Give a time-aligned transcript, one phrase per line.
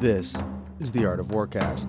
[0.00, 0.34] This
[0.78, 1.84] is The Art of Warcast,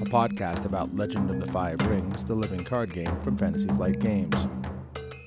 [0.00, 3.98] a podcast about Legend of the Five Rings, the living card game from Fantasy Flight
[3.98, 4.36] Games.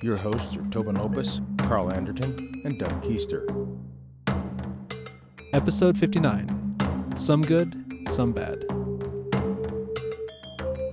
[0.02, 3.44] Your hosts are Tobin Opus, Carl Anderton, and Doug Keister.
[5.52, 7.12] Episode 59.
[7.18, 7.76] Some good,
[8.08, 8.64] some bad.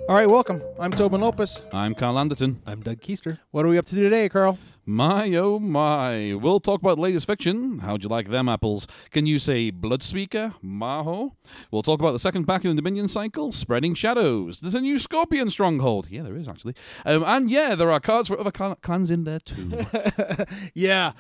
[0.10, 0.62] All right, welcome.
[0.78, 1.62] I'm Tobin Opus.
[1.72, 2.62] I'm Carl Anderton.
[2.66, 3.40] I'm Doug Keister.
[3.52, 4.60] What are we up to today, Carl?
[4.90, 6.34] My oh my.
[6.34, 7.80] We'll talk about latest fiction.
[7.80, 8.88] How'd you like them apples?
[9.12, 10.54] Can you say Bloodspeaker?
[10.64, 11.32] Maho?
[11.72, 14.62] We'll talk about the second pack in the Dominion cycle, Spreading Shadows.
[14.62, 16.10] There's a new Scorpion stronghold.
[16.10, 16.74] Yeah, there is actually.
[17.06, 19.78] Um, and yeah, there are cards for other clan- clans in there too.
[20.74, 21.12] Yeah.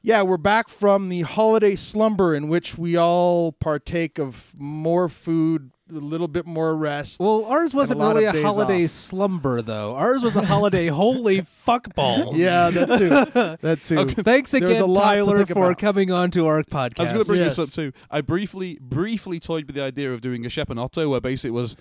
[0.00, 5.70] Yeah, we're back from the holiday slumber in which we all partake of more food,
[5.90, 7.20] a little bit more rest.
[7.20, 8.90] Well, ours wasn't lot really a holiday off.
[8.90, 9.94] slumber, though.
[9.94, 12.36] Ours was a holiday holy fuck balls.
[12.36, 13.08] yeah, that too.
[13.60, 14.06] That too.
[14.22, 15.78] Thanks again, a lot to Tyler, for about.
[15.78, 17.00] coming on to our podcast.
[17.00, 17.56] I'm going to bring Yes.
[17.56, 17.92] this up too.
[18.10, 21.50] I briefly, briefly toyed with the idea of doing a Shep and Otto where basically
[21.50, 21.76] it was,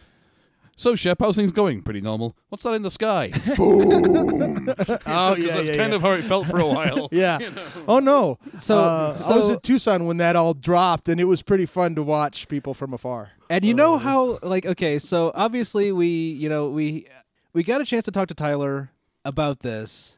[0.75, 1.81] so Shep, how's things going?
[1.81, 2.35] Pretty normal.
[2.49, 3.29] What's that in the sky?
[3.57, 4.69] Boom.
[4.69, 5.95] Oh, Because yeah, that's yeah, kind yeah.
[5.95, 7.09] of how it felt for a while.
[7.11, 7.39] Yeah.
[7.87, 8.39] Oh no.
[8.57, 11.65] So- Uh, I so- was at Tucson when that all dropped, and it was pretty
[11.65, 13.31] fun to watch people from afar.
[13.49, 17.07] And you know how, like, okay, so obviously we, you know, we
[17.53, 18.89] we got a chance to talk to Tyler
[19.25, 20.17] about this.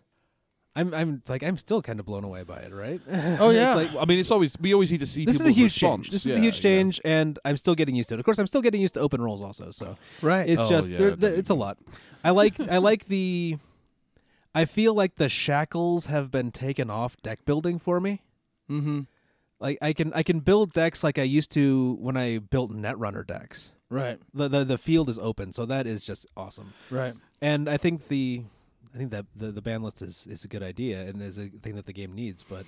[0.77, 2.99] I'm, I'm it's like, I'm still kind of blown away by it, right?
[3.39, 3.75] Oh yeah.
[3.75, 6.03] like, I mean, it's always we always need to see this is a huge response.
[6.07, 6.11] change.
[6.11, 6.61] This is a huge yeah.
[6.69, 8.19] change, and I'm still getting used to it.
[8.19, 9.71] Of course, I'm still getting used to open roles also.
[9.71, 10.47] So right.
[10.49, 11.77] it's Oh, just yeah, there- I the- bet it's a lot.
[12.23, 13.57] I like I like the.
[14.53, 18.21] I feel like the shackles have been taken off deck building for me.
[18.69, 19.01] mm-hmm.
[19.59, 23.25] Like I can I can build decks like I used to when I built Netrunner
[23.25, 23.71] decks.
[23.89, 24.19] Right.
[24.33, 26.73] The, the the field is open, so that is just awesome.
[26.91, 27.13] Right.
[27.41, 28.43] And I think the
[28.95, 31.49] I think that the the ban list is is a good idea and is a
[31.49, 32.43] thing that the game needs.
[32.43, 32.65] But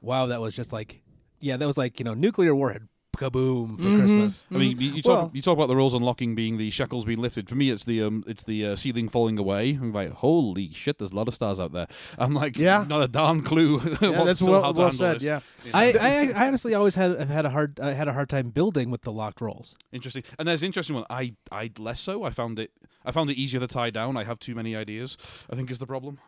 [0.00, 1.02] wow, that was just like
[1.40, 3.98] yeah, that was like you know nuclear warhead kaboom for Mhm.
[3.98, 4.44] Christmas.
[4.50, 7.04] I mean, you, you talk Well- you talk about the rules unlocking being the shackles
[7.04, 7.48] being lifted.
[7.48, 9.70] For me, it's the um, it's the uh, ceiling falling away.
[9.80, 11.86] I'm like, holy shit, there's a lot of stars out there.
[12.18, 12.84] I'm like, Yeah.
[12.88, 13.80] not a darn clue.
[14.00, 15.16] Yeah, what- that's well, how to well said.
[15.16, 15.22] this.
[15.24, 15.40] Yeah.
[15.72, 18.50] I, I I honestly always had have had a hard I had a hard time
[18.50, 19.74] building with the locked roles.
[19.92, 20.22] Interesting.
[20.38, 21.04] And there's an interesting one.
[21.10, 22.24] I I less so.
[22.24, 22.70] I found it.
[23.04, 24.16] I found it easier to tie down.
[24.16, 25.16] I have too many ideas.
[25.50, 26.18] I think is the problem.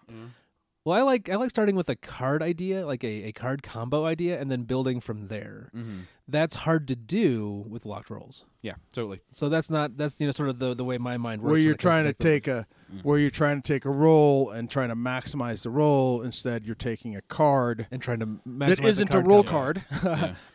[0.87, 4.05] Well, I like I like starting with a card idea, like a, a card combo
[4.05, 5.69] idea, and then building from there.
[5.75, 6.03] Mm-hmm.
[6.29, 8.45] That's hard to do with locked roles.
[8.63, 9.19] Yeah, totally.
[9.33, 11.51] So that's not that's you know sort of the, the way my mind works.
[11.51, 12.41] Where you're trying to deck building.
[12.43, 13.03] take a, Mm.
[13.05, 16.23] where you're trying to take a role and trying to maximize the role.
[16.23, 19.83] Instead, you're taking a card and trying to maximize that the isn't a role card.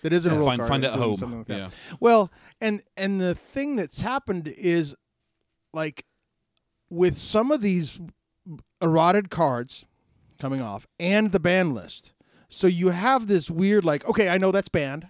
[0.02, 0.70] That isn't a roll find card.
[0.70, 1.40] find it at home.
[1.40, 1.68] like yeah.
[2.00, 2.32] Well,
[2.62, 4.96] and and the thing that's happened is
[5.74, 6.06] like
[6.90, 8.00] with some of these
[8.82, 9.86] eroded cards
[10.42, 12.14] coming off and the ban list.
[12.50, 15.08] So you have this weird like, okay, I know that's banned.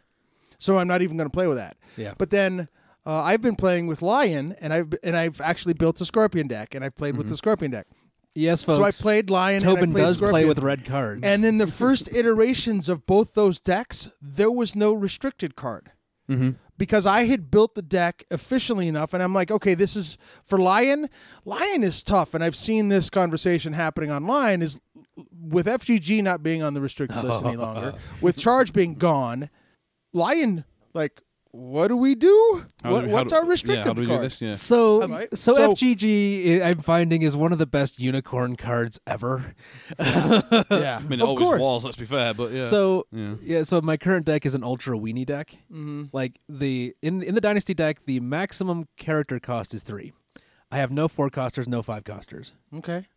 [0.60, 1.78] So I'm not even going to play with that.
[1.98, 2.14] Yeah.
[2.18, 2.68] But then
[3.06, 6.76] uh, I've been playing with Lion and I've and I've actually built a Scorpion deck
[6.76, 7.88] and I've played with the Scorpion deck.
[8.36, 8.78] Yes, folks.
[8.78, 10.34] So I played Lion Tobin played does Scorpion.
[10.34, 11.22] play with red cards.
[11.26, 15.92] And in the first iterations of both those decks, there was no restricted card
[16.30, 16.52] Mm-hmm.
[16.78, 20.58] because I had built the deck efficiently enough, and I'm like, okay, this is for
[20.58, 21.10] Lion.
[21.44, 24.62] Lion is tough, and I've seen this conversation happening online.
[24.62, 24.80] Is
[25.32, 29.50] with FGG not being on the restricted list any longer, with Charge being gone,
[30.14, 31.22] Lion like,
[31.54, 32.66] what do we do?
[32.82, 34.20] How What, do we- how what's do- our restricted yeah, how do we card?
[34.22, 34.42] do this?
[34.42, 34.54] Yeah.
[34.54, 35.38] so, Right.
[35.38, 39.54] so So- FGG I- I'm finding is one of the best unicorn cards ever.
[40.00, 41.60] Yeah, I mean, it of always course.
[41.62, 41.84] was.
[41.86, 42.60] Let's be fair, but yeah.
[42.62, 43.36] So yeah.
[43.44, 45.56] yeah, so my current deck is an ultra weenie deck.
[45.72, 46.10] Mhm.
[46.14, 50.14] Like the in in the dynasty deck, the maximum character cost is three.
[50.72, 53.08] I have no four costers, no five costers, Okay.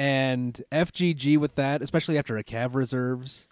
[0.00, 3.48] And FGG with that, especially after a Cav reserves,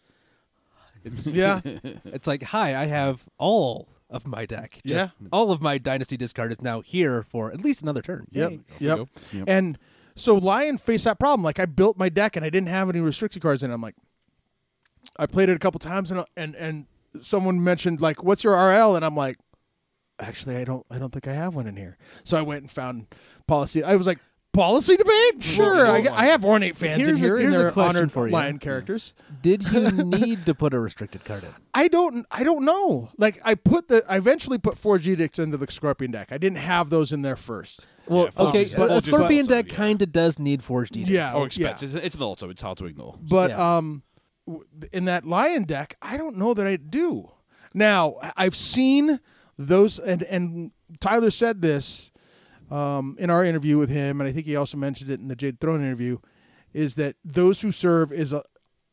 [1.05, 1.61] it's Yeah.
[1.65, 4.81] it's like hi, I have all of my deck.
[4.87, 8.27] Just all of my dynasty discard is now here for at least another turn.
[8.31, 8.51] Yep.
[8.51, 8.61] Yay.
[8.79, 9.09] Yep.
[9.33, 9.45] Yep.
[9.47, 9.79] And
[10.17, 11.45] so Lion faced that problem.
[11.45, 13.71] Like I built my deck and I didn't have any restricted cards in.
[13.71, 13.75] it.
[13.75, 13.97] I'm like,
[15.19, 16.87] I played it a couple times and and and
[17.21, 19.37] someone mentioned like, "What's your RL?" And I'm like,
[20.19, 21.99] actually, I don't I don't think I have one in here.
[22.25, 23.07] So I went and found
[23.47, 23.83] policy.
[23.85, 24.19] I was like.
[24.59, 25.15] Policy debate?
[25.41, 25.87] Sure.
[25.87, 27.97] I, well, I have ornate fans here's in a- here, and here's a they're question
[27.97, 28.33] honored for you.
[28.33, 29.15] lion characters.
[29.41, 31.51] Did you need to put a restricted card in?
[31.75, 32.27] I don't.
[32.33, 33.11] I don't know.
[33.19, 34.03] Like I put the.
[34.09, 36.33] I eventually put Forged Edicts into the Scorpion deck.
[36.33, 37.87] I didn't have those in there first.
[38.09, 39.77] Well, Yeah, okay, is- but- a Scorpion deck yeah.
[39.77, 41.11] kind of does need Forged Edict.
[41.13, 41.31] Yeah.
[41.33, 41.71] Oh, yeah.
[41.71, 42.51] it's, it's an auto.
[42.51, 43.15] It's hard to ignore.
[43.21, 43.77] But Yeah.
[43.77, 44.03] um,
[44.93, 47.31] in that lion deck, I don't know that I do.
[47.75, 49.21] Now I- I've seen
[49.57, 52.11] those, and and Tyler said this
[52.71, 55.37] um, in our interview with him, and I think he also mentioned it in the
[55.37, 56.19] Jade Throne interview,
[56.73, 58.43] is that those who serve is a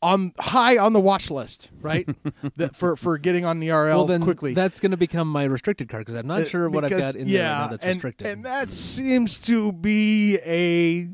[0.01, 2.07] on high on the watch list, right?
[2.57, 4.53] that for for getting on the RL well, then quickly.
[4.53, 7.15] that's going to become my restricted card because I'm not Uh, sure what I've got
[7.15, 8.27] in there right yeah, now that's and, restricted.
[8.27, 11.07] And that seems to be a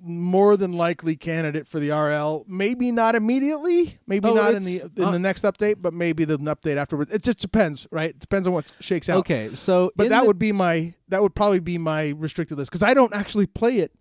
[0.00, 2.44] more than likely candidate for the RL.
[2.46, 6.24] Maybe not immediately, maybe Oh, not in the in uh, the next update, but maybe
[6.24, 7.10] the update afterwards.
[7.10, 8.10] It just depends, right?
[8.10, 9.18] It depends on what shakes out.
[9.20, 12.70] okay, so But that the- would be my that would probably be my restricted list
[12.70, 13.92] because I don't actually play it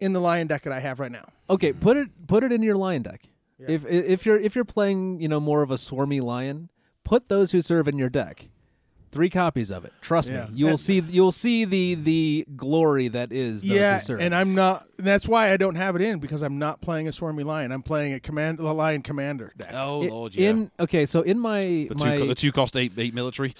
[0.00, 1.24] in the lion deck that I have right now.
[1.50, 3.28] Okay, put it put it in your lion deck.
[3.58, 6.68] If if you're if you're playing, you know, more of a swarmy lion,
[7.04, 8.50] put those who serve in your deck.
[9.10, 9.92] Three copies of it.
[10.02, 10.44] Trust Yeah.
[10.46, 14.00] me, you will And- see you'll see the the glory that is those yeah, who
[14.04, 14.20] serve.
[14.20, 14.86] and I'm not.
[14.98, 17.72] That's why I don't have it in because I'm not playing a swarmy lion.
[17.72, 19.70] I'm playing a command, a lion commander deck.
[19.72, 20.50] Oh I- lord, yeah.
[20.50, 23.54] In okay, so in my the, my two, co- the two cost eight eight military.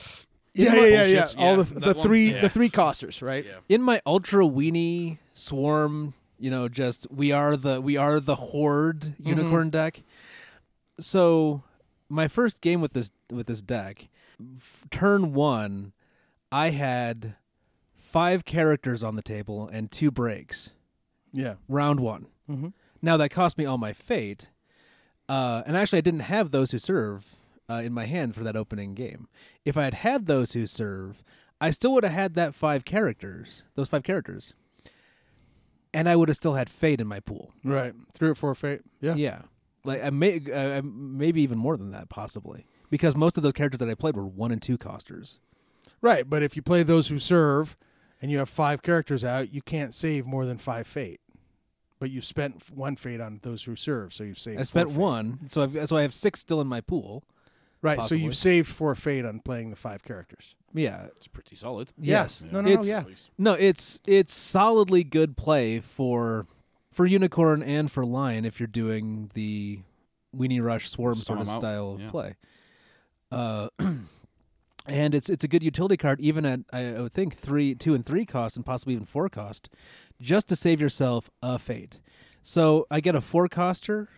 [0.54, 1.26] yeah, yeah, yeah, yeah.
[1.38, 2.40] All Yeah, the the three Yeah.
[2.42, 3.44] the three costers, right?
[3.46, 3.52] Yeah.
[3.68, 9.00] in my ultra weenie swarm, you know, just we are the we are the horde
[9.00, 9.28] Mm-hmm.
[9.28, 10.02] unicorn deck.
[11.00, 11.62] So
[12.08, 14.08] my first game with this with this deck,
[14.56, 15.92] f- turn one,
[16.52, 17.34] I had
[17.94, 20.72] five characters on the table and two breaks.
[21.32, 21.54] Yeah.
[21.68, 22.26] Round one.
[22.48, 22.72] Mhm.
[23.02, 24.50] Now that cost me all my fate,
[25.28, 27.36] uh, and actually I didn't have those who serve
[27.70, 29.28] uh, in my hand for that opening game.
[29.64, 31.22] If I had had those who serve,
[31.60, 34.54] I still would have had that five characters, those five characters,
[35.92, 37.52] and I would have still had fate in my pool.
[37.64, 37.94] Right.
[38.14, 38.80] Three or four fate.
[39.00, 39.14] Yeah.
[39.16, 39.42] Yeah,
[39.84, 43.80] like I may, uh, maybe even more than that, possibly, because most of those characters
[43.80, 45.38] that I played were one and two costers.
[46.00, 46.28] Right.
[46.28, 47.76] But if you play those who serve,
[48.20, 51.20] and you have five characters out, you can't save more than five fate.
[52.00, 54.60] But you spent one fate on those who serve, so you've saved.
[54.60, 55.00] I spent four fate.
[55.00, 57.24] one, so I've, so I have six still in my pool.
[57.82, 58.00] Right.
[58.02, 60.54] So you've saved four fate on playing the five characters.
[60.74, 61.88] Yeah, It's pretty solid.
[61.98, 62.44] Yes.
[62.44, 62.70] No, no, no.
[62.80, 63.02] It's- Yeah.
[63.36, 66.46] No, it's it's solidly good play for
[66.92, 69.80] for unicorn and for lion if you're doing the
[70.36, 72.10] weenie rush swarm Spawn sort of out, style of yeah.
[72.10, 72.34] play.
[73.30, 73.68] Uh,
[74.86, 77.94] and it's it's a good utility card even at I I would think three, two,
[77.94, 79.68] and three cost, and possibly even four cost,
[80.20, 82.00] just to save yourself a fate.
[82.42, 84.08] So I get a four coster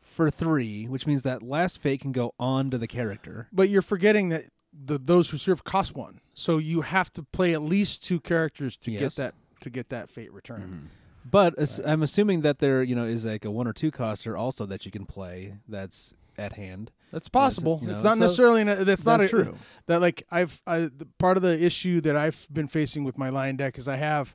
[0.00, 3.48] for three, which means that last fate can go on to the character.
[3.52, 7.54] But you're forgetting that the those who serve cost one, so you have to play
[7.54, 9.00] at least two characters to Yes.
[9.00, 10.90] get that to get that fate return.
[11.24, 14.36] But as- I'm assuming that there, you know, is like a one or two coster
[14.36, 16.90] also that you can play that's at hand.
[17.12, 17.78] That's possible.
[17.82, 18.64] you know, it's not so necessarily.
[18.64, 19.56] That's not that's a, true.
[19.86, 23.28] That like I've I, the, part of the issue that I've been facing with my
[23.28, 24.34] lion deck is I have,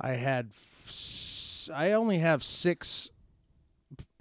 [0.00, 0.50] I had,
[1.72, 3.10] I only have six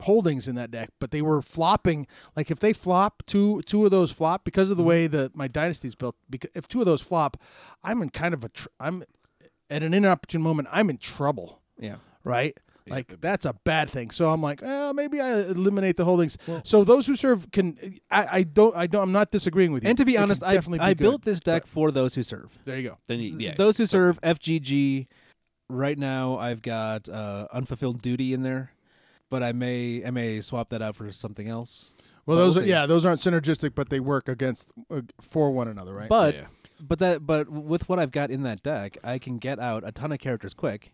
[0.01, 2.07] holdings in that deck, but they were flopping.
[2.36, 4.83] Like if they flop two two of those flop because of Mm-hmm.
[4.83, 6.15] the way that my dynasty's built.
[6.30, 7.38] Because if two of those flop,
[7.83, 9.03] I'm in kind of a tr- I'm
[9.69, 10.68] at an inopportune moment.
[10.71, 11.62] I'm in trouble.
[11.80, 11.95] Yeah.
[12.24, 12.57] right?
[12.89, 14.12] Like that's a bad thing.
[14.12, 16.38] So I'm like, eh, maybe I eliminate the holdings.
[16.63, 17.77] so those who serve can.
[18.12, 18.75] I, I don't.
[18.75, 19.03] I don't.
[19.03, 19.89] I'm not disagreeing with you.
[19.89, 21.03] And to be It can honest, I, definitely be I good.
[21.03, 22.57] built this deck for those who serve.
[22.65, 22.97] There you go.
[23.07, 23.56] Then you, yeah.
[23.56, 25.07] Those who serve FGG.
[25.71, 28.71] Right now, I've got uh, unfulfilled duty in there,
[29.30, 31.94] but I may I may swap that out for something else.
[32.25, 35.51] Well, But those we'll are, yeah, those aren't synergistic, but they work against uh, for
[35.51, 36.09] one another, right?
[36.09, 36.45] But Yeah.
[36.81, 39.92] but that but with what I've got in that deck, I can get out a
[39.92, 40.92] ton of characters quick,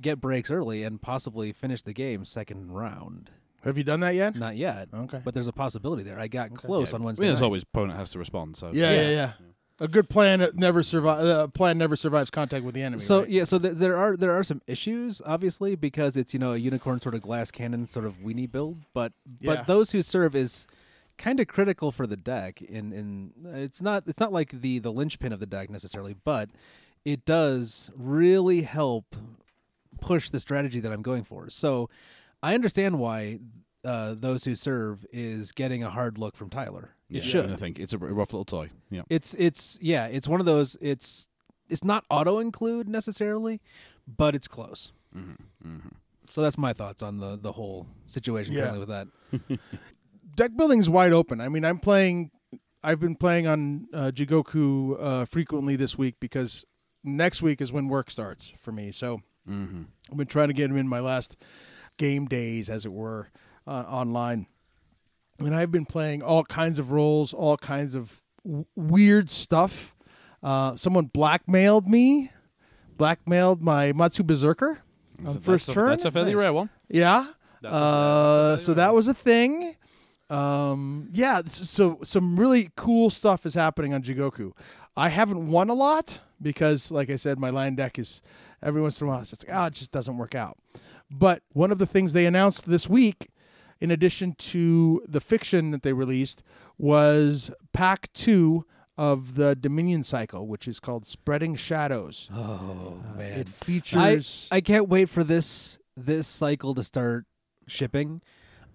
[0.00, 3.30] get breaks early, and possibly finish the game second round.
[3.64, 4.36] have you done that yet?
[4.36, 5.20] Not yet, Okay.
[5.24, 6.18] but there's a possibility there.
[6.18, 6.96] I got close Yeah.
[6.96, 7.24] on I Wednesday.
[7.24, 7.44] mean, as night.
[7.46, 8.56] always, opponent has to respond.
[8.56, 9.10] So yeah, yeah, Yeah.
[9.10, 9.32] yeah,
[9.80, 11.24] A good plan never survive.
[11.24, 13.00] Uh, plan never survives contact with the enemy.
[13.02, 13.28] So right?
[13.30, 16.56] yeah, so th- there are there are some issues, obviously, because it's you know a
[16.56, 19.56] unicorn sort of glass cannon sort of weenie build, but Yeah.
[19.56, 20.66] but those who serve is
[21.18, 22.62] kind of critical for the deck.
[22.62, 26.48] In in it's not it's not like the the linchpin of the deck necessarily, but
[27.04, 29.14] it does really help
[30.00, 31.48] push the strategy that I'm going for.
[31.50, 31.88] So
[32.42, 33.38] I understand why
[33.84, 36.94] uh, those who serve is getting a hard look from Tyler.
[37.08, 37.18] yeah.
[37.18, 37.52] It should.
[37.52, 38.70] I think it's a rough little toy.
[38.90, 39.02] Yeah.
[39.08, 40.76] It's it's yeah, it's one of those.
[40.80, 41.28] It's
[41.68, 43.60] it's not auto include necessarily,
[44.06, 44.92] but it's close.
[45.16, 45.78] Mm-hmm.
[46.30, 48.70] So that's my thoughts on the the whole situation Yeah.
[48.70, 49.58] currently with that.
[50.36, 51.40] deck building's wide open.
[51.40, 52.30] I mean, I'm playing.
[52.82, 56.64] I've been playing on uh, Jigoku uh, frequently this week because
[57.02, 58.92] next week is when work starts for me.
[58.92, 59.82] So Mm-hmm.
[60.10, 61.36] I've been trying to get him in my last
[61.96, 63.30] game days, as it were,
[63.66, 64.46] uh, online.
[65.40, 69.94] And I've been playing all kinds of roles, all kinds of w- weird stuff.
[70.42, 72.30] Uh, someone blackmailed me,
[72.96, 74.80] blackmailed my Matsu Berserker
[75.24, 75.88] on So first that's a, turn.
[75.90, 76.40] That's a fairly Nice.
[76.40, 76.70] rare one.
[76.88, 77.26] Yeah.
[77.62, 79.74] That's Uh, that's so that was a thing.
[80.30, 81.42] Um, yeah.
[81.46, 84.52] So some really cool stuff is happening on Jigoku.
[84.96, 88.20] I haven't won a lot because, like I said, my lion deck is
[88.62, 90.58] every once in a while it's like, oh, it just doesn't work out.
[91.10, 93.28] But one of the things they announced this week
[93.80, 96.42] in addition to the fiction that they released,
[96.76, 98.64] was pack two
[98.96, 102.28] of the Dominion cycle, which is called Spreading Shadows.
[102.34, 104.48] Oh Uh, man, it features.
[104.50, 107.26] I I can't wait for this this cycle to start
[107.68, 108.20] shipping.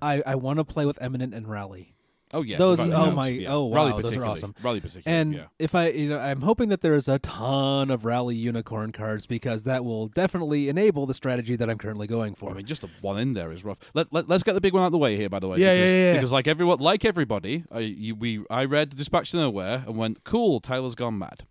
[0.01, 1.95] I I want to play with Eminent and Rally.
[2.33, 3.53] Oh yeah, Those- oh counts, my- yeah.
[3.53, 4.55] oh, wow, those are awesome.
[4.61, 5.45] Rally particularly, And yeah.
[5.59, 9.63] if I, you know, I'm hoping that there's a ton of Rally Unicorn cards because
[9.63, 12.49] that will definitely enable the strategy that I'm currently going for.
[12.49, 13.77] I mean, just a one in there is rough.
[13.93, 15.57] Let, let, us get the big one out of the way here, by the way.
[15.57, 16.13] Yeah, yeah, because, yeah, yeah.
[16.13, 19.95] Because like everyone, like everybody, I, you, we, I read the Dispatch to Nowhere and
[19.95, 21.43] went, "Cool, Tyler's gone mad.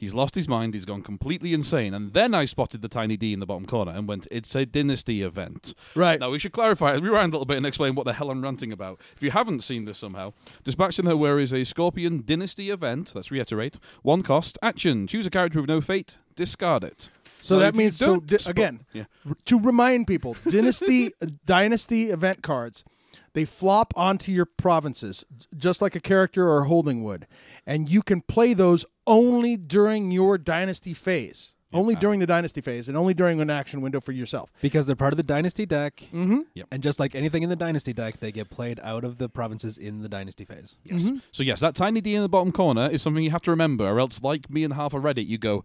[0.00, 0.74] He's lost his mind.
[0.74, 3.92] He's gone completely insane." And then I spotted the tiny D in the bottom corner
[3.92, 6.18] and went, "It's a dynasty event." right.
[6.18, 8.72] Now we should clarify, rewind a little bit, and explain what the hell I'm ranting
[8.72, 8.98] about.
[9.16, 10.32] If you haven't seen this somehow,
[10.64, 13.12] Dispatch to Nowhere is a Scorpion Dynasty event.
[13.14, 17.10] Let's reiterate: one cost, action, choose a character with no fate, discard it.
[17.42, 19.04] So that means so di- again Yeah.
[19.26, 21.10] r- to remind people, dynasty
[21.46, 22.84] dynasty event cards,
[23.32, 25.24] they flop onto your provinces
[25.56, 27.26] just like a character or a holding would,
[27.66, 32.88] and you can play those only during your dynasty phase, only during the dynasty phase,
[32.88, 34.50] and only during an action window for yourself.
[34.60, 36.40] because they're part of the Dynasty deck, Mm-hmm.
[36.54, 36.66] Yep.
[36.72, 39.78] and just like anything in the Dynasty deck, they get played out of the provinces
[39.78, 40.76] in the Dynasty phase.
[40.84, 41.04] Yes.
[41.04, 41.16] Mm-hmm.
[41.30, 43.84] So yes, that tiny D in the bottom corner is something you have to remember,
[43.86, 45.64] or else, like me and half a Reddit, you go,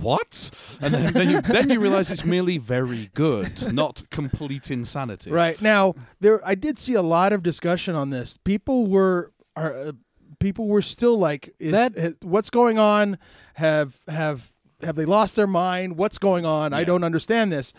[0.00, 0.50] "What?"
[0.80, 5.30] And then, then you then you realize it's merely very good, not complete insanity.
[5.30, 8.36] Right now, there I did see a lot of discussion on this.
[8.44, 9.92] People were are uh,
[10.38, 13.18] people were still like, is, That- uh, "What's going on?
[13.54, 15.96] Have have have they lost their mind?
[15.96, 16.72] What's going on?
[16.72, 17.72] I don't understand this."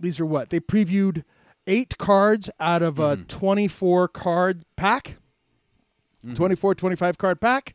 [0.00, 1.22] These are what they previewed
[1.66, 3.22] eight cards out of a Mm-hmm.
[3.28, 5.16] 24 card pack,
[6.34, 7.74] 24, 25 card pack.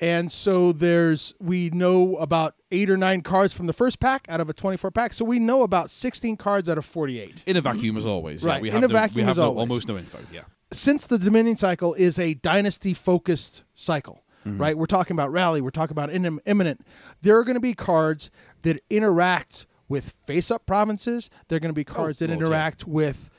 [0.00, 4.40] And so there's we know about eight or nine cards from the first pack out
[4.40, 5.14] of a 24 pack.
[5.14, 7.44] So we know about 16 cards out of 48.
[7.46, 8.44] In a vacuum, as always.
[8.44, 9.60] Yeah, Right, we in have a no, we have as no, always.
[9.60, 10.18] almost no info.
[10.32, 10.42] Yeah.
[10.72, 14.60] since the Dominion cycle is a dynasty focused cycle, mm-hmm.
[14.60, 14.76] right?
[14.76, 16.84] We're talking about rally, we're talking about Im- eminent.
[17.22, 18.30] There are going to be cards
[18.62, 21.30] that interact with face up provinces.
[21.48, 22.46] There are going to be oh, cards that Lord, yeah.
[22.46, 23.30] interact with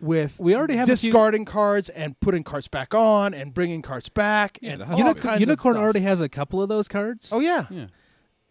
[0.00, 3.82] with We already have a few- discarding cards and putting cards back on and bringing
[3.82, 5.82] cards back Yeah, and that all has kinds Unicorn of stuff.
[5.82, 7.30] already has a couple of those cards.
[7.32, 7.66] Oh yeah.
[7.70, 7.86] Yeah.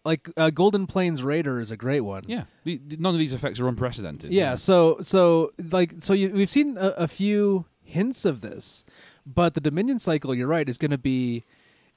[0.04, 2.24] like uh, Golden Plains Raider is a great one.
[2.26, 2.44] Yeah.
[2.64, 4.32] The, the- none of these effects are unprecedented.
[4.32, 8.84] Yeah, so so like so you, we've seen a, a few hints of this,
[9.24, 11.44] but the Dominion cycle, you're right, is going to be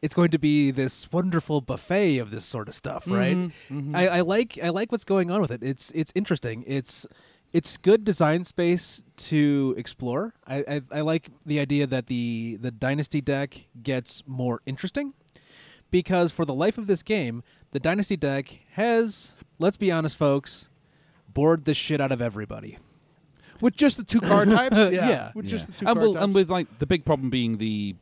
[0.01, 3.35] it's going to be this wonderful buffet of this sort of stuff, right?
[3.35, 5.61] Mm-hmm, I, I like I like what's going on with it.
[5.63, 6.63] It's it's interesting.
[6.67, 7.05] It's
[7.51, 10.33] it's good design space to explore.
[10.45, 15.13] I, I I like the idea that the the dynasty deck gets more interesting
[15.91, 20.69] because for the life of this game, the dynasty deck has let's be honest, folks,
[21.33, 22.77] bored the shit out of everybody.
[23.61, 24.75] With just the two card types.
[24.91, 25.09] Yeah.
[25.09, 25.31] Yeah.
[25.35, 25.49] With Yeah.
[25.51, 26.23] just the two and, card well, types.
[26.23, 27.95] and with like the big problem being the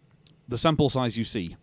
[0.48, 1.56] the sample size you see.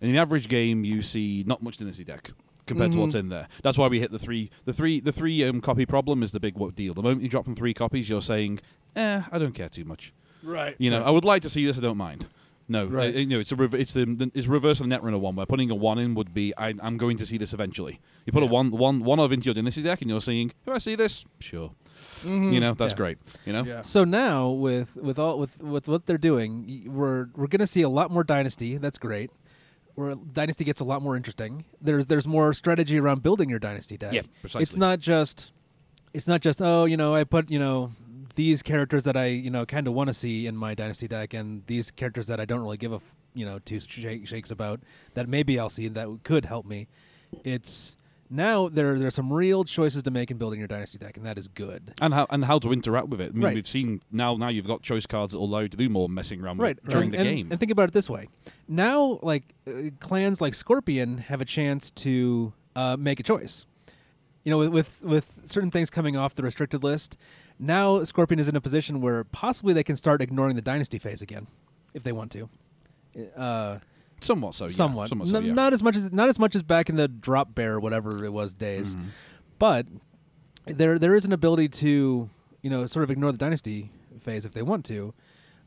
[0.00, 2.32] In the average game, you see not much dynasty deck
[2.66, 3.00] compared to Mm-hmm.
[3.02, 3.48] what's in there.
[3.62, 4.50] That's why we hit the three.
[4.64, 5.00] The three.
[5.00, 6.94] The three um, copy problem is the big what deal.
[6.94, 8.60] The moment you drop from three copies, you're saying,
[8.96, 10.74] "Eh, I don't care too much." right.
[10.78, 11.06] You know, right.
[11.08, 11.78] I would like to see this.
[11.78, 12.26] I don't mind.
[12.66, 13.14] No, Right.
[13.14, 15.44] uh, you know, it's a rev- it's the it's reverse of the Netrunner one where
[15.44, 18.00] putting a one in would be I, I'm going to see this eventually.
[18.24, 18.52] You put a Yeah.
[18.52, 21.26] one one one of into your dynasty deck and you're saying, do I see this?
[21.40, 21.72] Sure.
[22.24, 22.96] You know, that's Yeah.
[22.96, 23.18] great.
[23.44, 23.68] You know, Mm-hmm.
[23.70, 23.82] Yeah.
[23.82, 27.82] So now with with all with with what they're doing, we're we're going to see
[27.82, 28.78] a lot more dynasty.
[28.78, 29.30] That's great.
[29.94, 31.64] Where dynasty gets a lot more interesting.
[31.80, 34.12] There's there's more strategy around building your dynasty deck.
[34.12, 34.62] Yeah, precisely.
[34.62, 35.52] It's not just
[36.12, 37.92] it's not just oh you know I put you know
[38.34, 41.34] these characters that I you know kind of want to see in my dynasty deck
[41.34, 44.50] and these characters that I don't really give a f- you know two shake, shakes
[44.50, 44.80] about
[45.14, 46.88] that maybe I'll see that could help me.
[47.44, 47.96] It's
[48.30, 51.24] now there there are some real choices to make in building your dynasty deck and
[51.26, 51.92] that is good.
[52.00, 53.30] and how and how to interact with it.
[53.30, 53.54] I mean, Right.
[53.54, 56.40] we've seen now now you've got choice cards that allow you to do more messing
[56.40, 57.48] around with right during and, the and- game.
[57.50, 58.28] And think about it this way:
[58.68, 63.66] now, like uh, clans like Scorpion have a chance to uh, make a choice.
[64.44, 67.16] You know, with, with with certain things coming off the restricted list,
[67.58, 71.22] now Scorpion is in a position where possibly they can start ignoring the dynasty phase
[71.22, 71.46] again,
[71.94, 72.48] if they want to.
[73.36, 73.78] Uh,
[74.24, 74.70] somewhat so, yeah.
[74.72, 75.52] somewhat, somewhat so, N- yeah.
[75.52, 78.32] not as much as not as much as back in the drop bear whatever it
[78.32, 79.08] was days, Mm-hmm.
[79.58, 79.86] but
[80.66, 82.30] there there is an ability to
[82.62, 83.90] you know sort of ignore the dynasty
[84.20, 85.12] phase if they want to,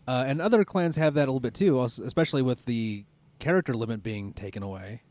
[0.07, 3.05] uh, and other clans have that a little bit too, especially with the
[3.39, 5.01] character limit being taken away.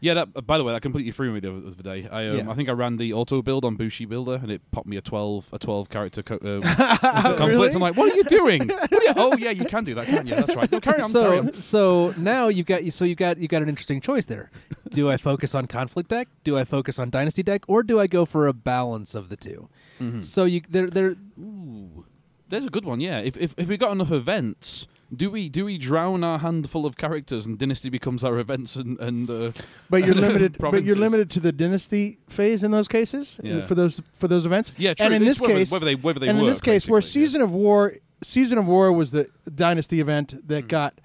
[0.00, 2.08] Yeah, that, uh, by the way, that completely threw me the other day.
[2.10, 2.50] I um, Yeah.
[2.50, 5.00] I think I ran the auto build on Bushi Builder, and it popped me a
[5.00, 6.62] twelve a twelve character co- um,
[7.06, 7.40] conflict.
[7.40, 7.70] Really?
[7.72, 8.68] I'm like, what are you doing?
[8.68, 10.34] What are you- oh yeah, you can do that, can't you?
[10.34, 10.70] That's right.
[10.70, 11.52] No, carry on, so carry on.
[11.54, 14.50] so now you've got so you got you got an interesting choice there.
[14.90, 16.28] Do I focus on conflict deck?
[16.44, 17.62] Do I focus on dynasty deck?
[17.68, 19.68] Or do I go for a balance of the 2
[20.00, 20.20] Mm-hmm.
[20.20, 22.04] So you there there Ooh.
[22.48, 23.18] There's a good one, yeah.
[23.20, 26.96] If if if we got enough events, do we do we drown our handful of
[26.96, 29.52] characters and Dynasty becomes our events and and uh,
[29.88, 30.56] But you're limited.
[30.58, 33.62] but you're limited to the dynasty phase in those cases Yeah.
[33.62, 34.72] for those for those events.
[34.76, 35.06] yeah, true.
[35.06, 37.00] And in It's this whether, case, whether they whether they and in this case, where
[37.00, 37.26] basically, yeah.
[37.26, 40.68] season of war, season of war was the dynasty event that Mm.
[40.68, 41.00] got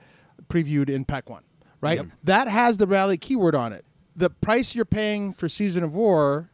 [0.50, 1.43] previewed in Pack One,
[1.79, 1.98] right?
[1.98, 2.08] Yep.
[2.24, 3.86] That has the rally keyword on it.
[4.15, 6.50] The price you're paying for season of war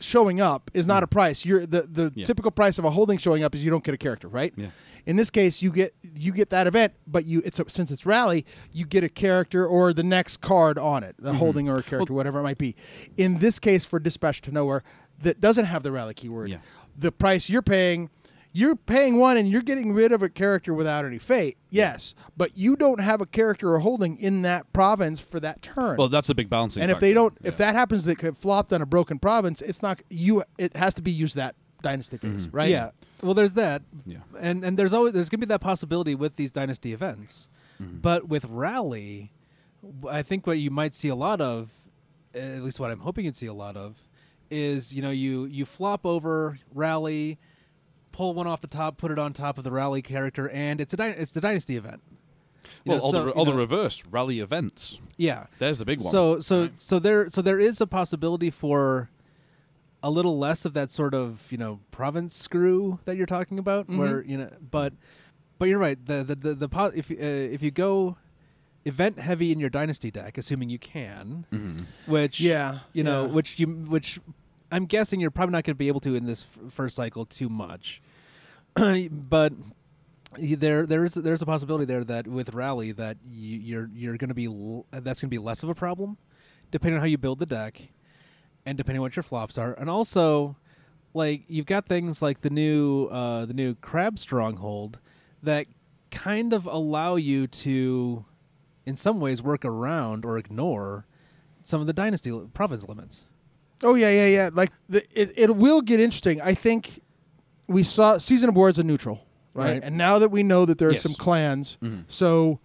[0.00, 1.44] showing up is not a price.
[1.44, 2.12] You're the the Mm.
[2.16, 2.26] Yeah.
[2.26, 4.52] typical price of a holding showing up is you don't get a character, right?
[4.56, 4.68] Yeah.
[5.08, 8.04] In this case, you get you get that event, but you it's a, since it's
[8.04, 11.38] rally, you get a character or the next card on it, the mm-hmm.
[11.38, 12.76] holding or a character, whatever it might be.
[13.16, 14.82] In this case, for Dispatch to Nowhere,
[15.22, 16.50] that doesn't have the rally keyword.
[16.50, 16.58] Yeah.
[16.94, 18.10] The price you're paying,
[18.52, 21.56] you're paying one, and you're getting rid of a character without any fate.
[21.70, 25.96] Yes, but you don't have a character or holding in that province for that turn.
[25.96, 26.82] Well, that's a big balancing.
[26.82, 29.80] and if they don't, if that happens, that get flopped on a broken province, it's
[29.80, 30.44] not you.
[30.58, 32.56] It has to be used that dynasty phase, mm-hmm.
[32.56, 32.70] right?
[32.70, 32.90] Yeah.
[33.22, 33.82] Well, there's that.
[34.06, 34.18] Yeah.
[34.38, 37.48] And and there's always there's gonna be that possibility with these dynasty events,
[37.80, 37.98] mm-hmm.
[37.98, 39.32] but with rally,
[40.08, 41.70] I think what you might see a lot of,
[42.34, 43.96] at least what I'm hoping you'd see a lot of,
[44.50, 47.38] is you know you you flop over rally,
[48.12, 50.92] pull one off the top, put it on top of the rally character, and it's
[50.92, 52.02] a dy- it's the dynasty event.
[52.84, 55.00] You well, know, all, so, the, you all the reverse rally events.
[55.16, 55.46] yeah.
[55.58, 56.10] There's the big one.
[56.10, 56.78] So so Right.
[56.78, 59.10] so there so there is a possibility for
[60.02, 63.86] a little less of that sort of you know province screw that you're talking about,
[63.86, 63.98] Mm-hmm.
[63.98, 64.92] where you know, but
[65.58, 65.98] but you're right.
[66.04, 67.24] The the the, the po- if you- uh,
[67.54, 68.16] if you go
[68.84, 71.84] event heavy in your dynasty deck, assuming you can, Mhm.
[72.06, 73.32] which Yeah, you know yeah.
[73.32, 74.18] which you which
[74.70, 77.24] I'm guessing you're probably not going to be able to in this f- first cycle
[77.26, 78.00] too much,
[78.74, 79.52] but.
[80.38, 84.28] There, there is, there's a possibility there that with rally that you, you're, you're going
[84.28, 86.18] to be, l- that's going to be less of a problem,
[86.70, 87.88] depending on how you build the deck,
[88.68, 90.56] and depending on what your flops are, and also,
[91.14, 94.98] like you've got things like the new, uh, the new crab stronghold
[95.42, 95.66] that
[96.10, 98.24] kind of allow you to,
[98.86, 101.06] in some ways, work around or ignore
[101.64, 103.24] some of the dynasty li- province limits.
[103.82, 104.50] Oh yeah, yeah, yeah.
[104.52, 106.40] Like the, it, it will get interesting.
[106.40, 107.00] I think
[107.66, 109.74] we saw season of war as a neutral, right?
[109.74, 109.84] Right.
[109.84, 111.02] And now that we know that there are Yes.
[111.02, 112.04] some clans, Mhm.
[112.08, 112.60] so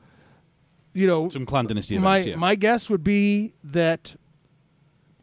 [0.96, 2.30] you know, Some clan dynasty my events.
[2.30, 2.36] yeah.
[2.36, 4.16] my guess would be that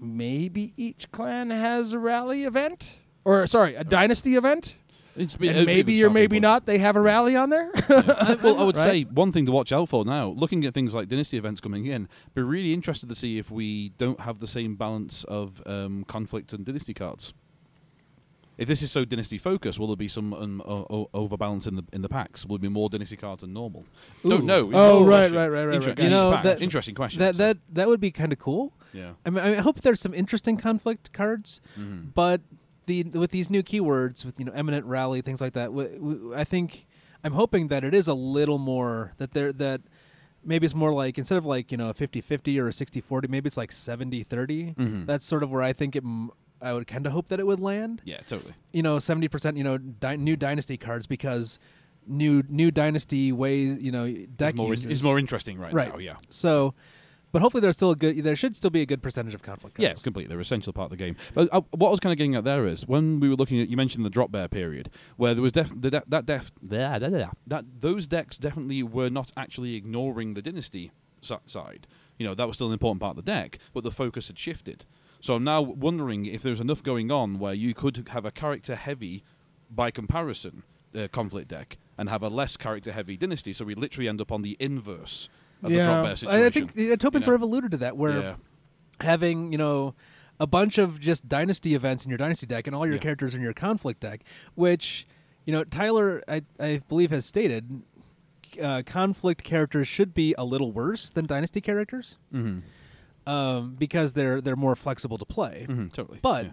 [0.00, 4.76] maybe each clan has a rally event, or sorry, a dynasty event,
[5.16, 6.42] It's and it'd be a maybe or maybe point.
[6.42, 6.66] not.
[6.66, 7.70] They have a rally on there.
[7.90, 8.84] Uh, well, I would Right?
[8.84, 11.86] say one thing to watch out for now, looking at things like dynasty events coming
[11.86, 16.04] in, be really interested to see if we don't have the same balance of um,
[16.04, 17.32] conflict and dynasty cards.
[18.58, 21.84] If this is so dynasty focused, will there be some um, o- overbalance in the
[21.94, 22.44] in the packs?
[22.44, 23.86] Will there be more dynasty cards than normal?
[24.22, 24.70] Don't know.
[24.74, 25.98] Oh, right, right, right, right, Inter- right.
[25.98, 27.20] You know, that- interesting question.
[27.20, 28.74] That that that would be kind of cool.
[28.92, 29.12] Yeah.
[29.26, 32.12] I mean, I hope there's some interesting conflict cards, Mhm.
[32.14, 32.40] but
[32.86, 36.34] the with these new keywords, with you know, eminent rally, things like that, w- w-
[36.34, 36.86] I think
[37.22, 39.82] I'm hoping that it is a little more that there that
[40.44, 43.46] maybe it's more like instead of like you know a 50-50 or a 60-40, maybe
[43.46, 44.74] it's like 70-30.
[44.74, 45.06] Mhm.
[45.06, 46.02] That's sort of where I think it.
[46.04, 46.30] m-
[46.62, 48.02] I would kind of hope that it would land.
[48.04, 48.52] Yeah, totally.
[48.72, 49.56] You know, seventy percent.
[49.56, 51.58] You know, di- new dynasty cards because
[52.06, 53.78] new new dynasty ways.
[53.80, 55.88] You know, deck It's more, it's more interesting right, Right.
[55.90, 55.98] now.
[55.98, 56.16] Yeah.
[56.28, 56.74] So,
[57.32, 58.22] but hopefully there's still a good.
[58.24, 59.78] There should still be a good percentage of conflict.
[59.78, 60.28] Yeah, completely.
[60.28, 61.16] They're an essential part of the game.
[61.34, 63.60] But uh, what I was kind of getting at there is when we were looking
[63.60, 66.52] at, you mentioned the drop bear period, where there was def- the de- that def-
[66.62, 70.90] that those decks definitely were not actually ignoring the dynasty
[71.22, 71.86] si- side.
[72.18, 74.38] You know, that was still an important part of the deck, but the focus had
[74.38, 74.84] shifted.
[75.20, 78.74] So I'm now wondering if there's enough going on where you could have a character
[78.74, 79.22] heavy,
[79.70, 80.62] by comparison,
[80.94, 83.52] uh, conflict deck and have a less character heavy dynasty.
[83.52, 85.28] So we literally end up on the inverse
[85.62, 85.84] of the Yeah.
[85.84, 86.42] drop bear situation.
[86.42, 87.24] I I think uh, Tobin you know?
[87.24, 88.34] sort of alluded to that, where yeah.
[89.00, 89.94] having you know
[90.38, 93.00] a bunch of just dynasty events in your dynasty deck and all your Yeah.
[93.02, 94.22] characters in your conflict deck,
[94.54, 95.06] which
[95.44, 97.82] you know Tyler I, I believe has stated
[98.60, 102.62] uh, conflict characters should be a little worse than dynasty characters Mhm.
[103.26, 105.66] um, because they're they're more flexible to play.
[105.68, 106.18] Mhm, totally.
[106.22, 106.50] But Yeah.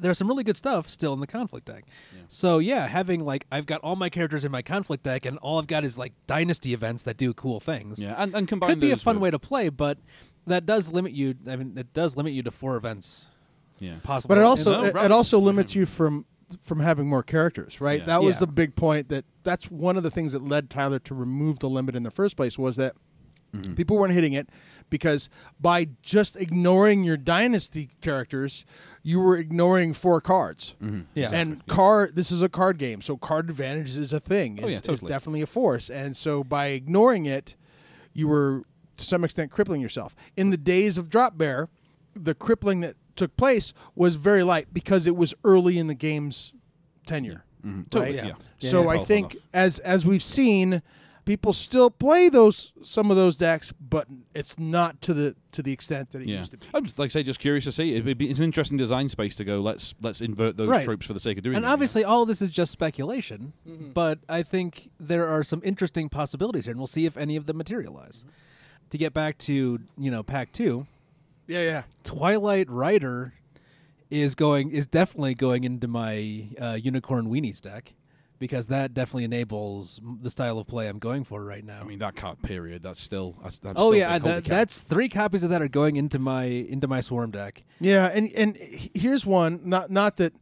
[0.00, 1.84] There's some really good stuff still in the conflict deck.
[2.14, 2.22] Yeah.
[2.28, 5.58] So yeah, having like I've got all my characters in my conflict deck, and all
[5.58, 7.98] I've got is like dynasty events that do cool things.
[8.02, 9.98] Yeah, and, and combine could be a fun with- way to play, but
[10.46, 11.34] that does limit you.
[11.48, 13.26] I mean, it does limit you to four events
[13.80, 13.96] Yeah.
[14.02, 14.34] possible.
[14.34, 16.24] But it also it, it also limits you from
[16.62, 18.00] from having more characters, right?
[18.00, 18.06] Yeah.
[18.06, 18.40] That was Yeah.
[18.40, 19.08] the big point.
[19.08, 22.10] That that's one of the things that led Tyler to remove the limit in the
[22.10, 22.94] first place was that
[23.54, 23.74] Mm-hmm.
[23.74, 24.50] people weren't hitting it
[24.90, 25.28] because
[25.60, 28.64] by just ignoring your dynasty characters,
[29.02, 30.74] you were ignoring four cards.
[30.82, 31.02] Mm-hmm.
[31.14, 31.30] Yeah.
[31.32, 34.60] And card this is a card game, so card advantage is a thing.
[34.62, 35.90] Oh, It's, yeah, it's definitely a force.
[35.90, 37.54] And so by ignoring it,
[38.12, 38.62] you were
[38.96, 40.14] to some extent crippling yourself.
[40.36, 41.68] In the days of Drop Bear,
[42.14, 46.52] the crippling that took place was very light because it was early in the game's
[47.06, 47.44] tenure.
[47.92, 48.14] So, right?
[48.14, 48.26] yeah.
[48.26, 48.34] Yeah,
[48.70, 48.88] so yeah.
[48.90, 49.44] I think enough.
[49.52, 50.82] as as we've seen,
[51.26, 55.72] people still play those some of those decks, but it's not to the to the
[55.72, 56.66] extent that it Yeah, used to be.
[56.72, 57.94] I'm just, like I say, just curious to see.
[57.94, 59.60] It'd be, it's an interesting design space to go.
[59.60, 60.84] Let's let's invert those Right.
[60.84, 61.66] tropes for the sake of doing And it.
[61.66, 61.72] And know?
[61.74, 63.52] obviously, all of this is just speculation,
[63.92, 67.44] but I think there are some interesting possibilities here, and we'll see if any of
[67.44, 68.24] them materialize.
[68.90, 70.86] To get back to you know Pack Two,
[71.48, 71.82] Yeah, yeah.
[72.04, 73.34] Twilight Rider
[74.10, 77.94] is going is definitely going into my uh, Unicorn Weenies deck
[78.38, 81.80] because that definitely enables the style of play I'm going for right now.
[81.80, 82.82] I mean, that card period.
[82.82, 83.36] That's still.
[83.42, 86.44] That's, that's oh still yeah, that, that's three copies of that are going into my
[86.44, 87.64] into my Swarm deck.
[87.80, 89.60] Yeah, and and here's one.
[89.64, 90.32] Not not that,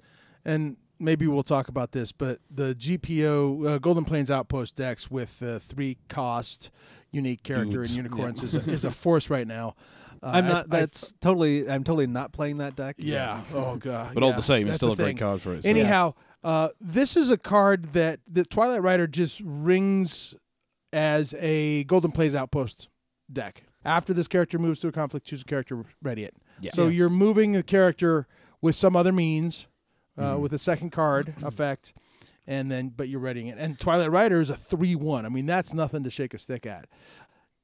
[0.45, 5.43] and maybe we'll talk about this, but the GPO uh, Golden Plains Outpost decks with
[5.43, 6.71] uh, three cost
[7.11, 7.91] unique character Dudes.
[7.91, 9.75] and unicorns is, a, is a force right now.
[10.23, 10.67] Uh, I'm not.
[10.73, 11.69] I- that's totally.
[11.69, 12.97] I'm totally not playing that deck.
[12.99, 13.43] yeah.
[13.53, 14.15] Oh god.
[14.15, 15.65] But all the same, it's that's still the a great card for it.
[15.65, 20.35] so- Anyhow, uh, this is a card that the Twilight Rider just rings
[20.93, 22.89] as a Golden Plains Outpost
[23.33, 23.65] deck.
[23.85, 26.35] After this character moves to a conflict, choose a character, ready it.
[26.61, 26.71] Yeah.
[26.73, 26.91] So Yeah.
[26.91, 28.27] you're moving the character
[28.63, 29.67] with some other means,
[30.17, 30.41] uh, Mhm.
[30.41, 31.93] with a second card effect,
[32.47, 33.59] and then but you're readying it.
[33.59, 35.27] And Twilight Rider is a three one.
[35.27, 36.89] I mean that's nothing to shake a stick at.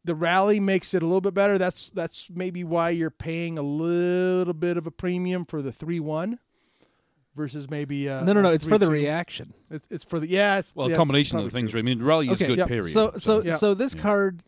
[0.04, 1.56] The rally makes it a little bit better.
[1.58, 6.00] That's that's maybe why you're paying a little bit of a premium for the three
[6.00, 6.38] one
[7.36, 8.50] versus maybe uh, No, no, no.
[8.50, 8.90] It's for the 3-2.
[8.90, 9.54] reaction.
[9.70, 10.58] It's, it's for the yeah.
[10.58, 11.70] It's, Well, yeah, a combination of the things.
[11.70, 11.80] true.
[11.80, 12.58] I mean, rally is Okay, good.
[12.58, 12.68] yep.
[12.68, 12.86] Period.
[12.92, 13.56] So, so, Yeah.
[13.56, 14.02] so this Yeah.
[14.02, 14.42] card,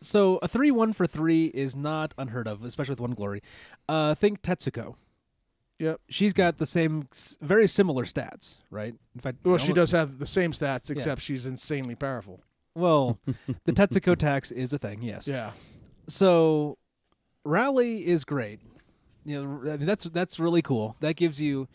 [0.00, 3.40] so a three one for three is not unheard of, especially with one glory.
[3.88, 4.96] Uh, think Tetsuko.
[5.78, 6.00] Yep.
[6.08, 7.08] She's got the same,
[7.40, 8.94] very similar stats, right?
[9.14, 12.40] In fact, Well, she does have the same stats, except she's insanely powerful.
[12.76, 13.18] Well,
[13.64, 15.26] the Tetsuko tax is a thing, yes.
[15.26, 15.50] Yeah.
[16.08, 16.78] So,
[17.44, 18.60] rally is great.
[19.24, 20.96] You know, I mean, that's that's really cool.
[21.00, 21.66] That gives you,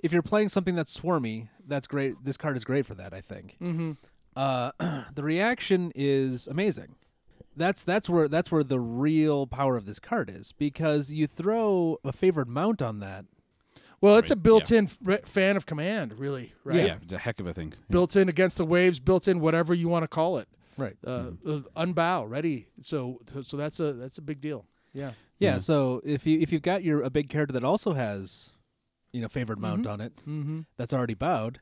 [0.00, 2.14] if you're playing something that's swarmy, that's great.
[2.24, 3.12] This card is great for that.
[3.12, 3.56] I think.
[3.60, 3.92] Mm-hmm.
[4.36, 4.70] Uh,
[5.14, 6.94] the reaction is amazing.
[7.56, 11.98] That's that's where that's where the real power of this card is because you throw
[12.04, 13.24] a favored mount on that.
[14.00, 16.76] Well, it's Right, a built-in f- fan of command, really, right?
[16.86, 16.98] yeah.
[17.02, 17.72] it's a heck of a thing.
[17.90, 20.46] Built in against the waves, built in whatever you want to call it.
[20.76, 20.96] Right.
[21.04, 22.68] Uh, uh, unbow, ready.
[22.80, 24.66] So, so that's a that's a big deal.
[24.94, 25.14] Yeah.
[25.40, 25.52] Yeah.
[25.54, 25.58] Yeah.
[25.58, 28.52] So if you if you've got your a big character that also has,
[29.12, 30.60] you know, favored mount on it Mm-hmm.
[30.76, 31.60] that's already bowed,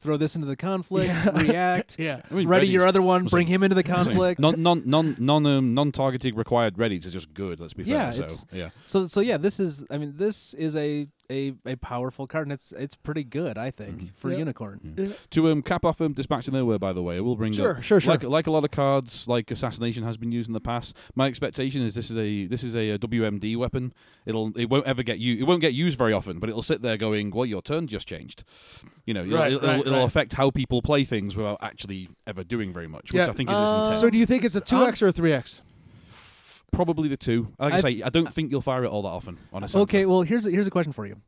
[0.00, 1.30] throw this into the conflict, Yeah.
[1.40, 2.20] react, Yeah.
[2.30, 4.38] I mean, ready ready's- your other one, was bring him into the conflict.
[4.40, 7.60] non non non non um, non targeting required readies are just good.
[7.60, 7.94] Let's be fair.
[7.94, 11.76] Yeah, so yeah, So so yeah, this is I mean this is a a, a
[11.76, 14.10] powerful card and it's it's pretty good I think Mhm.
[14.14, 14.38] for Yeah.
[14.38, 15.14] unicorn.
[15.30, 16.78] to um, cap off um, dispatch to nowhere.
[16.78, 18.12] By the way, I will bring Sure, up sure, sure.
[18.14, 20.96] like like a lot of cards like assassination has been used in the past.
[21.14, 23.92] My expectation is this is a this is a, uh WMD weapon.
[24.26, 26.82] It'll it won't ever get you it won't get used very often, but it'll sit
[26.82, 28.44] there going, well, your turn just changed.
[29.06, 30.02] You know, it'll, Right, it'll, it'll right.
[30.02, 33.28] affect how people play things without actually ever doing very much, which Yeah.
[33.28, 34.00] I think is Uh, its intent.
[34.00, 35.62] So, do you think it's a two X or a three X?
[36.72, 37.52] Probably the two.
[37.58, 39.66] Like i I've- say, I don't think you'll fire it all that often on a
[39.66, 39.80] Sansa.
[39.80, 41.20] Okay, well here's a, here's a question for you.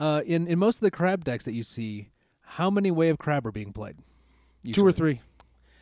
[0.00, 2.10] Uh, in in most of the crab decks that you see,
[2.42, 3.96] how many way of crab are being played?
[4.72, 5.20] Two or three?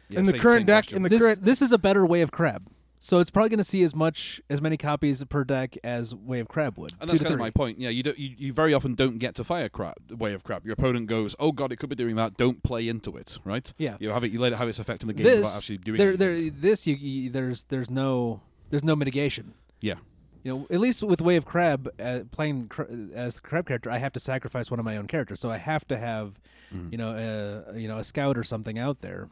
[0.09, 0.97] Yeah, in the same- current same deck, question.
[0.97, 2.69] in the this current, this is a better way of crab.
[3.05, 6.39] So it's probably going to see as much as many copies per deck as way
[6.39, 6.93] of crab would.
[7.01, 7.81] And that's to kind of my point.
[7.81, 10.65] Yeah, you, don't, you you very often don't get to fire crap way of Crab.
[10.65, 13.73] Your opponent goes, "Oh God, it could be doing that." Don't play into it, right?
[13.77, 13.97] Yeah.
[13.99, 14.31] You have it.
[14.31, 16.29] You let it have its effect in the game This without actually doing there anything.
[16.37, 18.41] there this you, you there's there's no
[18.73, 19.53] there's no mitigation.
[19.81, 19.97] Yeah.
[20.43, 22.83] You know, at least with Way of Crab, uh, playing cr-
[23.15, 25.59] as the crab character, I have to sacrifice one of my own characters, so I
[25.59, 26.41] have to have,
[26.75, 26.91] Mhm.
[26.91, 29.29] you know, a you know a scout or something out there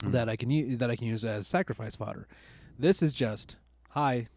[0.00, 0.12] Mhm.
[0.12, 2.28] that I can use that I can use as sacrifice fodder.
[2.78, 3.56] This is just
[3.90, 4.28] hi,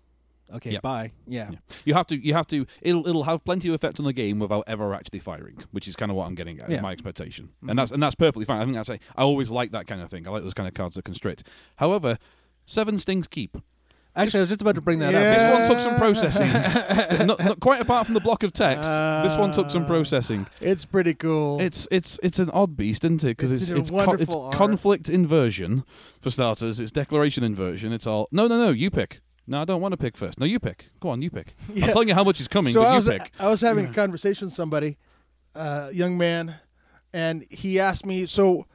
[0.52, 0.80] okay, Yeah.
[0.82, 1.58] bye, yeah, Yeah.
[1.86, 2.16] You have to.
[2.16, 2.66] You have to.
[2.82, 5.96] It'll it'll have plenty of effect on the game without ever actually firing, which is
[5.96, 6.70] kind of what I'm getting at.
[6.72, 6.82] Yeah.
[6.82, 7.70] My expectation, Mhm.
[7.72, 8.60] and that's and that's perfectly fine.
[8.62, 10.26] I think that's a, I always like that kind of thing.
[10.28, 11.44] I like those kind of cards that constrict.
[11.76, 12.18] However,
[12.66, 13.58] seven stings keep.
[14.14, 15.20] Actually, I was just about to bring that Yeah.
[15.20, 15.38] up.
[15.38, 16.52] This one took some processing.
[17.28, 18.84] not, not quite apart from the block of text.
[18.90, 20.48] this one took some Uh, processing.
[20.60, 21.62] it's pretty cool.
[21.62, 23.38] It's it's it's an odd beast, isn't it?
[23.38, 24.56] Because It's it's in it's, co- wonderful it's art.
[24.56, 25.86] conflict inversion
[26.20, 26.80] for starters.
[26.80, 27.94] It's declaration inversion.
[27.94, 28.72] It's all no no no.
[28.72, 29.22] You pick.
[29.48, 30.40] No, I don't want to pick first.
[30.40, 30.90] No, you pick.
[31.00, 31.56] Go on, you pick.
[31.74, 31.86] Yeah.
[31.88, 33.32] I'm telling you how much is coming, so but I you was, pick.
[33.40, 34.98] I was having a conversation with somebody,
[35.56, 36.56] uh, young man,
[37.12, 38.66] and he asked me, so,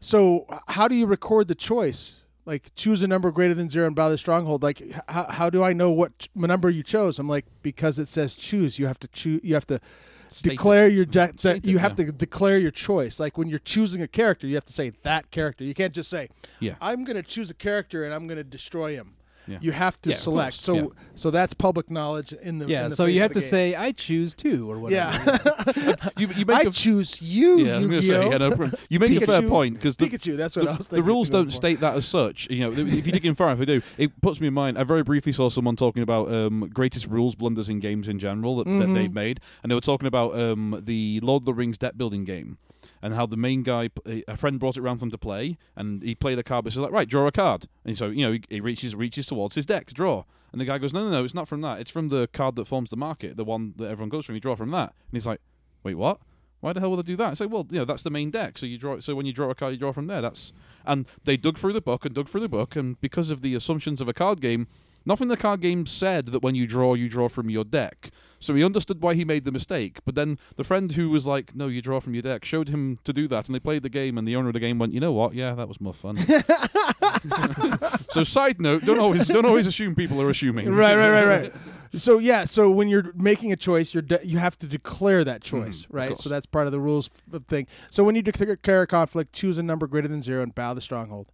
[0.00, 2.22] so how do you record the choice?
[2.46, 4.62] Like choose a number greater than zero and bow the stronghold.
[4.62, 7.18] Like how, how do I know what ch- number you chose?
[7.18, 8.78] I'm like because it says choose.
[8.78, 9.40] You have to choose.
[9.42, 9.80] You have to
[10.28, 10.92] State declare it.
[10.94, 12.06] your de- that you it, have yeah.
[12.06, 13.18] to declare your choice.
[13.20, 15.64] Like when you're choosing a character, you have to say that character.
[15.64, 16.28] You can't just say
[16.60, 16.74] Yeah.
[16.80, 19.14] I'm going to choose a character and I'm going to destroy him.
[19.46, 19.58] Yeah.
[19.60, 20.54] You have to Yeah, select.
[20.56, 20.86] so yeah.
[21.14, 23.48] so that's public knowledge in the Yeah, in the so you have to game.
[23.48, 25.20] say I choose two or whatever.
[25.26, 27.58] Yeah, You, you make I a, choose you.
[27.58, 28.50] yeah, I was gonna say, yeah, no
[28.88, 30.36] you make a fair point because the, Pikachu.
[30.36, 31.50] That's what the, I was the rules don't for.
[31.50, 32.48] state that as such.
[32.50, 33.82] You know, if you dig in far enough, they do.
[33.98, 34.78] It puts me in mind.
[34.78, 38.56] I very briefly saw someone talking about um, greatest rules blunders in games in general
[38.56, 38.94] that, that Mhm.
[38.94, 42.24] they've made, and they were talking about um, the Lord of the Rings deck building
[42.24, 42.58] game.
[43.04, 45.58] And how the main guy, eh, a friend brought it around for him to play,
[45.76, 47.68] and he played a card, but he's like, right, draw a card.
[47.84, 50.24] And so, you know, he, he reaches reaches towards his deck to draw.
[50.52, 51.80] And the guy goes, no, no, no, it's not from that.
[51.80, 54.36] It's from the card that forms the market, the one that everyone goes from.
[54.36, 54.88] You draw from that.
[54.88, 55.42] And he's like,
[55.82, 56.18] wait, what?
[56.64, 57.32] Why the hell would they do that?
[57.32, 58.56] It's like, well, you know, that's the main deck.
[58.56, 58.98] So you draw.
[59.00, 60.22] So when you draw a card, you draw from there.
[60.22, 60.54] That's
[60.86, 63.54] and they dug through the book and dug through the book, and because of the
[63.54, 64.66] assumptions of a card game,
[65.04, 68.10] nothing in the card game said that when you draw, you draw from your deck.
[68.44, 70.00] So he understood why he made the mistake.
[70.04, 72.98] But then the friend who was like, "No, you draw from your deck," showed him
[73.04, 74.18] to do that, and they played the game.
[74.18, 75.34] And the owner of the game went, "You know what?
[75.34, 76.16] Yeah, that was more fun."
[78.10, 80.68] so, side note: don't always don't always assume people are assuming.
[80.70, 81.52] Right, right, right, right.
[81.94, 85.42] So yeah, so when you're making a choice, you're de- you have to declare that
[85.42, 86.16] choice, Mhm, of right?
[86.16, 87.66] So that's part of the rules of thing.
[87.90, 90.80] So when you declare a conflict, choose a number greater than zero and bow the
[90.80, 91.30] stronghold.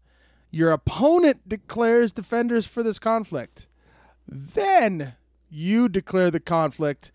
[0.51, 3.69] Your opponent declares defenders for this conflict.
[4.29, 5.15] Then
[5.51, 7.13] you declare the conflict,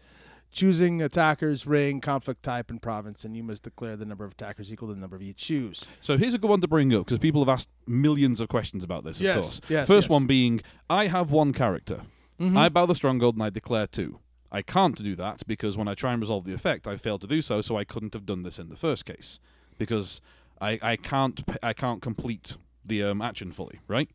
[0.52, 4.72] choosing attackers, ring, conflict type, and province, and you must declare the number of attackers
[4.72, 5.86] equal to the number of you choose.
[6.02, 8.84] So here's a good one to bring up because people have asked millions of questions
[8.84, 9.20] about this.
[9.20, 9.62] Of Yes, course.
[9.70, 10.10] yes, First yes.
[10.10, 12.02] one being, I have one character.
[12.40, 12.58] Mhm.
[12.58, 14.20] I bow the stronghold and I declare two.
[14.52, 17.28] I can't do that because when I try and resolve the effect, I fail to
[17.28, 17.62] do so.
[17.62, 19.40] So I couldn't have done this in the first case
[19.78, 20.22] because
[20.62, 23.80] I, I can't p- I can't complete the um, action fully.
[23.88, 24.10] Right.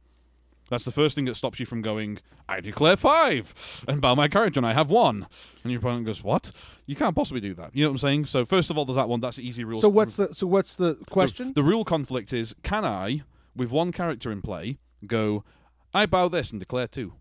[0.71, 2.21] That's the first thing that stops you from going.
[2.49, 5.27] I declare five and bow my character, and I have one.
[5.63, 6.53] And your opponent goes, "What?
[6.87, 8.27] You can't possibly do that." You know what I'm saying?
[8.27, 9.21] So first of all, there's that one.
[9.21, 9.81] That's the easy rule.
[9.81, 11.53] So what's the so what's the The- question?
[11.55, 13.23] The, rule conflict is can I,
[13.55, 15.45] with one character in play, go,
[15.93, 17.15] I bow this and declare two?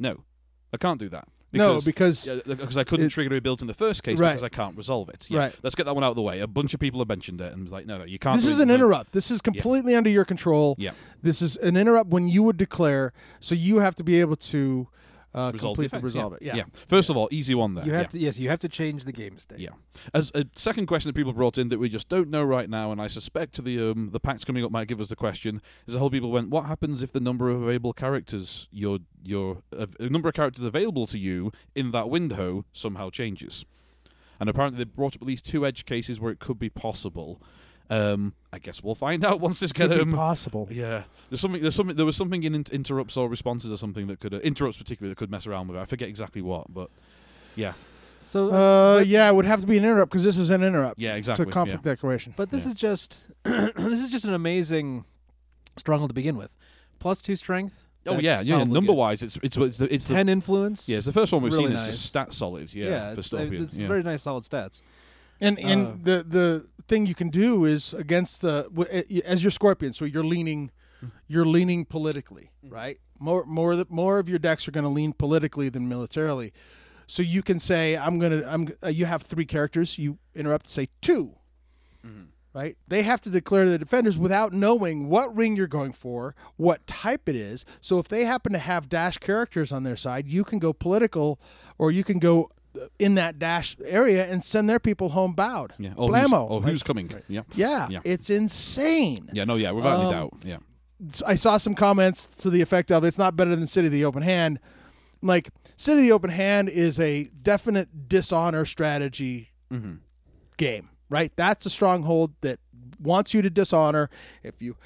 [0.00, 0.24] No.
[0.72, 1.28] I can't do that.
[1.52, 4.30] No, Because, because yeah, I couldn't it- trigger a build in the first case Right.
[4.30, 5.26] because I can't resolve it.
[5.30, 5.38] Yeah.
[5.40, 5.54] Right.
[5.62, 6.40] Let's get that one out of the way.
[6.40, 8.36] A bunch of people have mentioned it and was like, no, no, you can't.
[8.36, 9.12] this is an interrupt.
[9.12, 10.74] This is completely under your control.
[10.78, 10.92] Yeah.
[11.22, 14.88] This is an interrupt when you would declare, so you have to be able to
[15.34, 16.42] uh, Resolve complete the to effects, resolve it.
[16.42, 16.56] yeah.
[16.56, 16.64] Yeah.
[16.86, 17.84] First of all, easy one there.
[17.84, 18.08] You have yeah.
[18.08, 19.60] to yes, you have to change the game state.
[19.60, 19.70] Yeah.
[20.12, 22.92] As a second question that people brought in that we just don't know right now,
[22.92, 25.94] and I suspect the um, the packs coming up might give us the question, is
[25.94, 29.86] the whole people went, what happens if the number of available characters your your uh,
[30.00, 33.64] number of characters available to you in that window somehow changes?
[34.40, 37.40] And apparently they brought up at least two edge cases where it could be possible.
[37.92, 40.66] Um, I guess we'll find out once this gets get be um, possible.
[40.70, 41.60] yeah, there's something.
[41.60, 41.96] There's something.
[41.96, 45.10] There was something in inter- interrupts or responses or something that could uh, interrupts particularly
[45.12, 45.80] that could mess around with it.
[45.80, 46.90] I forget exactly what, but
[47.54, 47.74] yeah,
[48.22, 50.62] So Uh, but, yeah, it would have to be an interrupt because this is an
[50.62, 51.44] interrupt yeah, exactly.
[51.44, 52.32] to conflict declaration.
[52.36, 52.70] but this Yeah.
[52.70, 55.04] is just this is just an amazing
[55.76, 56.50] struggle to begin with.
[56.98, 57.84] Plus two strength.
[58.06, 58.64] Oh That's yeah, yeah.
[58.64, 58.96] Number good.
[58.96, 60.88] wise, it's it's it's the, it's the ten influence.
[60.88, 61.72] Yeah, it's the first one we've Really seen.
[61.74, 62.72] It's just stat solid.
[62.72, 63.86] Yeah, for it's, uh, it's yeah.
[63.86, 64.80] very nice, solid stats.
[65.42, 69.50] And and Uh, the the thing you can do is against the uh, as your
[69.50, 70.70] scorpion, so you're leaning
[71.26, 72.98] you're leaning politically, right?
[73.18, 76.52] More more more of your decks are going to lean politically than militarily.
[77.06, 80.68] So you can say I'm going to I'm uh, you have three characters, you interrupt
[80.68, 81.34] say 2
[82.54, 82.76] Right?
[82.86, 87.26] They have to declare the defenders without knowing what ring you're going for, what type
[87.26, 87.64] it is.
[87.80, 91.40] So if they happen to have dash characters on their side, you can go political
[91.78, 92.48] or you can go
[92.98, 95.74] in that dash area and send their people home bowed.
[95.78, 95.92] yeah.
[95.96, 96.46] Oh, who's, Blammo.
[96.50, 97.10] oh, Like, who's coming?
[97.28, 97.42] Yeah.
[97.54, 98.00] yeah, Yeah.
[98.04, 99.28] it's insane.
[99.32, 99.44] Yeah.
[99.44, 99.56] No.
[99.56, 99.72] Yeah.
[99.72, 100.32] Without any Um, doubt.
[100.44, 100.56] Yeah.
[101.26, 104.04] I saw some comments to the effect of it's not better than City of the
[104.04, 104.60] Open Hand.
[105.20, 109.94] Like City of the Open Hand is a definite dishonor strategy Mm-hmm.
[110.58, 111.32] game, right?
[111.36, 112.60] That's a stronghold that
[113.00, 114.10] wants you to dishonor.
[114.42, 114.76] If you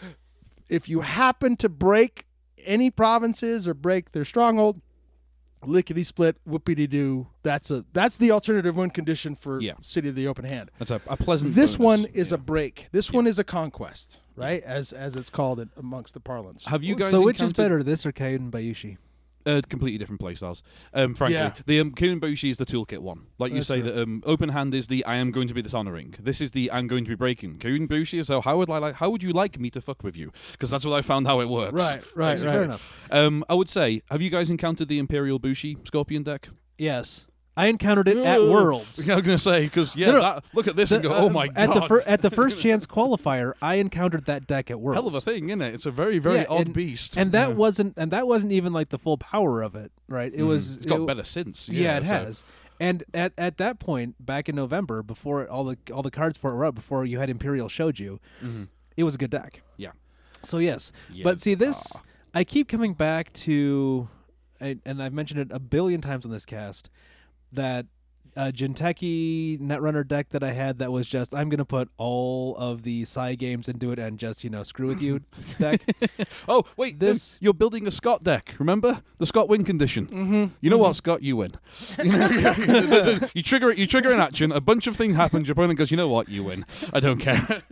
[0.69, 2.25] if you happen to break
[2.65, 4.81] any provinces or break their stronghold,
[5.65, 7.29] lickety split, whoopity doo.
[7.43, 9.73] That's a that's the alternative win condition for Yeah.
[9.81, 10.71] City of the Open Hand.
[10.79, 11.55] That's a, a pleasant.
[11.55, 12.03] This bonus.
[12.05, 12.35] one is Yeah.
[12.37, 12.89] a break.
[12.93, 13.17] This Yeah.
[13.17, 14.63] one is a conquest, right?
[14.63, 16.67] As as it's called in, amongst the parlance.
[16.67, 17.11] Have you guys?
[17.11, 18.97] so which is better, this or Kyuden Bayushi?
[19.47, 20.63] Uh, completely different playstyles.
[20.93, 21.53] Um, frankly, Yeah.
[21.67, 23.27] the um, Kyuden Bayushi is the toolkit one.
[23.39, 25.63] Like you That's say, that um, open hand is the I am going to be
[25.63, 26.17] dishonoring.
[26.19, 27.59] This is the I'm going to be breaking.
[27.59, 28.97] Kyuden Bayushi is so how would I like?
[28.97, 30.33] How would you like me to fuck with you?
[30.53, 31.73] Because that's what I found how it works.
[31.73, 32.41] Right, right, right.
[32.41, 33.07] Fair enough.
[33.13, 36.49] Um, I would say, have you guys encountered the Imperial Bushi Scorpion deck?
[36.77, 38.99] Yes, I encountered it at Worlds.
[39.09, 40.21] I was going to say because yeah, No, no.
[40.21, 42.31] that, look at this and go, uh, oh my at god, the fir- at the
[42.41, 45.01] first chance qualifier, I encountered that deck at Worlds.
[45.01, 45.75] hell of a thing, isn't it?
[45.75, 47.55] It's a very very Yeah, odd and- beast, and that Yeah.
[47.55, 50.33] wasn't and that wasn't even like the full power of it, right?
[50.35, 50.49] It Mhm.
[50.49, 51.69] was It's got it- better since.
[51.69, 52.45] Yeah, Yeah, it so- has.
[52.79, 56.51] And at, at that point, back in November, before all the all the cards for
[56.53, 58.69] it were up, before you had Imperial showed you, Mhm.
[58.99, 59.63] it was a good deck.
[59.79, 59.93] Yeah.
[60.43, 60.93] So yes,
[61.25, 62.03] but see this, Ah.
[62.35, 64.09] I keep coming back to,
[64.61, 66.91] I, and I've mentioned it a billion times on this cast,
[67.53, 67.87] that
[68.37, 72.83] uh, Jinteki Netrunner deck that I had that was just I'm gonna put all of
[72.83, 75.21] the Psy games into it and just you know screw with you
[75.59, 75.81] deck.
[76.49, 78.55] Oh wait, This- you're building a Scott deck.
[78.59, 80.07] Remember the Scott win condition.
[80.09, 80.45] Mm-hmm.
[80.61, 81.23] You know what, Scott?
[81.23, 81.53] You win.
[83.35, 83.79] You trigger it.
[83.79, 84.53] You trigger an action.
[84.53, 85.45] A bunch of things happen.
[85.45, 86.29] Your opponent goes, "You know what?
[86.29, 86.65] You win.
[86.93, 87.63] I don't care."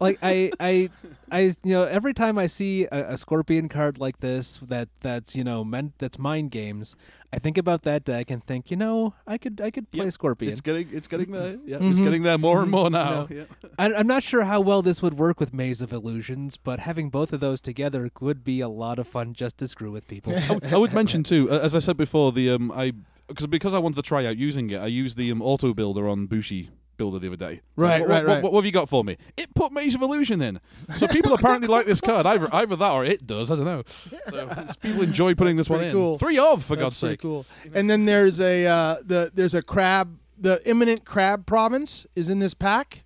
[0.00, 0.90] Like I, I,
[1.30, 5.34] I, you know, every time I see a, a Scorpion card like this that that's
[5.36, 6.96] you know meant that's mind games,
[7.32, 10.12] I think about that deck and think, you know, I could I could play Yep,
[10.12, 10.52] Scorpion.
[10.52, 10.88] it's getting.
[10.92, 11.58] It's getting there.
[11.64, 12.04] Yeah, it's Mhm.
[12.04, 13.10] getting there more and more now.
[13.22, 13.44] know, Yeah.
[13.78, 17.10] I, I'm not sure how well this would work with Maze of Illusions, but having
[17.10, 20.34] both of those together would be a lot of fun just to screw with people.
[20.36, 22.92] I would- I would mention too, uh, as I said before, the um, I
[23.28, 26.06] because because I wanted to try out using it, I used the um, auto builder
[26.08, 27.60] on Bushi builder the other day.
[27.76, 28.42] Right, what, right, what, right.
[28.42, 29.16] What, what have you got for me?
[29.36, 30.60] It put Maze of Illusion in,
[30.96, 32.26] so people apparently like this card.
[32.26, 33.50] Either either that or it does.
[33.50, 33.82] I don't know.
[34.30, 34.48] So
[34.80, 35.92] people enjoy putting this one in.
[35.92, 36.18] cool.
[36.18, 37.20] Three of for That's God's sake.
[37.20, 37.46] cool.
[37.74, 40.18] And then there's a uh, the there's a crab.
[40.38, 43.04] The eminent crab province is in this pack.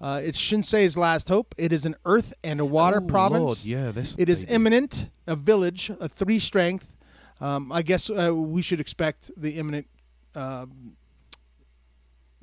[0.00, 1.54] Uh, it's Shinsei's last hope.
[1.56, 3.40] It is an earth and a water Oh, province.
[3.42, 4.16] Lord, yeah, this.
[4.18, 6.94] It is eminent, a village, a three strength.
[7.40, 9.86] Um, I guess uh, we should expect the eminent,
[10.34, 10.96] um,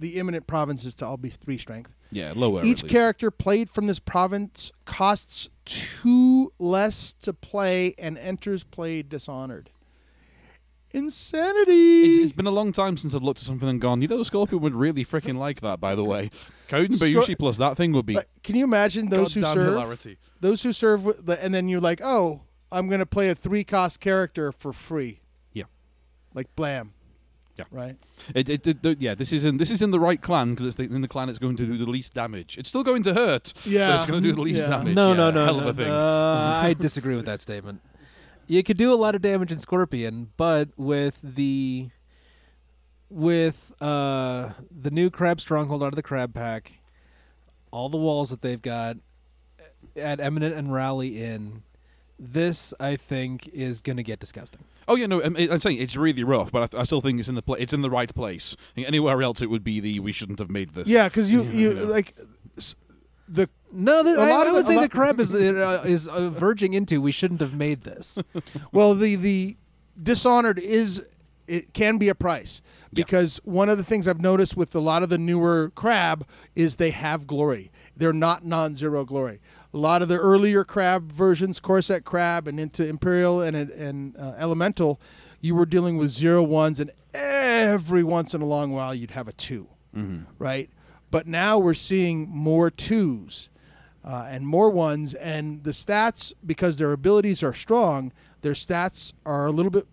[0.02, 1.96] the eminent provinces to all be three strength.
[2.12, 2.66] Yeah, lower.
[2.66, 9.70] Each character played from this province costs two less to play and enters play dishonored.
[10.94, 12.04] Insanity.
[12.04, 14.24] It's, it's been a long time since I've looked at something and gone, you know,
[14.24, 16.30] Scorpion would really freaking like that, by the way.
[16.68, 19.74] Kyuden Scor- Bayushi plus that thing would be Like, can you imagine those who serve?
[19.74, 20.18] hilarity.
[20.42, 23.36] Those who serve, with the, and then you're like, oh, I'm going to play a
[23.36, 25.22] three cost character for free.
[25.54, 25.66] Yeah.
[26.34, 26.94] Like blam.
[27.72, 27.78] Yeah.
[27.80, 27.96] Right.
[28.36, 30.66] It, it, it- it- yeah, this is in this is in the right clan because
[30.66, 32.58] it's the, in the clan it's going to do the least damage.
[32.58, 33.88] It's still going to hurt, Yeah.
[33.90, 34.70] but it's going to do the least Yeah.
[34.70, 34.96] damage.
[34.96, 35.68] no, Yeah, no, no, hell no.
[35.68, 35.92] of a thing.
[35.92, 37.82] Uh, I disagree with that statement.
[38.48, 41.90] You could do a lot of damage in Scorpion, but with the
[43.10, 46.74] with uh, the new Crab Stronghold out of the Crab Pack,
[47.72, 48.98] all the walls that they've got,
[49.96, 51.64] at Eminent and Rally in,
[52.18, 54.64] this I think is going to get disgusting.
[54.88, 57.30] Oh yeah, no, I'm, I'm saying it's really rough, but I, I still think it's
[57.30, 58.56] in the pla- it's in the right place.
[58.72, 60.88] I think anywhere else it would be the we shouldn't have made this.
[60.88, 61.84] Yeah, because you, Yeah, you yeah.
[61.84, 62.16] like
[62.58, 62.76] s-
[63.28, 65.20] the No, th- A I, lot I of would the- say a the lot- crab
[65.20, 68.18] is uh, is uh, verging into we shouldn't have made this.
[68.72, 69.58] well the the
[70.02, 71.06] dishonored is
[71.48, 73.04] it can be a price Yeah.
[73.04, 76.78] because one of the things I've noticed with a lot of the newer crab is
[76.78, 77.72] they have glory.
[77.98, 79.42] They're not non-zero glory.
[79.74, 84.18] A lot of the earlier crab versions, Core Set crab, and into Imperial and and
[84.18, 85.00] uh, Elemental,
[85.40, 89.28] you were dealing with zero ones, and every once in a long while you'd have
[89.28, 90.26] a two, Mhm.
[90.40, 90.70] right?
[91.10, 93.50] But now we're seeing more twos
[94.04, 99.46] uh, and more ones, and the stats because their abilities are strong, their stats are
[99.46, 99.88] a little bit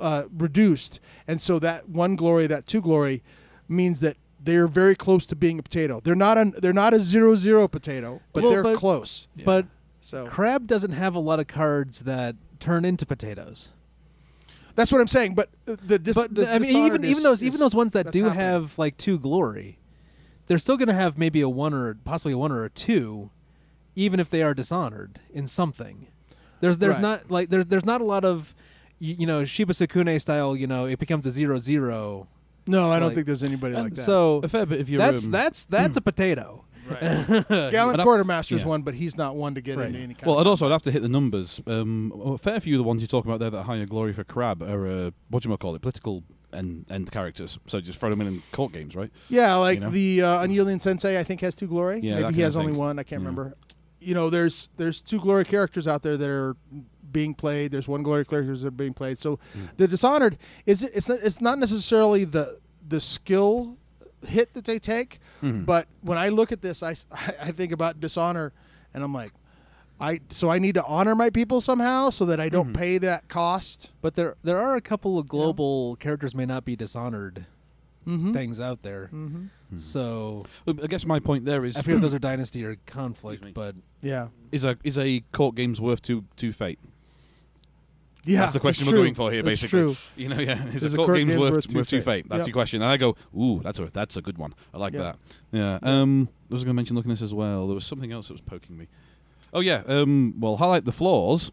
[0.00, 3.22] uh, reduced, and so that one glory, that two glory,
[3.68, 4.16] means that
[4.46, 6.00] they're very close to being a potato.
[6.02, 9.28] They're not a they're not a zero zero potato, but Well, they're but- close.
[9.36, 9.44] Yeah.
[9.44, 9.66] But
[10.00, 13.68] So crab doesn't have a lot of cards that turn into potatoes.
[14.74, 15.34] that's what I'm saying.
[15.34, 17.92] But the, dis- but the I mean, Dishonored even even those is- even those ones
[17.92, 18.40] that do happening.
[18.40, 19.78] have like two glory,
[20.46, 23.30] they're still going to have maybe a one or possibly a one or a two,
[23.94, 26.06] even if they are dishonored in something.
[26.60, 27.02] There's there's Right.
[27.02, 28.54] not like there's there's not a lot of
[28.98, 30.54] you, you know Shiba Tsukune style.
[30.56, 32.28] You know, it becomes a zero zero.
[32.66, 34.02] No, I don't like- think there's anybody like that.
[34.02, 36.64] So A fair bit if you're that's that's that's a potato.
[37.00, 38.68] Gallant And I- Quartermaster's yeah.
[38.68, 39.88] one, but he's not one to get Right.
[39.88, 40.26] into any kind.
[40.30, 41.60] Well, of also I'd have to hit the numbers.
[41.66, 44.12] Um, a fair few of the ones you talk about there that are higher glory
[44.12, 45.82] for Crab are uh, what do you call it?
[45.82, 47.58] Political end end characters.
[47.66, 49.10] So just throw them in in court games, right?
[49.28, 49.90] Yeah, like You know?
[49.90, 52.00] the uh, Unyielding Sensei, I think has two glory.
[52.02, 52.78] Yeah, that Maybe kind he of has only thing.
[52.78, 52.98] one.
[52.98, 53.28] I can't Yeah.
[53.28, 53.56] remember.
[53.98, 56.54] You know, there's there's two glory characters out there that are
[57.12, 57.70] being played.
[57.70, 59.18] There's one glory characters that are being played.
[59.18, 59.76] So Mm.
[59.76, 63.76] the Dishonored is it, it's not, it's not necessarily the the skill
[64.26, 65.66] hit that they take, Mhm.
[65.66, 66.94] but when I look at this, I
[67.40, 68.52] I think about dishonor,
[68.94, 69.32] and I'm like,
[70.00, 72.76] I so I need to honor my people somehow so that I don't Mhm.
[72.76, 73.90] pay that cost.
[74.02, 77.46] But there there are a couple of global characters may not be dishonored
[78.06, 78.32] Mm-hmm.
[78.32, 79.10] things out there.
[79.12, 79.76] Mm-hmm.
[79.76, 82.76] So Well, I guess my point there is I forget if those are dynasty or
[82.86, 84.28] conflict, but Yeah.
[84.52, 86.78] is a is a court game's worth two two fate.
[88.26, 89.00] Yeah, That's the question we're true.
[89.02, 89.78] going for here, It's basically.
[89.86, 89.94] true.
[90.16, 91.88] You know, yeah, is Is a a court court game's game worth worth two worth
[91.88, 92.24] two fate?
[92.24, 92.28] fate?
[92.28, 92.46] That's Yep.
[92.48, 92.82] your question.
[92.82, 94.52] And I go, ooh, that's a that's a good one.
[94.74, 95.00] I like Yeah.
[95.02, 95.16] that.
[95.52, 95.78] Yeah.
[95.82, 96.00] Yeah.
[96.02, 97.66] Um, I was going to mention looking at this as well.
[97.66, 98.88] There was something else that was poking me.
[99.54, 99.82] Oh yeah.
[99.86, 101.50] Um, well, highlight the flaws.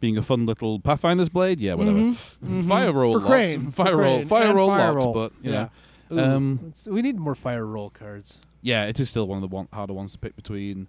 [0.00, 1.98] Being a fun little Pathfinder's blade, yeah, whatever.
[1.98, 2.68] Mhm, mhm.
[2.68, 3.30] Fire role, for locked.
[3.30, 5.12] crane, fire for role, crane, fire and role, fire locked, role.
[5.12, 5.68] but you yeah.
[6.10, 8.38] know, Ooh, Um, we need more fire role cards.
[8.62, 10.86] yeah, it is still one of the one, harder ones to pick between.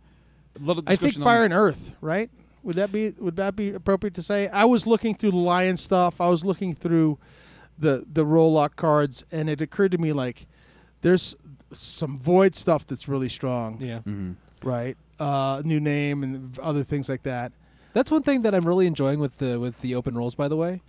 [0.60, 2.30] A lot of I think fire and earth, right?
[2.64, 4.48] Would that be would that be appropriate to say?
[4.50, 6.22] I was looking through the lion stuff.
[6.22, 7.18] I was looking through
[7.78, 10.46] the the role lock cards, and it occurred to me like
[11.02, 11.36] there's
[11.74, 14.00] some void stuff that's really strong, Yeah.
[14.00, 14.34] Mm-hmm.
[14.68, 14.98] right?
[15.20, 17.52] Uh, new name and other things like that.
[17.94, 20.36] That's one thing that I'm really enjoying with the with the open roles.
[20.36, 20.82] By the way,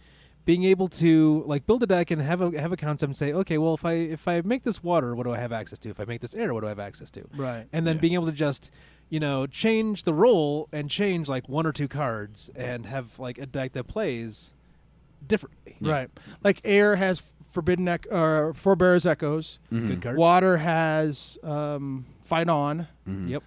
[0.45, 3.33] being able to like build a deck and have a have a concept and say,
[3.33, 5.89] okay, well, if I if I make this water, what do I have access to?
[5.91, 7.23] If I make this air, what do I have access to?
[7.37, 7.67] Right.
[7.73, 8.01] And then Yeah.
[8.03, 8.71] being able to just
[9.13, 13.37] you know change the role and change like one or two cards and have like
[13.39, 14.55] a deck that plays
[15.33, 15.77] differently.
[15.81, 15.93] Yeah.
[15.93, 16.11] Right.
[16.43, 19.59] Like air has forbidden ec- or forbears echoes.
[19.71, 19.87] Mhm.
[19.89, 20.17] Good card.
[20.17, 22.89] Water has um, fight on.
[23.07, 23.29] Mhm.
[23.29, 23.43] Yep.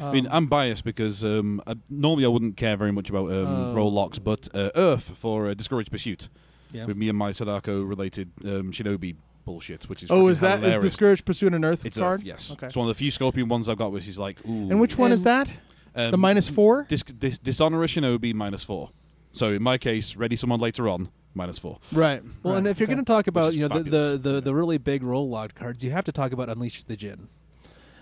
[0.00, 3.26] Um, I mean, I'm biased because um, I, normally I wouldn't care very much about
[3.30, 3.74] um, Oh.
[3.74, 6.30] role locks, but uh, Earth for uh, Discouraged Pursuit
[6.72, 6.86] Yeah.
[6.86, 10.60] with me and my Sadako related um, Shinobi bullshit, which is oh, is that is
[10.60, 10.82] hilarious.
[10.82, 12.20] discouraged pursuit an earth It's card?
[12.20, 12.52] Earth, yes.
[12.52, 12.66] Okay.
[12.66, 14.70] It's one of the few Scorpion ones I've got, which is like, ooh.
[14.70, 15.50] And which one is that?
[15.94, 16.84] Um, the minus four.
[16.88, 18.90] Dis- dis- Dishonor a Shinobi minus four.
[19.32, 21.78] So in my case, ready someone later on minus four.
[21.92, 22.22] Right.
[22.42, 22.58] Well, right.
[22.58, 22.94] and if you're okay.
[22.94, 24.22] going to talk about you know the, the, fabulous.
[24.22, 27.28] the the really big role locked cards, you have to talk about Unleash the Djinn.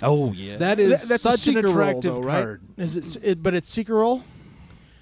[0.03, 0.57] Oh yeah.
[0.57, 2.43] That is Th- that's a such an seeker role, attractive though, right?
[2.43, 2.62] card.
[2.76, 3.43] Is it, it?
[3.43, 4.24] But it's secret role.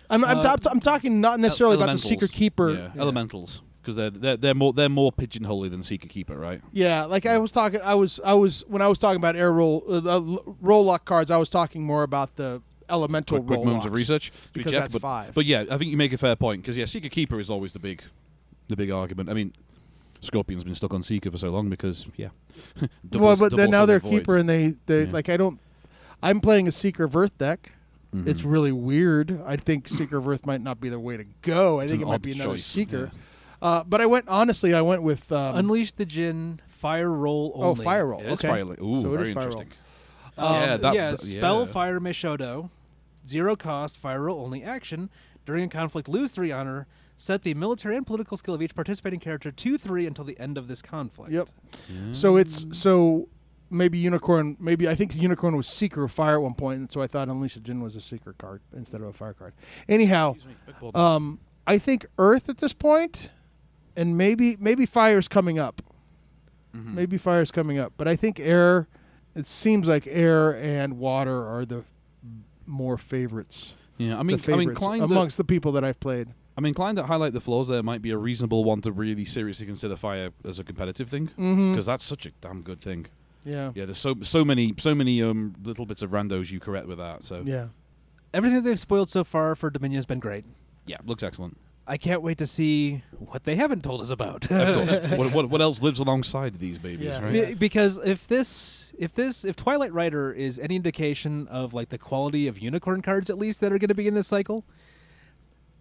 [0.08, 2.38] I'm I'm, Uh, t- I'm talking not necessarily about the secret Elementals.
[2.38, 2.70] keeper.
[2.70, 3.62] Yeah, elementals.
[3.80, 6.60] Because they're, they're they're more they're more pigeonholy than Seeker Keeper, right?
[6.72, 9.52] Yeah, like I was talking, I was, I was when I was talking about air
[9.52, 11.30] role, uh, the l- role lock cards.
[11.30, 12.60] I was talking more about the
[12.90, 14.32] elemental Quick, quick roll moments of research.
[14.52, 15.34] Because that's but, five.
[15.34, 17.72] But yeah, I think you make a fair point because yeah, Seeker Keeper is always
[17.72, 18.02] the big,
[18.68, 19.30] the big argument.
[19.30, 19.54] I mean,
[20.20, 22.28] Scorpion's been stuck on Seeker for so long because yeah.
[23.08, 25.10] double- well, but then now they're summon keeper, and they, they Yeah.
[25.12, 25.58] like I don't.
[26.22, 27.72] I'm playing a Seeker of Earth deck.
[28.14, 28.26] Mhm.
[28.26, 29.40] It's really weird.
[29.46, 31.78] I think Seeker of Earth might not be the way to go.
[31.80, 33.12] I It's think it might be another choice, Seeker.
[33.62, 34.74] Uh, but I went honestly.
[34.74, 37.80] I went with um, Unleash the Djinn, fire role only.
[37.80, 38.22] oh fire role.
[38.22, 38.48] Yeah, it's okay.
[38.62, 38.82] fire.
[38.82, 39.60] Ooh, So it is very fire role.
[39.60, 39.68] interesting.
[40.38, 41.66] Um, Yeah, that- yeah, that- spell yeah.
[41.66, 42.70] fire Mishodo,
[43.26, 45.10] zero cost, fire role only action.
[45.46, 46.86] During a conflict, lose three honor.
[47.16, 50.56] Set the military and political skill of each participating character to three until the end
[50.56, 51.30] of this conflict.
[51.32, 51.48] Yep.
[52.12, 53.28] So it's so
[53.68, 54.56] maybe unicorn.
[54.58, 57.28] Maybe I think unicorn was seeker of fire at one point, and so I thought
[57.28, 59.52] Unleash the Djinn was a seeker card instead of a fire card.
[59.86, 60.34] Anyhow,
[60.80, 63.28] me, um, I think Earth at this point,
[63.96, 65.82] and maybe maybe fire's coming up.
[66.74, 66.94] Mhm.
[66.94, 68.88] Maybe fire's coming up, but I think air.
[69.34, 71.84] It seems like air and water are the
[72.66, 73.74] more favorites.
[73.96, 75.02] Yeah, I the mean, I'm favorites inclined.
[75.02, 76.28] That, amongst the people that I've played.
[76.56, 77.68] I'm inclined to highlight the flaws.
[77.68, 81.28] There might be a reasonable one to really seriously consider fire as a competitive thing
[81.28, 81.70] Mm-hmm.
[81.72, 83.06] because that's such a damn good thing.
[83.44, 83.70] Yeah.
[83.74, 86.98] Yeah, there's so so many so many um little bits of randos you correct with
[86.98, 87.24] that.
[87.24, 87.68] So Yeah.
[88.34, 90.44] Everything they've spoiled so far for Dominion has been great.
[90.86, 91.56] yeah, looks excellent.
[91.86, 94.48] I can't wait to see what they haven't told us about.
[94.50, 95.10] Of course.
[95.18, 97.20] what, what what else lives alongside these babies, Yeah.
[97.22, 97.32] right?
[97.48, 101.98] Be- because if this if this if Twilight Rider is any indication of like the
[101.98, 104.64] quality of unicorn cards at least that are going to be in this cycle,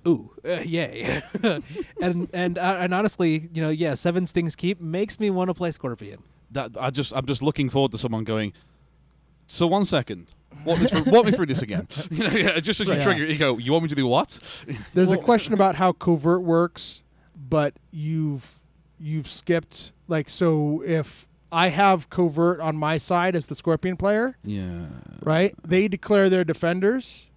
[0.07, 1.21] ooh, uh, yay!
[2.01, 5.53] and and uh, and honestly, you know, yeah, Seven Stings Keep makes me want to
[5.53, 6.23] play Scorpion.
[6.51, 8.53] That I just I'm just looking forward to someone going.
[9.45, 10.33] So one second,
[10.65, 11.87] walk me through, walk me through this again.
[12.11, 13.01] you know, yeah, just as you Right.
[13.01, 13.57] trigger, you go.
[13.57, 14.39] You want me to do what?
[14.93, 17.03] There's a question about how covert works,
[17.35, 18.59] but you've
[18.99, 24.37] you've skipped like so if I have covert on my side as the Scorpion player,
[24.43, 24.85] Yeah.
[25.23, 25.53] right?
[25.65, 27.27] They declare their defenders.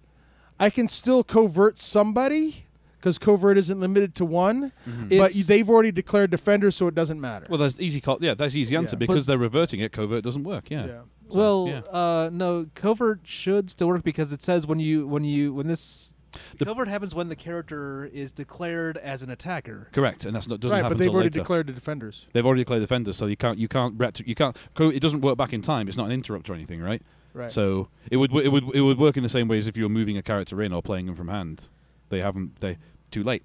[0.59, 2.62] I can still covert somebody
[3.03, 7.19] because covert isn't limited to one, but It's- they've already declared defenders, so it doesn't
[7.19, 7.45] matter.
[7.49, 7.99] Well, that's easy.
[7.99, 8.99] Call, yeah, that's easy answer Yeah.
[8.99, 9.91] because they're reverting it.
[9.91, 10.71] Covert doesn't work.
[10.71, 10.85] Yeah.
[10.85, 11.01] yeah.
[11.29, 11.79] So, well, yeah.
[11.91, 16.13] uh, no, covert should still work because it says when you when you when this
[16.57, 19.89] The- covert happens when the character is declared as an attacker.
[19.91, 21.39] Correct, and that's not doesn't Right, happen but they've already later.
[21.41, 22.25] declared the defenders.
[22.31, 24.55] They've already declared defenders, so you can't you can't ret- you can't.
[24.75, 25.89] co- It doesn't work back in time.
[25.89, 27.01] It's not an interrupt or anything, right?
[27.33, 27.51] Right.
[27.51, 29.83] So it would it would it would work in the same way as if you
[29.83, 31.67] were moving a character in or playing them from hand.
[32.09, 32.77] They haven't they
[33.13, 33.43] too late.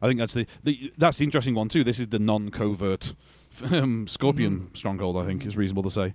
[0.00, 1.84] I think that's the, the that's the interesting one too.
[1.84, 3.14] This is the non-covert
[3.72, 4.74] um, Scorpion Mm-hmm.
[4.74, 5.16] stronghold.
[5.16, 6.14] I think is reasonable to say.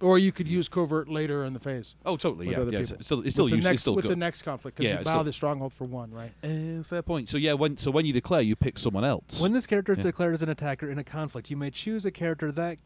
[0.00, 1.94] or you could use covert later in the phase.
[2.04, 2.46] Oh, totally.
[2.46, 2.78] With Yeah, other yeah.
[2.80, 3.64] It's still it's still with the used.
[3.66, 5.84] next, It's still with the next conflict because Yeah, you it's bow the stronghold for
[5.84, 6.32] one, right?
[6.42, 7.28] Uh, fair point.
[7.28, 9.40] So yeah, when so when you declare, you pick someone else.
[9.40, 10.04] When this character is Yeah.
[10.04, 12.78] declared as an attacker in a conflict, you may choose a character that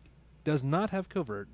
[0.44, 1.48] does not have covert.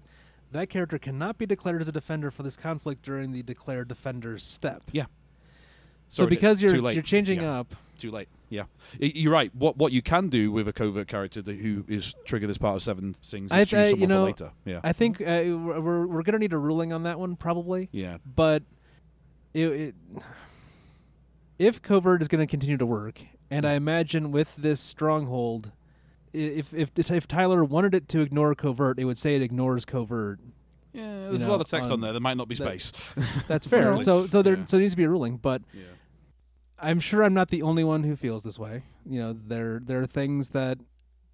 [0.50, 4.42] That character cannot be declared as a defender for this conflict during the declared defender's
[4.44, 4.82] step.
[4.92, 5.06] Yeah.
[6.12, 7.60] So because you're you're changing Yeah.
[7.60, 8.28] up, Too late.
[8.50, 8.64] Yeah,
[9.00, 9.50] you're right.
[9.54, 12.76] What what you can do with a covert character that, who is triggered as part
[12.76, 14.50] of Seven Stings is I- choose I- you someone know, for later.
[14.66, 17.88] Yeah, I think uh, we're we're gonna need a ruling on that one probably.
[17.92, 18.18] yeah.
[18.26, 18.62] But
[19.54, 19.94] it, it,
[21.58, 25.72] if covert is going to continue to work, and I imagine with this stronghold,
[26.34, 30.40] if if if Tyler wanted it to ignore covert, it would say it ignores covert
[30.92, 32.12] Yeah, there's You a lot of text on on there.
[32.12, 33.14] There might not be that- space.
[33.48, 34.02] That's fair.
[34.02, 34.64] So so there Yeah.
[34.66, 35.82] so there needs to be a ruling, but yeah.
[36.82, 38.82] I'm sure I'm not the only one who feels this way.
[39.08, 40.78] You know, there there are things that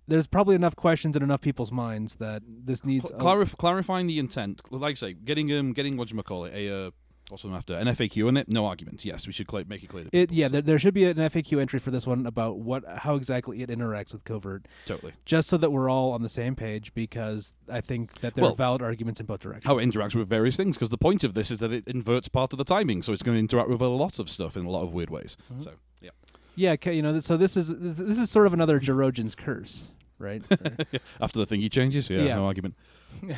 [0.07, 3.09] there's probably enough questions in enough people's minds that this needs.
[3.09, 6.55] Cl- a- clarifying the intent, like I say, getting um, getting what you call it,
[6.55, 6.90] a uh,
[7.37, 8.49] them after an FAQ on it.
[8.49, 9.05] No arguments.
[9.05, 10.05] Yes, we should cl- make it clear.
[10.05, 10.37] To it people.
[10.37, 13.62] yeah, there, there should be an FAQ entry for this one about what how exactly
[13.62, 15.12] it interacts with covert, totally.
[15.24, 16.93] just so that we're all on the same page.
[16.95, 19.64] Because I think that there Well, are valid arguments in both directions.
[19.66, 22.29] How it interacts with various things, because the point of this is that it inverts
[22.29, 24.64] part of the timing, so it's going to interact with a lot of stuff in
[24.64, 25.37] a lot of weird ways.
[25.53, 25.62] Mhm.
[25.64, 26.11] So yeah,
[26.57, 30.43] yeah, you know, so this is this, this is sort of another Jurojin's curse, right?
[31.20, 32.37] after the thingy changes, yeah, Yeah.
[32.37, 32.74] no argument.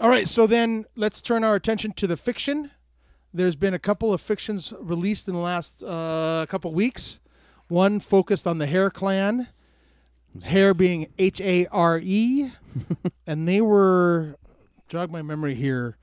[0.00, 2.70] All right, so then let's turn our attention to the fiction.
[3.32, 7.20] There's been a couple of fictions released in the last uh, couple weeks.
[7.68, 9.48] One focused on the Hare clan,
[10.44, 12.50] Hare being H A R E,
[13.26, 14.36] and they were
[14.88, 15.96] jog my memory here.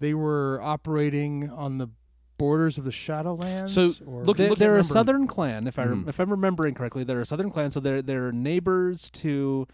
[0.00, 1.88] They were operating on the
[2.36, 3.70] borders of the Shadowlands.
[3.70, 6.08] So, or, look- They, look- they're a southern clan, if I rem Mhm.
[6.08, 7.04] if I'm remembering correctly.
[7.04, 9.66] They're a southern clan, so they're they're neighbors to,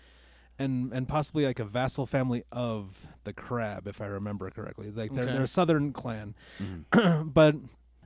[0.60, 4.90] and and possibly like a vassal family of the crab, if I remember correctly.
[4.90, 5.32] Like they're Okay.
[5.32, 7.32] they're a southern clan, Mhm.
[7.34, 7.56] but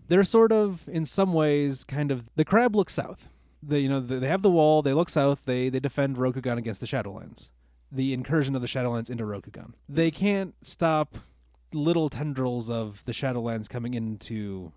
[0.09, 3.33] they're sort of in some ways kind of the crab looks south.
[3.63, 4.83] They you know they they have the wall.
[4.83, 5.45] They look south.
[5.45, 7.51] They they defend Rokugan against the Shadowlands,
[7.91, 9.73] the incursion of the Shadowlands into Rokugan.
[9.89, 11.17] They can't stop
[11.73, 14.73] little tendrils of the Shadowlands coming into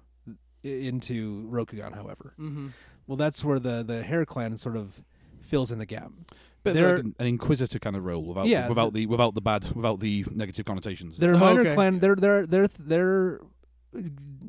[0.63, 1.93] into Rokugan.
[1.93, 2.71] However, Mhm.
[3.05, 5.03] well, that's where the the Hare clan sort of
[5.39, 6.11] fills in the gap.
[6.67, 9.41] But They're- like an, an inquisitor kind of role without Yeah, without the without the
[9.41, 11.17] bad without the negative connotations.
[11.17, 11.73] Their Oh, minor okay.
[11.75, 13.39] clan, their their their their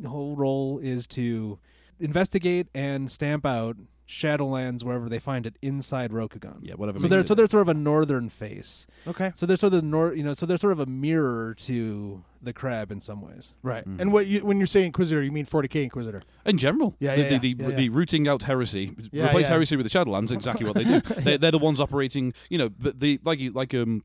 [0.06, 1.58] whole role is to
[2.00, 3.76] investigate and stamp out
[4.08, 6.60] Shadowlands wherever they find it inside Rokugan.
[6.62, 6.98] yeah, whatever.
[6.98, 8.86] So they're so they're sort of a northern face.
[9.06, 11.54] Okay, So they're sort of the nor you know so they're sort of a mirror
[11.60, 13.52] to the crab in some ways.
[13.62, 13.86] right.
[13.86, 14.00] Mhm.
[14.00, 16.22] And what you, when you're saying Inquisitor, you mean 40k Inquisitor?
[16.46, 17.76] in general, Yeah, the, yeah, the, the, yeah, yeah.
[17.76, 19.52] the rooting out heresy, Yeah, replace yeah.
[19.52, 20.32] heresy with the Shadowlands.
[20.32, 21.00] Exactly what they do.
[21.18, 22.32] they, they're the ones operating.
[22.48, 24.02] You know, but the like you like um.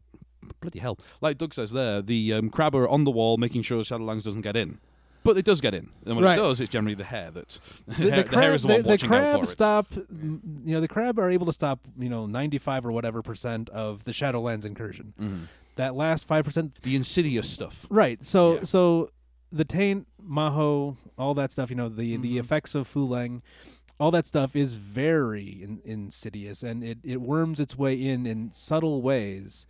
[0.59, 0.97] Bloody hell!
[1.21, 4.41] Like Doug says there, the um, crab are on the wall, making sure Shadowlands doesn't
[4.41, 4.77] get in,
[5.23, 6.37] but it does get in, and when Right.
[6.37, 8.67] it does, it's generally the hare that the, The, hare, the the hare is the,
[8.67, 9.47] one the, watching crab out for it.
[9.47, 9.89] stop.
[9.91, 11.79] mm, You know the crab are able to stop.
[11.97, 15.13] You know ninety five or whatever percent of the Shadowlands incursion.
[15.19, 15.47] Mhm.
[15.75, 17.87] That last five percent The insidious stuff.
[17.89, 18.23] Right.
[18.23, 18.63] So Yeah.
[18.63, 19.09] so
[19.51, 22.39] the taint, maho, all that stuff, you know, the the Mhm.
[22.39, 23.41] effects of Fu Leng,
[23.99, 28.51] all that stuff is very in, insidious and it, it worms its way in in
[28.51, 29.65] subtle ways.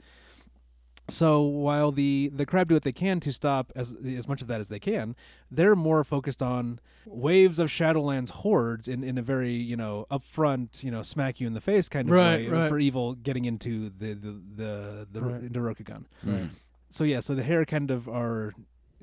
[1.09, 4.47] So while the the crab do what they can to stop as as much of
[4.47, 5.15] that as they can,
[5.51, 10.81] they're more focused on waves of Shadowlands hordes in, in a very you know upfront
[10.83, 12.69] you know smack you in the face kind of Right, way right.
[12.69, 15.43] for evil getting into the the the, the Right.
[15.43, 16.49] into Rokugan Mhm.
[16.89, 18.53] so yeah, so the hare kind of are,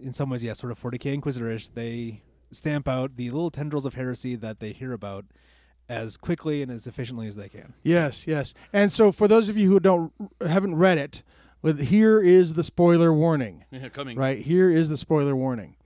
[0.03, 1.75] in some ways, yeah, sort of 40k Inquisitorish.
[1.75, 5.27] They stamp out the little tendrils of heresy that they hear about
[5.89, 7.75] as quickly and as efficiently as they can.
[7.83, 8.55] Yes, yes.
[8.73, 11.23] And so for those of you who don't haven't read it,
[11.63, 13.65] with here is the spoiler warning.
[13.71, 14.17] Yeah, coming.
[14.17, 15.77] Right here is the spoiler warning,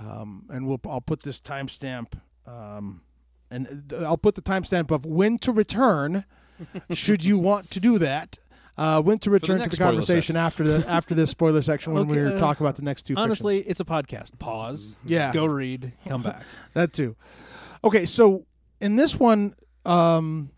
[0.00, 2.14] um, and we'll I'll put this timestamp,
[2.46, 3.02] um,
[3.50, 6.24] and uh, I'll put the timestamp of when to return,
[6.92, 8.38] should you want to do that.
[8.78, 12.24] Uh, when to return to the conversation after the after this spoiler section when Okay,
[12.24, 13.14] we uh, talk about the next two.
[13.16, 13.70] Honestly, fictions.
[13.70, 14.38] it's a podcast.
[14.38, 14.96] Pause.
[15.02, 15.94] yeah, Go read.
[16.06, 16.42] Come back.
[16.74, 17.16] that too.
[17.82, 18.44] Okay, so
[18.78, 19.54] in this one,
[19.86, 20.50] um,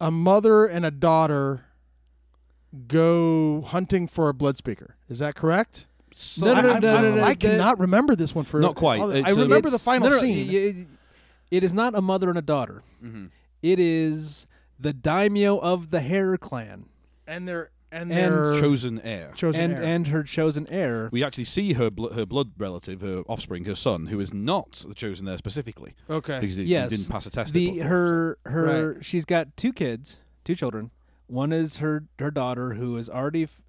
[0.00, 1.64] a mother and a daughter
[2.88, 4.96] go hunting for a blood speaker.
[5.08, 5.86] Is that correct?
[6.14, 8.34] So- No, no, I, no, I- no, I- no, no, I that- cannot remember this
[8.34, 8.98] one for Not quite.
[9.06, 10.48] the- I remember the final no, no, scene.
[10.48, 10.86] y- y-
[11.50, 12.82] it is not a mother and a daughter.
[13.02, 13.30] Mhm.
[13.62, 14.46] It is
[14.78, 16.86] the daimyo of the Hare clan
[17.26, 19.32] and their and And their chosen heir.
[19.34, 19.82] chosen and heir.
[19.82, 21.10] and her chosen heir.
[21.12, 24.82] We actually see her bl- her blood relative, her offspring, her son, who is not
[24.88, 26.40] the chosen heir specifically okay.
[26.40, 26.88] because he, he Yes.
[26.88, 27.52] didn't pass a test.
[27.52, 27.88] the they put forth.
[27.90, 30.90] her her she's got two kids, two children.
[31.26, 33.60] One is her her daughter who has already f-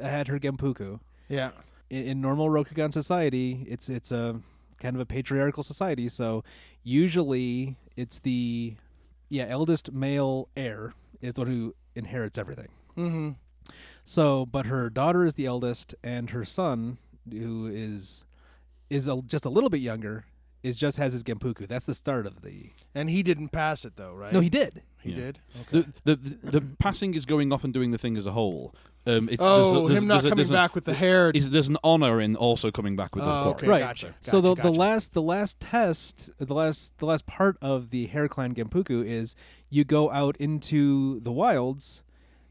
[0.00, 1.00] had her gempuku.
[1.28, 1.50] Yeah.
[1.90, 4.40] In, in normal Rokugan society, it's it's a
[4.80, 6.44] kind of a patriarchal society, so
[6.82, 8.74] usually it's the
[9.28, 12.68] yeah eldest male heir is the one who inherits everything.
[12.96, 13.30] Mm-hmm.
[14.04, 16.98] So, but her daughter is the eldest, and her son,
[17.30, 18.24] who is
[18.88, 20.24] is a, just a little bit younger,
[20.62, 21.66] is just has his gempuku.
[21.66, 22.70] That's the start of the.
[22.94, 24.32] And he didn't pass it though, right?
[24.32, 24.82] No, he did.
[25.02, 25.16] He Yeah.
[25.16, 25.38] did.
[25.62, 25.86] Okay.
[26.04, 28.74] the, the, the the passing is going off and doing the thing as a whole.
[29.06, 31.30] Um, it's, oh, there's there's- him not there's coming there's a- back with the hare.
[31.30, 33.54] Is there's an honor in also coming back with the Oh, quarry.
[33.56, 33.80] okay, Right.
[33.80, 34.14] Gotcha.
[34.20, 38.06] so the gotcha, the last the last test, the last the last part of the
[38.08, 39.34] Hare Clan Gempuku is
[39.70, 42.02] you go out into the wilds,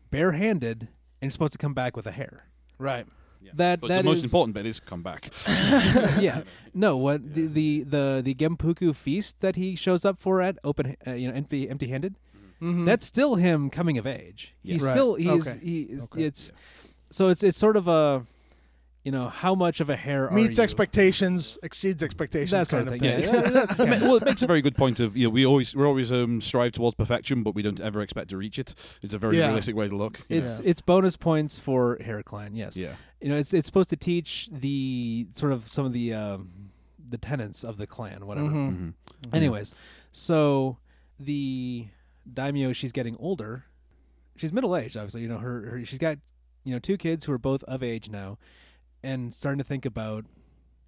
[0.10, 0.84] barehanded,
[1.22, 2.46] and you're supposed to come back with a hare.
[2.78, 3.06] right.
[3.54, 5.32] that But that the most is- important bit is come back.
[6.20, 6.42] yeah.
[6.74, 10.96] No, what the the the the Gempuku feast that he shows up for at open,
[11.06, 11.88] uh, you know, empty empty
[12.60, 12.82] handed.
[12.82, 12.86] Mhm.
[12.86, 14.54] That's still him coming of age.
[14.64, 14.92] He's Right.
[14.94, 15.60] still he's Okay.
[15.64, 16.24] he is, Okay.
[16.24, 16.52] it's
[17.12, 18.26] so it's it's sort of a
[19.04, 20.64] you know how much of a hare meets are you?
[20.66, 23.22] expectations, exceeds expectations, That sort kind of of thing.
[23.32, 23.34] thing.
[23.44, 25.46] Yeah, that's- It ma- well, it makes a very good point of you know we
[25.46, 28.76] always we always um, strive towards perfection, but we don't ever expect to reach it.
[29.02, 29.48] It's a very Yeah.
[29.48, 30.26] realistic way to look.
[30.28, 30.70] It's Yeah.
[30.72, 32.56] it's bonus points for hare clan.
[32.56, 32.76] Yes.
[32.76, 32.96] yeah.
[33.22, 36.50] You know, it's it's supposed to teach the sort of some of the um,
[37.10, 38.50] the tenets of the clan, whatever.
[38.50, 38.78] Mhm.
[38.78, 38.94] Mhm.
[39.34, 39.72] Anyways,
[40.12, 40.78] so
[41.18, 41.88] the
[42.34, 43.66] daimyo, she's getting older.
[44.36, 45.22] She's middle aged, obviously.
[45.22, 46.18] You know, her, her she's got
[46.64, 48.38] you know two kids who are both of age now,
[49.04, 50.26] and starting to think about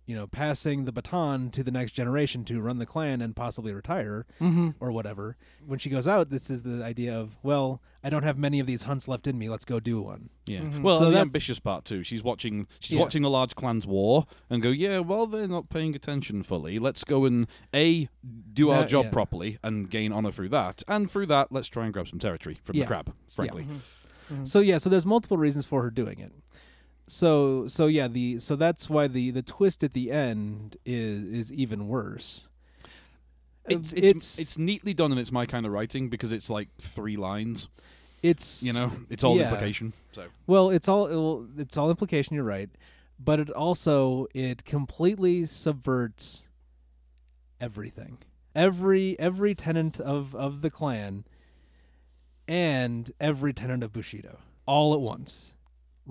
[0.09, 3.71] you know passing the baton to the next generation to run the clan and possibly
[3.71, 4.73] retire Mhm.
[4.79, 5.37] or whatever.
[5.63, 8.65] When she goes out, this is the idea of well, I don't have many of
[8.65, 9.49] these hunts left in me.
[9.49, 10.29] Let's go do one.
[10.47, 10.61] Yeah.
[10.61, 10.81] Mhm.
[10.81, 12.01] Well, So the ambitious part too.
[12.01, 12.65] She's watching.
[12.79, 13.01] She's Yeah.
[13.01, 14.97] watching the large clans war and go, yeah.
[14.97, 16.79] Well, they're not paying attention fully.
[16.79, 18.09] Let's go and a
[18.51, 19.11] do our Uh, job yeah.
[19.11, 20.81] properly and gain honor through that.
[20.87, 22.85] And through that, let's try and grab some territory from Yeah.
[22.85, 23.13] the crab.
[23.35, 23.65] Frankly.
[23.65, 24.47] Mhm.
[24.47, 26.31] So yeah, so there's multiple reasons for her doing it.
[27.09, 31.53] So so yeah, the so that's why the the twist at the end is is
[31.53, 32.47] even worse.
[33.67, 36.69] It's, Um, it's it's neatly done and it's my kind of writing because it's like
[36.77, 37.67] three lines.
[38.21, 39.43] it's You know, it's all Yeah.
[39.51, 39.93] implication.
[40.11, 42.35] So well, it's all it's all implication.
[42.35, 42.69] You're right,
[43.19, 46.47] but it also it completely subverts
[47.59, 48.19] everything.
[48.55, 51.25] Every every tenant of of the clan
[52.47, 55.55] and every tenant of Bushido all at once.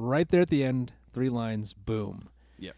[0.01, 2.29] Right there at the end, three lines, boom.
[2.61, 2.77] Yep.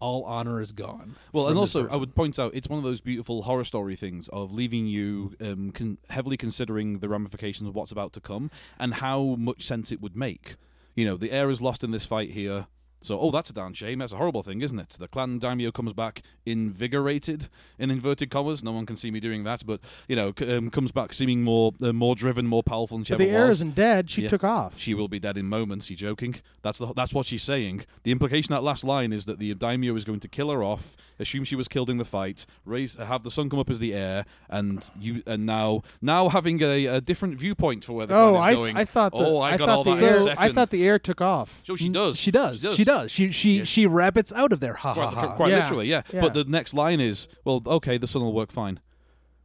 [0.00, 1.16] All honor is gone.
[1.32, 4.28] Well, and also I would point out it's one of those beautiful horror story things
[4.28, 8.92] of leaving you um, con- heavily considering the ramifications of what's about to come and
[8.92, 10.56] how much sense it would make.
[10.94, 12.66] You know, the heir is lost in this fight here.
[13.02, 13.98] So, oh, that's a damn shame.
[13.98, 14.90] That's a horrible thing, isn't it?
[14.98, 17.48] The clan daimyo comes back invigorated,
[17.78, 18.62] in inverted commas.
[18.62, 21.42] No one can see me doing that, but you know, c- um, comes back seeming
[21.42, 23.58] more, uh, more driven, more powerful than she But ever the heir was.
[23.58, 24.10] isn't dead.
[24.10, 24.28] She Yeah.
[24.28, 24.74] took off.
[24.78, 25.90] She will be dead in moments.
[25.90, 26.36] You joking?
[26.62, 27.84] That's the that's what she's saying.
[28.04, 30.62] The implication of that last line is that the daimyo is going to kill her
[30.62, 33.78] off, assume she was killed in the fight, raise have the son come up as
[33.80, 38.14] the heir, and you and now now having a, a different viewpoint for where the
[38.14, 38.76] Oh, clan is I, going.
[38.76, 40.38] I thought the oh, I, got thought all the that in a heir, second.
[40.38, 41.60] I thought the heir took off.
[41.64, 42.18] so she does.
[42.18, 42.60] She does.
[42.76, 42.91] She does.
[43.08, 43.64] She she Yeah.
[43.64, 44.74] she rabbits out of there.
[44.74, 45.36] Ha ha Quite, ha.
[45.36, 45.58] quite Yeah.
[45.64, 46.02] literally, yeah.
[46.12, 46.20] Yeah.
[46.20, 48.80] But the next line is, well, okay, the son will work fine.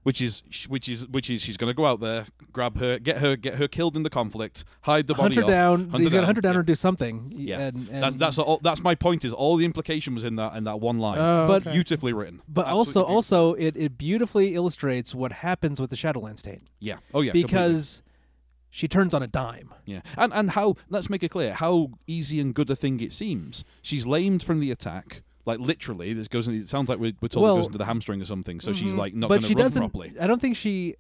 [0.04, 3.18] Which is, which is, which is, she's going to go out there, grab her, get
[3.18, 5.90] her, get her killed in the conflict, hide the Hunt body her off, down.
[5.90, 6.60] hunt He's her gonna hunt her down yeah.
[6.60, 7.34] or do something.
[7.36, 7.60] Yeah.
[7.60, 9.26] And, and That's that's all, that's my point.
[9.26, 11.18] Is all the implication was in that in that one line.
[11.20, 11.74] Oh, But okay.
[11.74, 12.42] Beautifully written.
[12.48, 13.16] But Absolutely also, beautiful.
[13.16, 17.00] also, it, it beautifully illustrates what happens with the Shadowlands taint yeah.
[17.14, 17.34] Oh yeah.
[17.34, 17.58] completely.
[18.70, 19.74] She turns on a dime.
[19.86, 20.76] Yeah, and and how?
[20.90, 23.64] Let's make it clear how easy and good a thing it seems.
[23.82, 26.14] She's lamed from the attack, like literally.
[26.14, 26.48] This goes.
[26.48, 28.60] It sounds like we're, we're told Well- it goes into the hamstring or something.
[28.60, 28.98] So she's Mhm.
[28.98, 29.82] like not but going to she run doesn't.
[29.82, 30.14] properly.
[30.20, 30.96] I don't think she.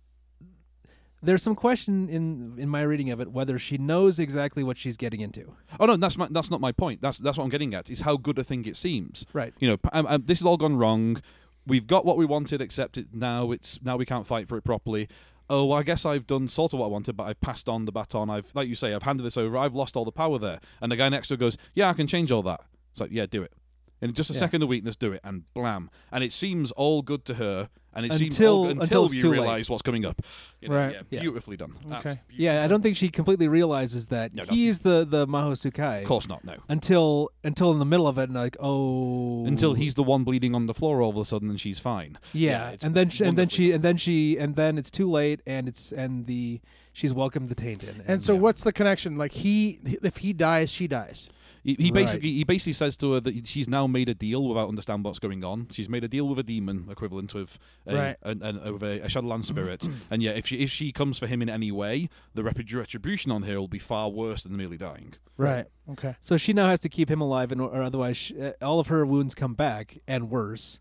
[1.23, 4.97] There's some question in in my reading of it whether she knows exactly what she's
[4.97, 5.55] getting into.
[5.79, 7.01] Oh no, that's my, that's not my point.
[7.01, 7.89] That's that's what I'm getting at.
[7.89, 9.25] Is how good a thing it seems.
[9.33, 9.51] Right.
[9.59, 11.19] You know, p- um, um, this has all gone wrong.
[11.65, 14.63] We've got what we wanted, except it now it's now we can't fight for it
[14.63, 15.09] properly.
[15.49, 17.85] Oh, well, I guess I've done sort of what I wanted, but I've passed on
[17.85, 18.29] the baton.
[18.29, 19.57] I've, like you say, I've handed this over.
[19.57, 20.59] I've lost all the power there.
[20.81, 23.11] And the guy next to her goes, "Yeah, I can change all that." It's like,
[23.11, 23.53] "Yeah, do it."
[24.01, 24.39] In just a Yeah.
[24.39, 25.89] second of weakness, do it, and blam.
[26.11, 29.21] And it seems all good to her, and it seems Until- all until until you
[29.21, 29.39] too late.
[29.39, 30.21] realize what's coming up.
[30.61, 30.93] You know, Right.
[30.93, 31.19] Yeah, Yeah.
[31.21, 31.73] beautifully done.
[31.91, 32.11] Okay.
[32.11, 35.51] Abs- Yeah, I don't think she completely realizes that No, that's- he's the the Maho
[35.53, 36.03] Tsukai.
[36.03, 36.45] Of course not.
[36.45, 36.55] No.
[36.69, 40.55] Until until in the middle of it, and like, oh, Until he's the one bleeding
[40.55, 42.17] on the floor all of a sudden, and she's fine.
[42.33, 45.09] Yeah, Yeah, and then she, and then she and then she and then it's too
[45.09, 46.61] late, and it's and the
[46.93, 47.89] she's welcomed the tainted.
[47.89, 48.39] And, And so, yeah.
[48.39, 49.17] what's the connection?
[49.17, 51.29] Like he, if he dies, she dies.
[51.67, 51.93] He, he Right.
[51.95, 55.19] basically he basically says to her that she's now made a deal without understanding what's
[55.19, 55.67] going on.
[55.71, 58.15] She's made a deal with a demon equivalent of a, Right.
[58.23, 61.27] an, an, of a, a Shadowland spirit, and yeah, if she if she comes for
[61.27, 65.13] him in any way, the retribution on her will be far worse than merely dying.
[65.35, 65.65] Right.
[65.91, 66.15] Okay.
[66.21, 68.87] so she now has to keep him alive, and or otherwise, she, uh, all of
[68.87, 70.79] her wounds come back and worse.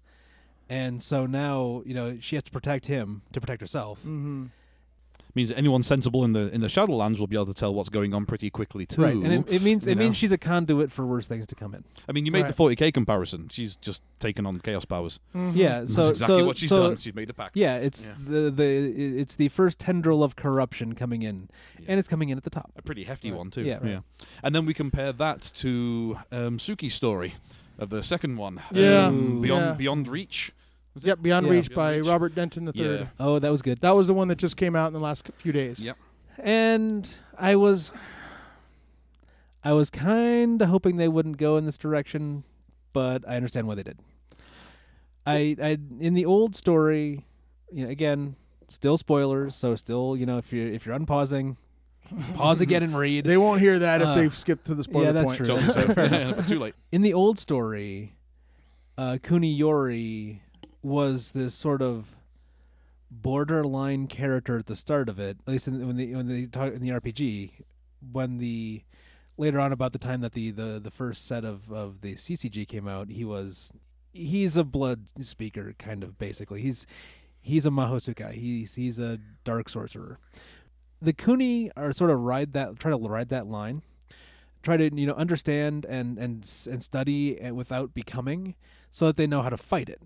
[0.68, 3.98] And so now, you know, she has to protect him to protect herself.
[4.00, 4.46] Mm-hmm.
[5.36, 7.90] Means that anyone sensible in the in the Shadowlands will be able to tell what's
[7.90, 9.02] going on pretty quickly too.
[9.02, 10.04] Right, and it, it means you it know.
[10.04, 11.84] means she's a conduit for worse things to come in.
[12.08, 12.56] I mean, you made Right.
[12.56, 13.48] the 40k comparison.
[13.50, 15.20] She's just taken on chaos powers.
[15.34, 16.96] Yeah, so That's exactly so what she's so, done.
[16.96, 17.54] She's made a pact.
[17.54, 18.14] Yeah, it's Yeah.
[18.26, 21.84] the the it's the first tendril of corruption coming in, Yeah.
[21.90, 22.72] and it's coming in at the top.
[22.74, 23.36] a pretty hefty Right.
[23.38, 23.62] one too.
[23.62, 23.84] Yeah, right.
[23.86, 24.00] yeah.
[24.42, 27.34] And then we compare that to um, Suki's story
[27.78, 28.62] of the second one.
[28.72, 29.08] Yeah.
[29.08, 29.72] Um, Beyond Yeah.
[29.74, 30.52] Beyond Reach.
[30.96, 31.08] Was it?
[31.08, 31.22] Yep.
[31.22, 31.52] Beyond Yeah.
[31.52, 32.06] Reach Beyond by Reach.
[32.08, 33.00] Robert Denton the third.
[33.00, 33.06] Yeah.
[33.20, 33.80] Oh, that was good.
[33.82, 35.80] That was the one that just came out in the last few days.
[35.82, 35.96] Yep.
[36.38, 37.92] and I was
[39.64, 42.44] I was kind of hoping they wouldn't go in this direction,
[42.92, 43.98] but I understand why they did.
[45.26, 47.24] I, I in the old story,
[47.72, 48.36] you know, again,
[48.68, 51.56] still spoilers, so still, you know, if you if you're unpausing,
[52.34, 53.24] pause again and read.
[53.24, 55.36] They won't hear that if Uh, they've skipped to the spoiler yeah, that's point.
[55.38, 55.46] true.
[55.46, 55.80] Totally so.
[56.02, 56.74] Yeah, but too late.
[56.92, 58.14] in the old story,
[58.96, 60.38] uh, Kuniyori
[60.86, 62.16] was this sort of
[63.10, 65.38] borderline character at the start of it.
[65.46, 67.50] At least in, when they when they talk in the RPG,
[68.12, 68.82] when the
[69.36, 72.68] later on about the time that the the, the first set of, of the CCG
[72.68, 73.72] came out, he was
[74.12, 76.62] he's a blood speaker kind of basically.
[76.62, 76.86] He's
[77.40, 78.32] he's a mahosuka.
[78.32, 80.20] He's he's a dark sorcerer.
[81.02, 83.82] The Kuni are sort of ride that try to ride that line
[84.62, 88.56] try to you know understand and and and study uh, without becoming
[88.90, 90.00] so that they know how to fight it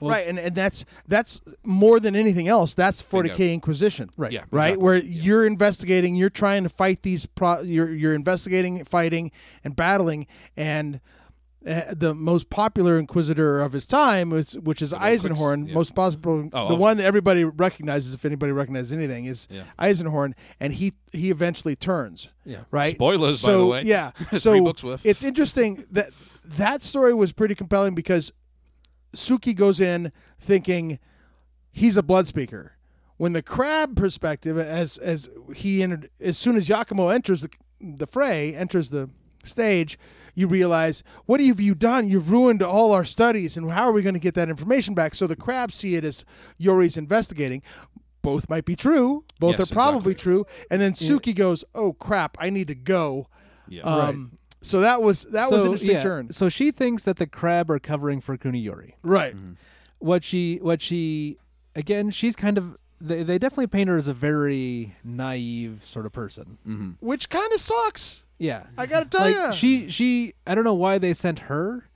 [0.00, 2.74] Well- right, and, and that's that's more than anything else.
[2.74, 3.54] That's 40k Bingo.
[3.54, 4.10] Inquisition.
[4.16, 4.44] right Yeah.
[4.50, 4.84] right Exactly.
[4.84, 9.30] where you're investigating you're trying to fight these pro you're you're investigating fighting
[9.64, 10.26] and battling
[10.56, 11.00] and
[11.66, 15.68] uh, the most popular inquisitor of his time was which is The Lord Quix, Eisenhorn
[15.68, 15.74] yeah.
[15.74, 19.64] most possible Oh, the of- one that everybody recognizes if anybody recognizes anything is Yeah.
[19.78, 23.82] Eisenhorn and he he eventually turns yeah right Spoilers, so by the way.
[23.84, 25.04] yeah Three so books worth.
[25.04, 26.10] it's interesting that
[26.44, 28.32] that story was pretty compelling because
[29.14, 30.98] Suki goes in thinking
[31.70, 32.72] he's a blood speaker.
[33.16, 37.50] When the crab perspective, as as he entered, as soon as Yakamo enters the
[37.80, 39.10] the fray, enters the
[39.44, 39.98] stage,
[40.34, 42.08] you realize what have you done?
[42.08, 45.14] You've ruined all our studies, and how are we going to get that information back?
[45.16, 46.24] So the crabs see it as
[46.58, 47.62] Yori's investigating.
[48.22, 49.24] Both might be true.
[49.40, 50.32] Both Yes, are probably exactly.
[50.32, 50.46] true.
[50.70, 52.36] And then Suki goes, "Oh crap!
[52.40, 53.26] I need to go."
[53.68, 53.82] yeah.
[53.82, 56.32] Um, So that was that was an interesting yeah, turn.
[56.32, 59.34] so she thinks that the crab are covering for kuniyori Right.
[59.98, 61.38] what she what she
[61.76, 66.12] again she's kind of they, they definitely paint her as a very naive sort of
[66.12, 68.24] person hmm Which kind of sucks.
[68.38, 69.52] yeah I got to tell like you.
[69.52, 71.87] she she i don't know why they sent her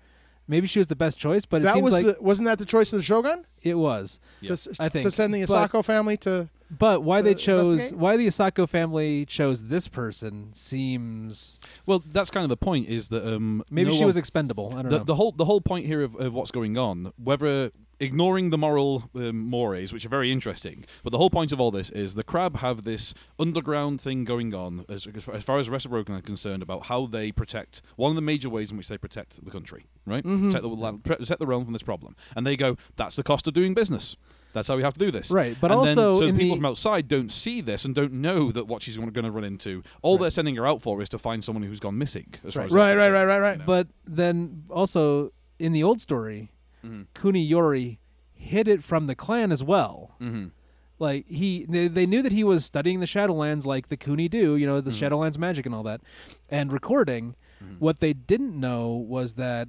[0.49, 2.59] maybe she was the best choice but it that seems was like the, wasn't that
[2.59, 4.49] the choice of the Shogun it was Yeah.
[4.49, 7.34] to, s- I think, to send the but- Asako family to But why to they
[7.34, 7.99] chose investigate?
[8.01, 12.88] why the Asako family chose this person seems Well, that's kind of the point.
[12.88, 14.70] Is that um, maybe no she one- was expendable.
[14.76, 15.05] I don't the, know.
[15.05, 17.70] the whole the whole point here of, of what's going on, whether
[18.03, 21.71] ignoring the moral um, mores, which are very interesting, but the whole point of all
[21.71, 25.73] this is the crab have this underground thing going on as, as far as the
[25.73, 28.77] rest of Rogan are concerned about how they protect one of the major ways in
[28.77, 30.25] which they protect the country, right?
[30.25, 30.49] Mm-hmm.
[30.49, 33.47] Protect the land, protect the realm from this problem, and they go, that's the cost
[33.47, 34.17] of doing business.
[34.55, 35.31] That's how we have to do this.
[35.31, 38.13] Right, but And also then, so people the- from outside don't see this and don't
[38.13, 39.83] know that what she's going to run into.
[40.03, 42.35] All they're sending her out for is to find someone who's gone missing.
[42.45, 42.67] As far Right.
[42.67, 43.59] as they're right, right, right, right, right.
[43.61, 43.65] know.
[43.65, 46.51] but then also in the old story,
[46.85, 47.07] Mhm.
[47.14, 47.99] Kuniyori
[48.35, 50.16] hid it from the clan as well.
[50.20, 50.51] Mhm.
[50.99, 54.57] Like he, they, they knew that he was studying the Shadowlands like the Kuni do,
[54.57, 55.01] you know, the Mhm.
[55.11, 56.01] Shadowlands magic and all that,
[56.49, 57.35] and recording.
[57.62, 57.78] Mhm.
[57.80, 59.68] What they didn't know was that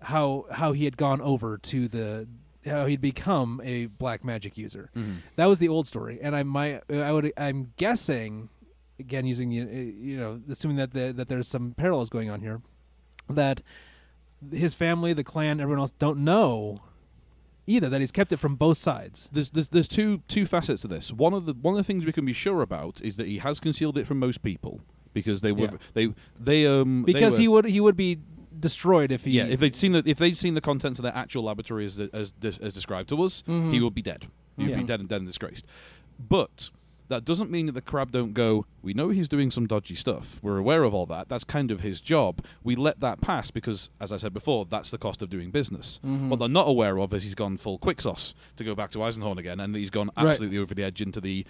[0.00, 2.28] how how he had gone over to the
[2.66, 4.90] how he'd become a black magic user.
[4.96, 5.16] Mhm.
[5.36, 8.48] That was the old story, and I might I would I'm guessing
[8.98, 12.60] again using you know assuming that the, that there's some parallels going on here
[13.28, 13.60] that
[14.52, 16.80] his family, the clan, everyone else don't know
[17.66, 19.28] either that he's kept it from both sides.
[19.32, 21.12] There's, there's there's two two facets to this.
[21.12, 23.38] One of the one of the things we can be sure about is that he
[23.38, 24.80] has concealed it from most people
[25.14, 25.76] because they were Yeah.
[25.94, 28.18] they they um they Because were- he would he would be
[28.60, 31.14] destroyed if he yeah if they'd seen the if they'd seen the contents of their
[31.16, 34.26] actual laboratory as as, as described to us he would be dead
[34.56, 34.76] he would Yeah.
[34.78, 35.66] be dead and dead and disgraced
[36.18, 36.70] but
[37.08, 40.38] that doesn't mean that the crab don't go we know he's doing some dodgy stuff
[40.42, 43.90] we're aware of all that that's kind of his job we let that pass because
[44.00, 46.28] as I said before that's the cost of doing business Mhm.
[46.28, 49.36] what they're not aware of is he's gone full Quixos to go back to Eisenhorn
[49.38, 50.28] again, and he's gone Right.
[50.28, 51.44] absolutely over the edge into the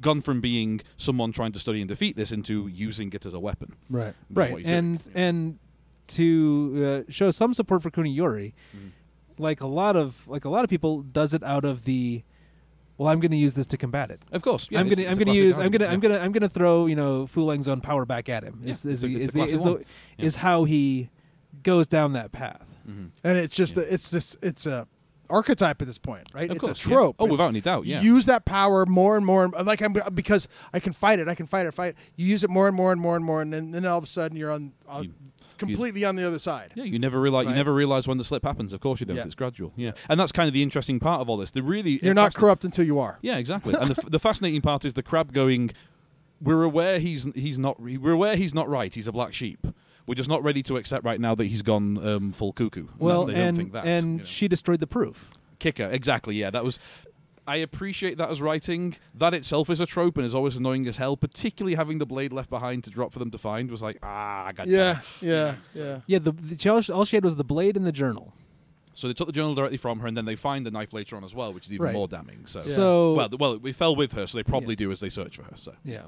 [0.00, 3.40] gone from being someone trying to study and defeat this into using it as a
[3.40, 3.74] weapon.
[3.88, 4.66] right right doing.
[4.66, 5.58] and and
[6.08, 8.90] to uh, show some support for Kuniyori, Mhm.
[9.38, 12.22] like a lot of like a lot of people does it out of the
[13.00, 14.22] well I'm going to use this to combat it.
[14.30, 16.32] Of course, yeah, I'm gonna, I'm gonna classic use, I'm gonna, argument, I'm gonna, I'm
[16.32, 18.60] gonna throw, you know, Fu Leng's own power back at him.
[18.62, 19.84] Yeah, Is, is, a- the, it's is, the, is, the,
[20.18, 21.08] is how he
[21.62, 22.66] goes down that path.
[22.88, 23.10] Mhm.
[23.24, 23.84] and it's just Yeah.
[23.84, 24.86] a, it's this it's a
[25.28, 26.50] archetype at this point, right?
[26.50, 26.94] Of it's course, a yeah.
[26.94, 27.16] trope.
[27.18, 28.00] Oh, It's- without any doubt, yeah.
[28.02, 31.34] Use that power more and more, and like I'm because I can fight it, I
[31.34, 31.90] can fight it, fight.
[31.90, 31.96] It.
[32.16, 34.04] You use it more and more and more and more, and then, then all of
[34.04, 35.14] a sudden you're on, on You-
[35.60, 36.72] completely on the other side.
[36.74, 38.72] Yeah, you never realize you never realize when the slip happens.
[38.72, 39.16] Of course you don't.
[39.16, 39.24] Yeah.
[39.24, 39.72] It's gradual.
[39.76, 41.52] Yeah, and that's kind of the interesting part of all this.
[41.52, 43.18] The really You're not corrupt until you are.
[43.22, 43.74] Yeah, exactly.
[43.80, 45.70] and the, the fascinating part is the crab going.
[46.42, 48.92] We're aware he's he's not we're aware he's not right.
[48.94, 49.66] He's a black sheep.
[50.06, 52.86] We're just not ready to accept right now that he's gone um, full cuckoo.
[52.88, 54.24] And Well, and and you know.
[54.24, 55.30] she destroyed the proof.
[55.58, 56.34] kicker exactly.
[56.36, 56.80] Yeah, that was.
[57.50, 58.94] I appreciate that as writing.
[59.14, 61.16] That itself is a trope and is always annoying as hell.
[61.16, 64.46] Particularly having the blade left behind to drop for them to find was like, ah,
[64.46, 66.00] I got Yeah, yeah, yeah.
[66.06, 68.32] Yeah, the, the all she- had was the blade and the journal.
[68.94, 71.16] So they took the journal directly from her, and then they find the knife later
[71.16, 71.94] on as well, which is even Right.
[71.94, 72.46] more damning.
[72.46, 75.36] So, So well, well, we fell with her, so they probably do as they search
[75.36, 75.56] for her.
[75.56, 76.02] So, yeah,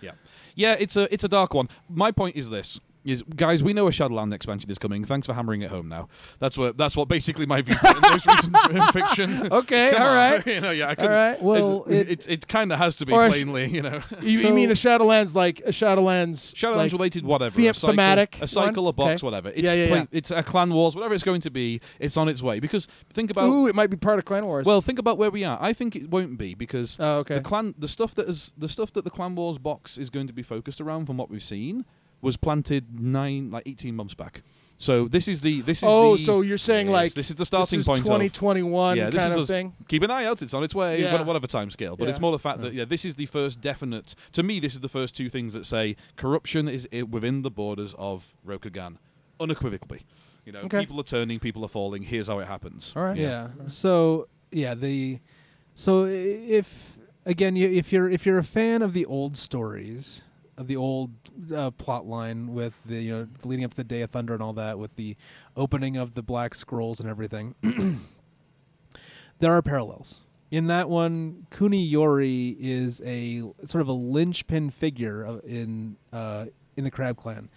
[0.00, 0.12] yeah,
[0.54, 1.68] yeah, it's a it's a dark one.
[1.88, 5.04] My point is this: is guys, we know a Shadowland expansion is coming.
[5.04, 5.88] Thanks for hammering it home.
[5.88, 9.52] Now, that's what that's what basically my view in most recent fiction.
[9.52, 10.14] Okay, Come all on.
[10.14, 10.46] right.
[10.54, 11.36] you know, yeah, I All.
[11.40, 13.82] Well, it, it- it, it kind of has to be Or a sh- plainly, you
[13.82, 14.00] know.
[14.20, 16.52] You, you mean a Shadowlands like a Shadowlands?
[16.54, 17.56] Shadowlands like, related, whatever.
[17.56, 18.90] the- a cycle, thematic a cycle, one?
[18.90, 19.26] a box, Okay.
[19.26, 19.48] whatever.
[19.50, 20.04] It's Yeah, yeah, yeah.
[20.10, 21.80] It's a clan wars, whatever it's going to be.
[21.98, 23.48] It's on its way because think about.
[23.48, 24.66] Ooh, it might be part of Clan Wars.
[24.66, 25.58] Well, think about where we are.
[25.60, 27.34] I think it won't be because oh, okay.
[27.36, 30.26] the clan, the stuff that is the stuff that the clan wars box is going
[30.26, 31.84] to be focused around, from what we've seen,
[32.20, 34.42] was planted nine, like eighteen months back.
[34.78, 37.36] So this is the this is oh, the, so you're saying Yes, like this is
[37.36, 39.74] the starting this is 2021 Yeah, this kind is of us- thing?
[39.88, 40.40] keep an eye out.
[40.40, 41.20] It's on its way, Yeah.
[41.22, 41.96] whatever time scale.
[41.96, 44.14] But it's more the fact that yeah, this is the first definite.
[44.32, 47.94] To me, this is the first two things that say corruption is within the borders
[47.98, 48.96] of Rokugan,
[49.38, 50.00] unequivocally.
[50.46, 50.80] You know, Okay.
[50.80, 52.02] people are turning, people are falling.
[52.04, 52.94] Here's how it happens.
[52.96, 53.18] All right.
[53.18, 53.48] yeah.
[53.66, 55.18] So yeah, the
[55.74, 56.96] so if
[57.26, 60.22] again you, if you're if you're a fan of the old stories
[60.60, 61.10] of the old
[61.54, 64.42] uh, plot line with the you know leading up to the Day of Thunder and
[64.42, 65.16] all that with the
[65.56, 67.54] opening of the Black Scrolls and everything,
[69.40, 70.20] there are parallels.
[70.50, 76.46] In that one, Kuni Yori is a sort of a linchpin figure in uh,
[76.76, 77.48] in the Crab Clan.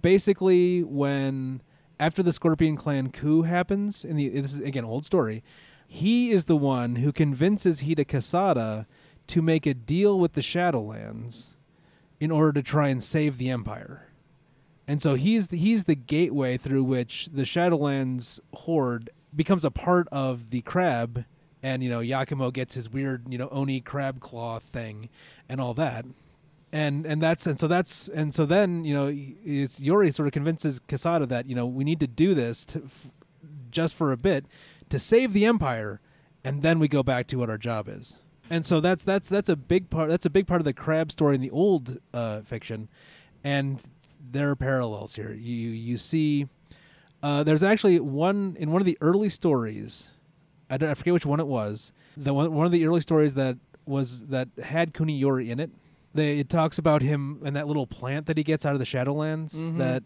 [0.00, 1.60] Basically, when
[1.98, 5.42] after the Scorpion Clan coup happens, in the this is again old story,
[5.88, 8.86] he is the one who convinces Hida Kasada
[9.26, 11.54] to make a deal with the Shadowlands
[12.20, 14.08] in order to try and save the Empire.
[14.86, 20.08] And so he's the, he's the gateway through which the Shadowlands horde becomes a part
[20.10, 21.24] of the crab
[21.62, 25.08] and you know Yakamo gets his weird, you know, Oni crab claw thing
[25.48, 26.04] and all that.
[26.72, 30.32] And and that's and so that's and so then, you know, it's Yori sort of
[30.32, 33.10] convinces Kasada that, you know, we need to do this to, f-
[33.70, 34.46] just for a bit
[34.88, 36.00] to save the empire
[36.44, 38.18] and then we go back to what our job is.
[38.50, 41.12] And so that's that's that's a big part that's a big part of the crab
[41.12, 42.88] story in the old uh, fiction
[43.44, 43.82] and
[44.30, 45.32] there are parallels here.
[45.32, 46.48] You you see
[47.22, 50.10] uh, there's actually one in one of the early stories.
[50.70, 51.92] I, don't, I forget which one it was.
[52.16, 55.70] The one one of the early stories that was that had Kuniyori in it.
[56.14, 58.84] They, it talks about him and that little plant that he gets out of the
[58.84, 59.54] Shadowlands.
[59.54, 59.78] Mhm.
[59.78, 60.02] That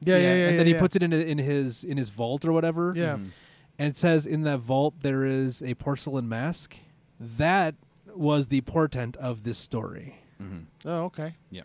[0.00, 0.48] Yeah, yeah, yeah.
[0.48, 2.92] and then he puts it in in his in his vault or whatever.
[2.96, 3.16] Yeah.
[3.16, 3.30] Mhm.
[3.78, 6.76] And it says in that vault there is a porcelain mask.
[7.20, 7.74] That
[8.14, 10.16] was the portent of this story.
[10.42, 10.64] Mhm.
[10.84, 11.34] Oh, okay.
[11.50, 11.62] Yeah.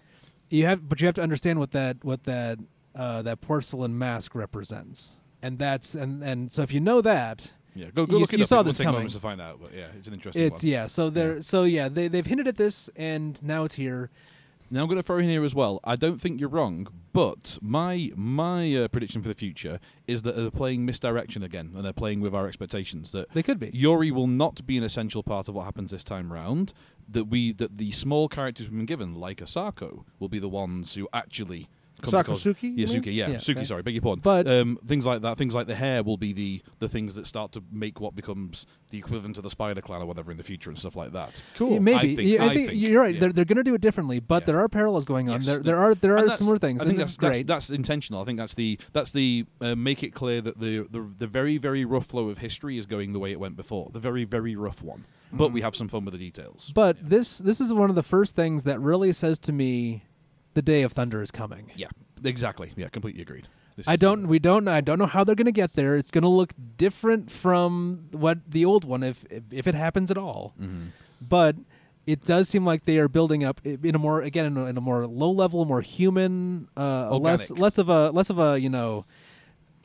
[0.49, 2.59] You have, but you have to understand what that what that
[2.95, 7.85] uh, that porcelain mask represents, and that's and and so if you know that, Yeah,
[7.95, 8.49] go go You- look it you up.
[8.49, 8.99] saw It will this take coming.
[8.99, 10.71] moments to find out, but yeah, it's an interesting it's one.
[10.71, 10.87] yeah.
[10.87, 14.09] So they're so yeah they they've hinted at this, and now it's here.
[14.74, 15.82] Now I'm going to throw in here as well.
[15.84, 20.38] I don't think you're wrong, but my my uh, prediction for the future is that
[20.38, 23.11] they're playing misdirection again, and they're playing with our expectations.
[23.11, 23.69] That They could be.
[23.74, 26.72] Yuri will not be an essential part of what happens this time round.
[27.09, 30.95] That we that the small characters we've been given, like Asako, will be the ones
[30.95, 31.67] who actually
[32.01, 32.73] Sakusuki?
[32.75, 32.85] Yeah.
[32.87, 33.13] Suki.
[33.13, 33.57] Yeah, Yeah, Suki.
[33.57, 33.63] okay.
[33.65, 34.21] Sorry, beg your pardon.
[34.21, 37.27] But- um, things like that, things like the Hare, will be the the things that
[37.27, 40.43] start to make what becomes the equivalent of the Spider Clan or whatever in the
[40.43, 41.41] future and stuff like that.
[41.55, 41.73] Cool.
[41.73, 43.19] Yeah, Maybe I think- Yeah, I I think, think, you're right.
[43.19, 45.37] They're they're going to do it differently, but there are parallels going on.
[45.37, 46.81] Yes, there the- there are there are similar things.
[46.81, 47.47] I think that's, that's great.
[47.47, 48.21] that's intentional.
[48.21, 51.57] I think that's the that's the uh, make it clear that the, the the very
[51.57, 53.89] very rough flow of history is going the way it went before.
[53.93, 55.53] The very very rough one, but Mm.
[55.53, 56.71] we have some fun with the details.
[56.73, 60.03] But this this is one of the first things that really says to me,
[60.53, 61.71] the day of thunder is coming.
[61.75, 61.87] yeah,
[62.23, 62.71] exactly.
[62.75, 63.47] Yeah, completely agreed.
[63.75, 64.27] This I don't.
[64.27, 64.67] We don't.
[64.67, 65.95] I don't know how they're going to get there.
[65.95, 70.17] It's going to look different from what the old one, if if it happens at
[70.17, 70.53] all.
[70.61, 70.87] Mhm.
[71.21, 71.55] But
[72.05, 74.77] it does seem like they are building up in a more again in a, in
[74.77, 78.69] a more low level, more human, uh, less less of a less of a you
[78.69, 79.05] know.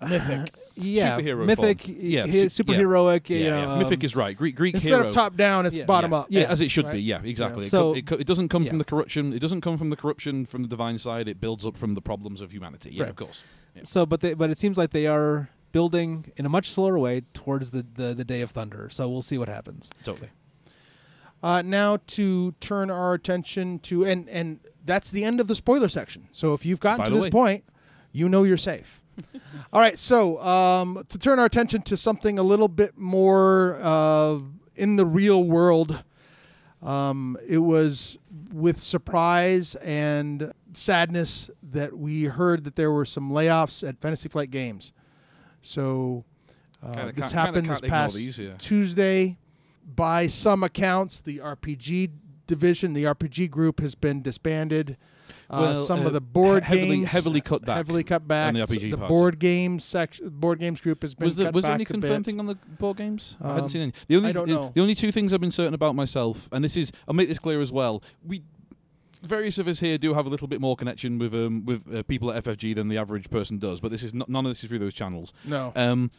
[0.00, 0.54] Mythic.
[0.74, 1.96] yeah, Superhero mythic, form.
[2.00, 3.28] Yeah, hi- su- superheroic.
[3.30, 3.72] Yeah, you know, yeah.
[3.72, 4.36] um, Mythic is right.
[4.36, 5.06] Greek Greek Instead hero.
[5.08, 5.84] of top down, it's Yeah.
[5.86, 6.16] bottom yeah.
[6.18, 6.26] up.
[6.28, 6.42] Yeah.
[6.50, 6.94] as it should Right?
[6.94, 7.02] be.
[7.02, 7.64] Yeah, exactly.
[7.66, 8.68] It, So- co- it, co- it doesn't come yeah.
[8.70, 9.32] from the corruption.
[9.32, 11.28] It doesn't come from the corruption from the divine side.
[11.28, 12.90] It builds up from the problems of humanity.
[12.92, 13.10] Yeah, Right.
[13.10, 13.42] of course.
[13.74, 13.82] Yeah.
[13.84, 17.22] So, but they, but it seems like they are building in a much slower way
[17.34, 18.88] towards the, the the day of thunder.
[18.90, 19.90] So we'll see what happens.
[20.04, 20.28] Totally.
[21.42, 25.88] Uh, now to turn our attention to and and that's the end of the spoiler
[25.88, 26.28] section.
[26.30, 27.30] So if you've gotten By to this way.
[27.30, 27.64] point,
[28.12, 29.02] you know you're safe.
[29.72, 34.38] All right, so um, to turn our attention to something a little bit more uh,
[34.74, 36.02] in the real world,
[36.82, 38.18] um, it was
[38.52, 44.50] with surprise and sadness that we heard that there were some layoffs at Fantasy Flight
[44.50, 44.92] Games.
[45.62, 46.24] So
[46.82, 48.54] uh, Kinda this can't- happened this past these, yeah.
[48.58, 49.38] Tuesday.
[49.94, 52.10] by some accounts, the RPG
[52.46, 54.96] division, the RPG group, has been disbanded.
[55.50, 58.26] Uh, Well, some uh, of the board he- heavily- games heavily cut back heavily cut
[58.26, 58.48] back.
[58.48, 61.62] on the RPG the board games section, board games group has been Was there, was
[61.64, 63.36] there any confirmed thing on the board games?
[63.40, 63.92] I Um, hadn't seen any.
[64.08, 64.72] The only I the, know.
[64.74, 67.38] the only two things I've been certain about myself, and this is I'll make this
[67.38, 68.02] clear as well.
[68.24, 68.42] We
[69.22, 72.02] various of us here do have a little bit more connection with um, with uh,
[72.04, 74.62] people at FFG than the average person does, but this is not, none of this
[74.62, 75.32] is through those channels.
[75.44, 75.72] No.
[75.74, 76.10] Um,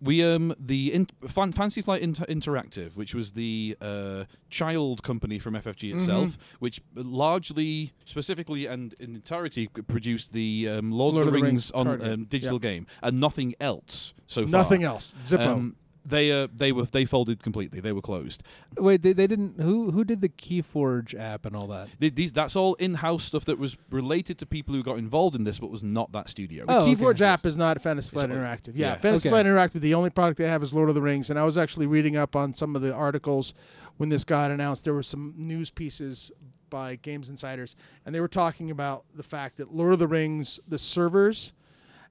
[0.00, 5.38] we um the in, Fan, Fantasy Flight Inter- Interactive, which was the uh, child company
[5.38, 6.40] from FFG itself, Mm-hmm.
[6.60, 11.86] which largely, specifically, and in entirety produced the um, Lord, Lord of the Rings, on
[12.02, 14.50] um, digital game and nothing else so far.
[14.50, 15.14] Nothing else.
[15.26, 15.46] Zippo.
[15.46, 17.80] Um, they uh, they were they folded completely.
[17.80, 18.42] They were closed.
[18.78, 19.60] Wait, they, they didn't.
[19.60, 21.88] Who who did the KeyForge app and all that?
[22.00, 25.44] Th- These that's all in-house stuff that was related to people who got involved in
[25.44, 26.64] this, but was not that studio.
[26.68, 26.94] Oh, okay.
[26.94, 28.72] Keyforge app is not Fantasy Flight It's- Interactive.
[28.74, 28.96] Yeah, yeah.
[28.96, 29.34] Fantasy Okay.
[29.34, 29.80] Flight Interactive.
[29.80, 32.16] The only product they have is Lord of the Rings, and I was actually reading
[32.16, 33.52] up on some of the articles
[33.98, 34.84] when this got announced.
[34.84, 36.32] There were some news pieces
[36.70, 37.74] by Games Insiders,
[38.06, 41.52] and they were talking about the fact that Lord of the Rings, the servers,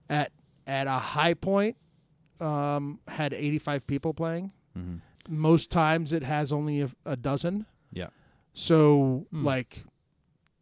[0.10, 0.32] at
[0.68, 1.78] at a high point,
[2.42, 4.52] um, had 85 people playing.
[4.78, 5.00] Mhm.
[5.28, 7.66] Most times it has only a, a dozen.
[7.92, 8.08] Yeah.
[8.54, 9.46] So Hmm.
[9.46, 9.86] like.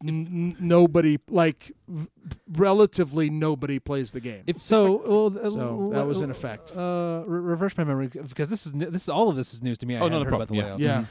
[0.03, 2.05] N- n- nobody like v-
[2.51, 4.43] relatively nobody plays the game.
[4.45, 6.75] If- So, well, th- So that was in effect.
[6.77, 9.63] Uh, re- reverse my memory because this is new, this is all of this is
[9.63, 9.95] news to me.
[9.95, 10.59] I Oh, no, hadn't no problem.
[10.59, 10.91] about the Yeah.
[10.97, 11.05] layout.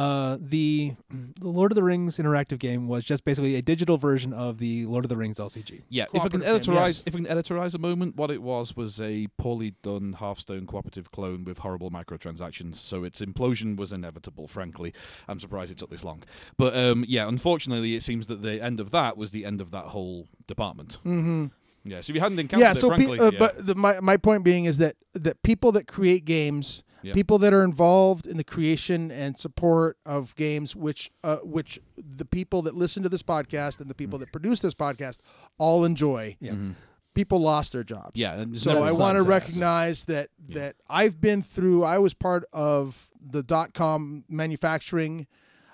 [0.00, 0.04] Yeah.
[0.06, 4.32] Uh, the the Lord of the Rings interactive game was just basically a digital version
[4.32, 5.82] of the Lord of the Rings LCG.
[5.88, 7.02] Yeah, if I can Cooperative game, editorize, yes.
[7.06, 11.10] if I can editorize a moment, what it was was a poorly done Hearthstone cooperative
[11.10, 12.76] clone with horrible microtransactions.
[12.76, 14.48] So its implosion was inevitable.
[14.48, 14.92] Frankly,
[15.28, 16.22] I'm surprised it took this long.
[16.56, 19.70] But um, yeah, unfortunately, it seems that the end of that was the end of
[19.72, 20.98] that whole department.
[21.04, 21.46] Mm-hmm.
[21.84, 22.72] Yeah, so if you hadn't encountered Yeah.
[22.72, 23.38] it, So, pe- uh, yeah.
[23.38, 27.12] but the, my my point being is that that people that create games, Yeah.
[27.14, 32.24] people that are involved in the creation and support of games, which uh, which the
[32.24, 34.22] people that listen to this podcast and the people Mm.
[34.22, 35.18] that produce this podcast
[35.58, 36.52] all enjoy, Yeah.
[36.52, 36.74] Mhm.
[37.14, 38.12] people lost their jobs.
[38.16, 39.26] yeah, So I want to sun's ass.
[39.26, 40.54] recognize that Yeah.
[40.60, 41.84] that I've been through.
[41.84, 45.26] I was part of the dot com manufacturing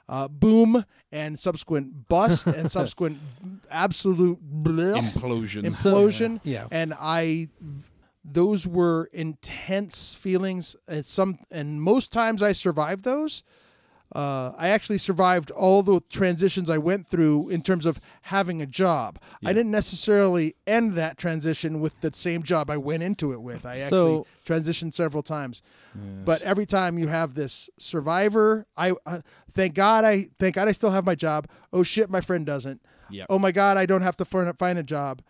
[0.08, 3.18] uh, boom and subsequent bust and subsequent
[3.70, 5.64] absolute blech, implosion.
[5.64, 6.40] implosion.
[6.44, 6.68] Yeah.
[6.70, 7.48] And I,
[8.28, 10.74] those were intense feelings.
[10.88, 13.42] And some and most times I survived those.
[14.14, 18.66] Uh, I actually survived all the transitions I went through in terms of having a
[18.66, 19.18] job.
[19.40, 19.48] Yeah.
[19.48, 23.66] I didn't necessarily end that transition with the same job I went into it with.
[23.66, 25.60] I actually So- transitioned several times.
[25.94, 26.04] Yes.
[26.24, 30.72] But every time you have this survivor, I uh, thank God I thank God I
[30.72, 31.48] still have my job.
[31.72, 32.80] Oh shit, my friend doesn't.
[33.10, 35.20] yeah, Oh my God, I don't have to find a job.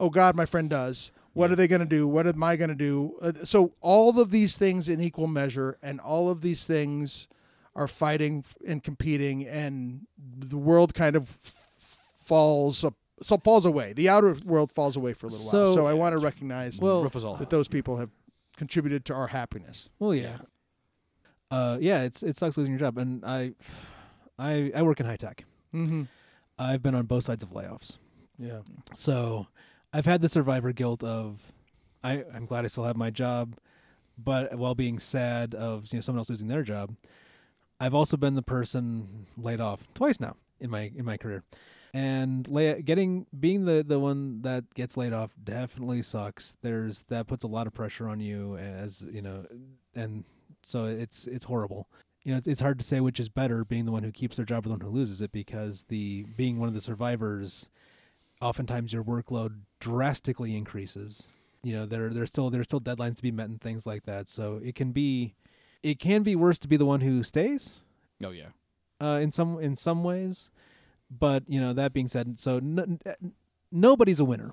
[0.00, 1.12] Oh God, my friend does.
[1.34, 1.52] What Yeah.
[1.52, 2.06] are they going to do?
[2.06, 3.16] What am I going to do?
[3.20, 7.28] Uh, so all of these things in equal measure, and all of these things
[7.74, 13.92] are fighting and competing, and the world kind of falls up, so falls away.
[13.92, 15.66] The outer world falls away for a little while.
[15.66, 17.36] So- So I want to recognize Well- rough as all.
[17.36, 18.10] that those people have
[18.56, 19.88] contributed to our happiness.
[19.98, 20.38] Well, yeah.
[21.50, 22.02] Uh, yeah.
[22.02, 23.54] It's it sucks losing your job, and I,
[24.38, 25.44] I I work in high tech.
[25.74, 26.02] Mm-hmm.
[26.58, 27.98] I've been on both sides of layoffs.
[28.38, 28.60] Yeah.
[28.94, 29.46] So
[29.92, 31.52] I've had the survivor guilt of
[32.04, 33.56] I, I'm glad I still have my job,
[34.18, 36.96] but while being sad of you know someone else losing their job,
[37.78, 41.44] I've also been the person laid off twice now in my in my career.
[41.94, 46.56] And lay, getting being the the one that gets laid off definitely sucks.
[46.62, 49.44] There's that puts a lot of pressure on you as you know,
[49.94, 50.24] and
[50.62, 51.88] so it's it's horrible.
[52.24, 54.36] You know, it's, it's hard to say which is better, being the one who keeps
[54.36, 57.68] their job or the one who loses it, because the being one of the survivors
[58.42, 61.28] oftentimes your workload drastically increases.
[61.62, 64.28] You know, there there's still there's still deadlines to be met and things like that.
[64.28, 65.34] So it can be
[65.82, 67.80] it can be worse to be the one who stays
[68.22, 68.48] oh yeah,
[69.00, 70.50] uh, in some in some ways.
[71.10, 73.32] But you know that being said, so n- n-
[73.70, 74.52] nobody's a winner.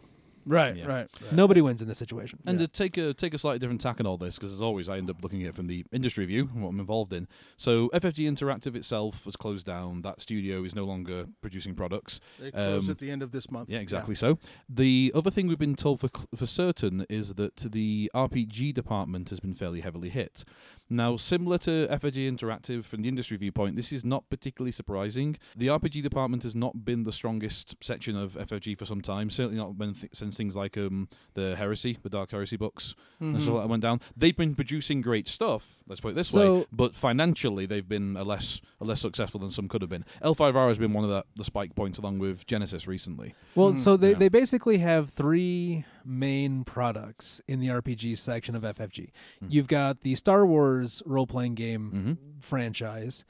[0.49, 0.87] Right, Yeah.
[0.87, 1.07] right.
[1.31, 2.39] Nobody wins in this situation.
[2.45, 2.65] And Yeah.
[2.65, 4.97] to take a take a slightly different tack on all this, because as always, I
[4.97, 7.27] end up looking at it from the industry view, and what I'm involved in.
[7.55, 10.01] So FFG Interactive itself was closed down.
[10.01, 12.19] That studio is no longer producing products.
[12.39, 13.69] They close Um, at the end of this month.
[13.69, 14.39] Yeah, exactly so.
[14.67, 19.39] The other thing we've been told for for certain is that the RPG department has
[19.39, 20.43] been fairly heavily hit.
[20.91, 25.37] Now, similar to FFG Interactive from the industry viewpoint, this is not particularly surprising.
[25.55, 29.57] The RPG department has not been the strongest section of FFG for some time, certainly
[29.57, 33.41] not been th- since things like um, the Heresy, the Dark Heresy books, and Mhm.
[33.41, 34.01] stuff like that went down.
[34.17, 35.83] They've been producing great stuff.
[35.87, 36.65] Let's put it this So- way.
[36.71, 40.05] But financially, they've been a less a less successful than some could have been.
[40.23, 43.35] L5R has been one of the, the spike points along with Genesys recently.
[43.53, 43.77] Well, Mhm.
[43.77, 44.17] so they, Yeah.
[44.17, 49.11] they basically have three main products in the RPG section of FFG.
[49.43, 49.47] Mhm.
[49.49, 52.39] You've got the Star Wars role playing game Mm-hmm.
[52.41, 53.25] franchise,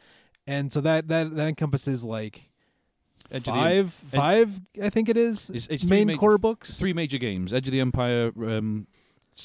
[0.47, 2.49] and so that that that encompasses like
[3.31, 6.79] Edge of the- five five I think it is It's, it's main major, core books.
[6.79, 8.87] three major games: Edge of the Empire, um,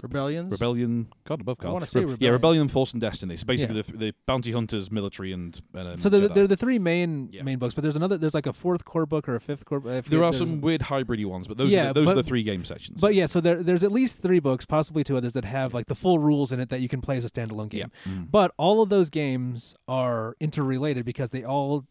[0.03, 0.53] Rebellions.
[0.53, 1.09] Rebellion.
[1.25, 1.73] God above I God.
[1.73, 2.33] wanna say Yeah, Rebellion.
[2.33, 3.37] Rebellion, Force, and Destiny.
[3.37, 3.83] So basically, Yeah.
[3.83, 6.35] the, th- the bounty hunters, military, and, and um, so they're, Jedi.
[6.35, 7.43] they're the three main Yeah.
[7.43, 8.17] main books, but there's another.
[8.19, 9.79] There's like a fourth core book or a fifth core.
[9.87, 12.15] I There are there's- some weird hybridy ones, but those Yeah, are the, those are
[12.15, 13.01] but- the three game sections.
[13.01, 15.87] But yeah, so there there's at least three books, possibly two others that have like
[15.87, 17.91] the full rules in it that you can play as a standalone game.
[18.07, 18.13] yeah.
[18.13, 18.31] Mm.
[18.31, 21.85] But all of those games are interrelated because they all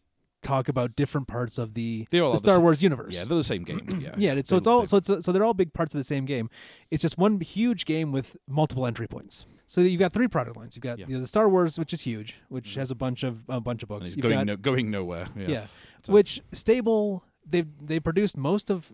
[0.44, 3.14] talk about different parts of the, the have the Star Wars universe.
[3.14, 3.98] Yeah, they're the same game.
[4.00, 4.88] Yeah, yeah, it's, so They it's all big.
[4.88, 6.48] so it's so they're all big parts of the same game.
[6.90, 9.46] It's just one huge game with multiple entry points.
[9.66, 10.76] So you've got three product lines.
[10.76, 11.06] You've got Yeah.
[11.08, 12.76] you know, the Star Wars, which is huge, which Mhm.
[12.76, 14.14] has a bunch of a bunch of books.
[14.14, 15.28] Going got, no, going nowhere.
[15.36, 15.48] Yeah.
[15.48, 15.66] yeah,
[16.02, 17.24] So- which stable.
[17.46, 18.92] They they produced most of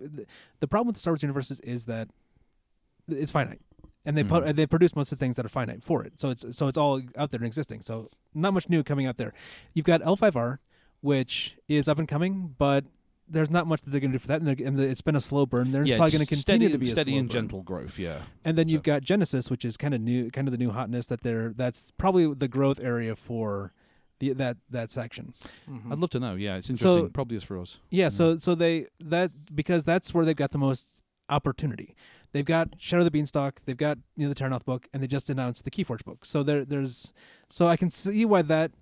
[0.61, 2.09] the problem with the Star Wars universe is, is that
[3.09, 3.61] it's finite,
[4.05, 4.55] and they put Mhm.
[4.57, 6.20] they produce most of the things that are finite for it.
[6.20, 7.82] So it's so it's all out there and existing.
[7.82, 9.32] So not much new coming out there.
[9.74, 10.59] You've got L5R,
[11.01, 12.84] which is up and coming, but
[13.28, 15.14] there's not much that they're going to do for that, and, and the, it's been
[15.16, 15.70] a slow burn.
[15.72, 17.32] There's yeah, probably going to steady, continue to be a steady slow and burn.
[17.32, 17.98] gentle growth.
[17.98, 18.22] Yeah.
[18.44, 21.07] And then you've got Genesys, which is kind of new, kind of the new hotness
[21.07, 21.53] that they're.
[21.57, 23.72] That's probably the growth area for
[24.18, 25.32] the that that section.
[25.70, 25.92] Mhm.
[25.92, 26.34] I'd love to know.
[26.34, 27.11] Yeah, it's So- interesting.
[27.11, 27.78] Probably is for us.
[27.90, 28.12] Yeah, Mm.
[28.12, 31.94] so so they that because that's where they've got the most opportunity.
[32.32, 35.07] They've got Shadow of the Beanstalk, they've got you know the Terrinoth book, and they
[35.07, 36.24] just announced the Keyforge book.
[36.24, 37.12] So there there's
[37.48, 38.72] so I can see why that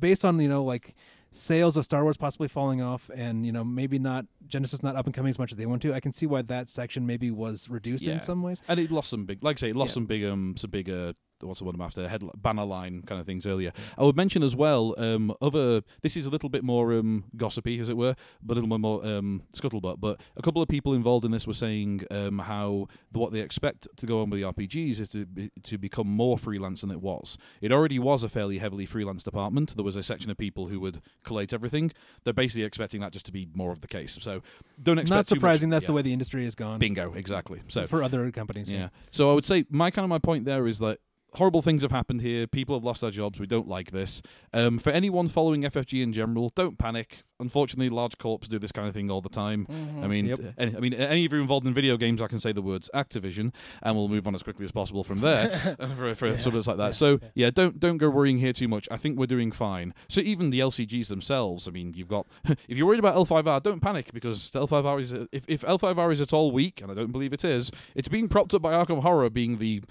[0.00, 0.94] based on you know like
[1.36, 5.06] sales of Star Wars possibly falling off and you know maybe not Genesys not up
[5.06, 5.92] and coming as much as they want to.
[5.92, 8.14] I can see why that section maybe was reduced Yeah.
[8.14, 8.62] in some ways.
[8.68, 9.94] And it lost some big, like I say, it lost Yeah.
[9.94, 12.08] some big, um, some big, uh, what's the one I'm after?
[12.08, 13.72] Head banner line kind of things earlier.
[13.98, 15.82] I would mention as well, um, other.
[16.02, 18.80] This is a little bit more um gossipy, as it were, but a little bit
[18.80, 20.00] more um scuttlebutt.
[20.00, 23.40] But a couple of people involved in this were saying um how the, what they
[23.40, 26.90] expect to go on with the RPGs is to be, to become more freelance than
[26.90, 27.36] it was.
[27.60, 29.74] It already was a fairly heavily freelance department.
[29.76, 31.92] There was a section of people who would collate everything.
[32.24, 34.18] They're basically expecting that just to be more of the case.
[34.20, 34.42] So
[34.82, 35.70] don't expect Not too much- surprising.
[35.70, 35.88] That's yeah.
[35.88, 36.78] the way the industry has gone.
[36.78, 37.60] Bingo, exactly.
[37.68, 38.70] So for other companies.
[38.70, 38.88] yeah.
[39.10, 40.98] So I would say my kind of my point there is that
[41.34, 42.46] horrible things have happened here.
[42.46, 43.38] People have lost their jobs.
[43.40, 44.22] We don't like this.
[44.52, 47.22] Um, for anyone following FFG in general, don't panic.
[47.40, 49.66] Unfortunately, large corps do this kind of thing all the time.
[49.66, 50.04] Mm-hmm.
[50.04, 50.38] I mean, Yep.
[50.40, 52.52] Uh, any, I mean, uh, any of you involved in video games, I can say
[52.52, 56.14] the words Activision, and we'll move on as quickly as possible from there uh, for,
[56.14, 56.36] for Yeah.
[56.36, 56.84] sort of like that.
[56.86, 56.90] Yeah.
[56.92, 58.86] So yeah, don't don't go worrying here too much.
[58.90, 59.92] I think we're doing fine.
[60.08, 62.26] So even the LCGs themselves, I mean, you've got
[62.68, 66.32] if you're worried about L5R, don't panic because L5R is if if L5R is at
[66.32, 69.28] all weak, and I don't believe it is, it's being propped up by Arkham Horror
[69.28, 69.82] being the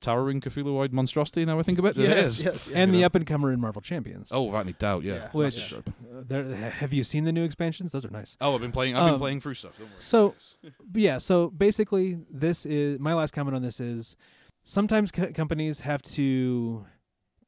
[0.00, 1.44] towering Cthulhuoid monstrosity.
[1.44, 2.42] Now I think about it, it yes, is.
[2.42, 3.06] yes, and You the know.
[3.06, 4.30] up and comer in Marvel Champions.
[4.32, 5.14] Oh, without any doubt, yeah.
[5.14, 5.28] Yeah.
[5.32, 6.30] Which- Massive trope.
[6.30, 7.92] Uh, have you seen the new expansions?
[7.92, 8.36] Those are nice.
[8.40, 8.96] Oh, I've been playing.
[8.96, 9.78] I've been Um, playing through stuff.
[9.78, 9.96] Don't worry.
[10.00, 10.34] So,
[10.94, 11.18] yeah.
[11.18, 14.16] So basically, this is my last comment on this is
[14.64, 16.86] sometimes co- companies have to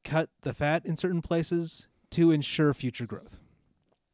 [0.04, 3.40] cut the fat in certain places to ensure future growth.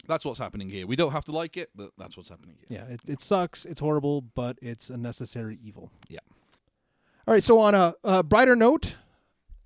[0.07, 0.87] That's what's happening here.
[0.87, 2.79] We don't have to like it, but that's what's happening here.
[2.81, 3.65] Yeah, it, it sucks.
[3.65, 5.91] It's horrible, but it's a necessary evil.
[7.27, 7.43] All right.
[7.43, 8.97] So on a, a brighter note,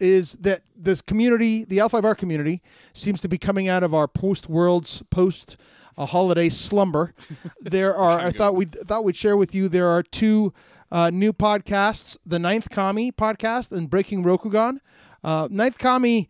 [0.00, 4.48] is that this community, the L5R community, seems to be coming out of our post
[4.48, 5.56] worlds post
[5.96, 7.14] uh, holiday slumber.
[7.60, 8.20] There are.
[8.20, 9.68] I thought we thought we'd share with you.
[9.68, 10.54] There are two
[10.90, 14.78] uh, new podcasts: the Ninth Kami podcast and Breaking Rokugan.
[15.24, 16.28] Uh, Ninth Kami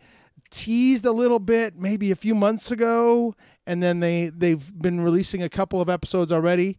[0.51, 3.35] teased a little bit maybe a few months ago,
[3.66, 6.79] and then they they've been releasing a couple of episodes already.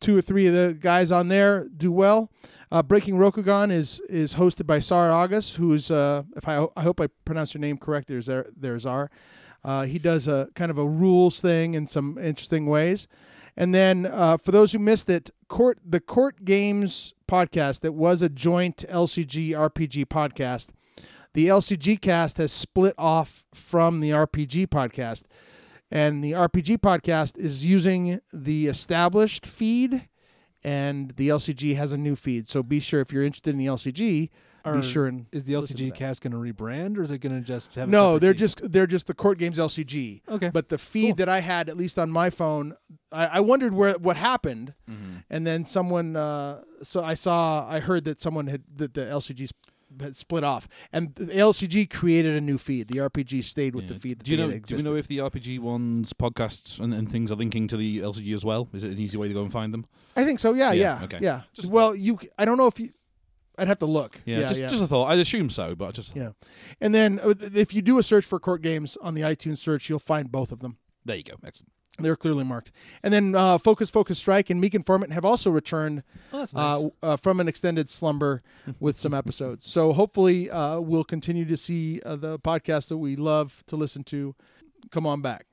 [0.00, 2.30] Two or three of the guys on there do well.
[2.70, 7.00] Uh, Breaking Rokugan is is hosted by Sar August, who's uh, if I I hope
[7.00, 8.08] I pronounced your name correct.
[8.08, 9.10] There's there there's Zar.
[9.64, 13.08] Uh, he does a kind of a rules thing in some interesting ways.
[13.56, 18.22] And then uh, for those who missed it, court the Court Games podcast that was
[18.22, 20.70] a joint LCG RPG podcast.
[21.34, 25.24] The LCG cast has split off from the RPG podcast,
[25.90, 30.08] and the RPG podcast is using the established feed
[30.64, 32.48] and the LCG has a new feed.
[32.48, 34.30] So be sure if you're interested in the LCG,
[34.64, 37.12] Are- be sure and Is the Listen to LCG cast going to rebrand, or is
[37.12, 37.88] it going to just have?
[37.88, 38.38] no, separate they're feed?
[38.38, 40.22] just they're just the Court Games LCG.
[40.28, 40.48] okay.
[40.52, 41.14] But the feed Cool.
[41.16, 42.74] that I had, at least on my phone,
[43.12, 45.18] I, I wondered where what happened, Mm-hmm.
[45.30, 49.52] and then someone, uh, so I saw, I heard that someone had that the LCG's
[49.52, 49.72] had
[50.12, 52.88] split off, and the LCG created a new feed.
[52.88, 53.94] The RPG stayed with Yeah.
[53.94, 54.18] the feed.
[54.18, 54.50] That Do you know?
[54.58, 58.00] Do we know if the RPG ones, podcasts, and, and things are linking to the
[58.00, 58.68] LCG as well?
[58.72, 59.86] Is it an easy way to go and find them?
[60.16, 60.52] I think so.
[60.54, 61.18] Yeah, Yeah, yeah, okay.
[61.22, 61.40] yeah.
[61.52, 62.18] Just- well, you.
[62.38, 62.90] I don't know if you.
[63.58, 64.20] I'd have to look.
[64.26, 64.68] Yeah, yeah, just, yeah.
[64.68, 65.06] just a thought.
[65.06, 66.32] I'd assume so, but I just Yeah.
[66.80, 69.88] And then uh, if you do a search for court games on the iTunes search,
[69.88, 70.76] you'll find both of them.
[71.06, 71.34] there you go.
[71.42, 71.72] Excellent.
[71.98, 72.72] They're clearly marked.
[73.02, 76.02] And then uh, Focus, Focus, Strike, and Meek Informant have also returned
[76.32, 76.54] Oh, nice.
[76.54, 78.42] uh, uh, from an extended slumber
[78.80, 79.64] with some episodes.
[79.66, 84.04] So hopefully uh, we'll continue to see uh, the podcast that we love to listen
[84.04, 84.34] to
[84.90, 85.46] come on back.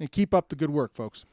[0.00, 1.24] And keep up the good work, folks.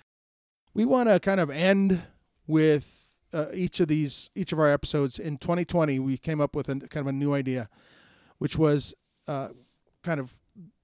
[0.74, 2.02] We want to kind of end
[2.48, 5.18] with uh, each of these, each of our episodes.
[5.20, 7.70] In 2020, we came up with a kind of a new idea,
[8.40, 8.94] which was
[9.28, 9.50] uh,
[10.04, 10.38] kind of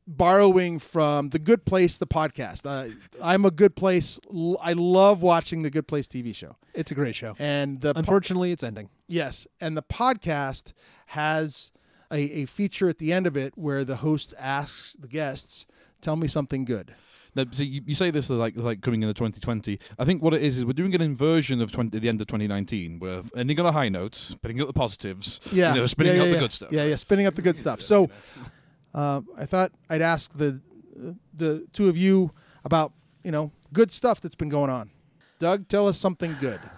[0.08, 2.66] borrowing from the Good Place, the podcast.
[2.66, 4.20] Uh, I'm a Good Place.
[4.62, 7.36] I love watching the Good Place TV show, it's a great show.
[7.38, 8.90] and the po- Unfortunately, it's ending.
[9.08, 10.74] Yes, and the podcast
[11.08, 11.72] has
[12.12, 15.66] a, a feature at the end of it where the host asks the guests,
[16.02, 16.96] "Tell me something good."
[17.36, 19.80] Now, see, you, you say this like like coming into 2020.
[20.00, 22.26] I think what it is is we're doing an inversion of 20, the end of
[22.28, 22.98] 2019.
[23.00, 25.40] We're ending on a high note, putting up the positives.
[25.52, 26.72] Yeah, you know, spinning yeah, up yeah, the good stuff.
[26.72, 27.82] Yeah, yeah, spinning up the good stuff.
[27.82, 28.10] So,
[28.98, 30.60] uh, I thought I'd ask the
[31.34, 32.32] the two of you
[32.65, 32.91] about
[33.24, 34.90] you know good stuff that's been going on.
[35.40, 36.60] Doug, tell us something good.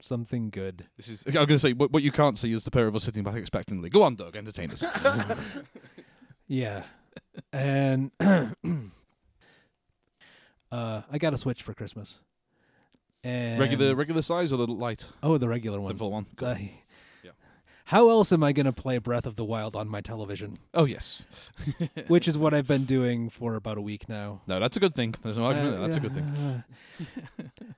[0.00, 0.86] Something good.
[0.96, 1.24] This is.
[1.26, 3.24] I'm going to say what, what you can't see is the pair of us sitting
[3.24, 3.90] back expectantly.
[3.90, 4.36] Go on, Doug.
[4.36, 4.84] Entertain us.
[6.48, 6.84] Yeah.
[7.52, 8.46] and uh,
[11.10, 12.20] I got a Switch for Christmas.
[13.24, 16.26] And regular regular size or the light, Oh, the regular one, the full one.
[16.36, 16.46] Cool.
[16.48, 16.68] I- Yeah.
[17.86, 20.58] How else am I going to play Breath of the Wild on my television?
[20.74, 21.24] Oh yes.
[22.08, 24.40] Which is what I've been doing for about a week now.
[24.48, 25.14] No, that's a good thing.
[25.22, 25.76] There's no argument.
[25.76, 25.80] Uh.
[25.82, 26.24] That's a good thing.
[26.24, 27.44] uh,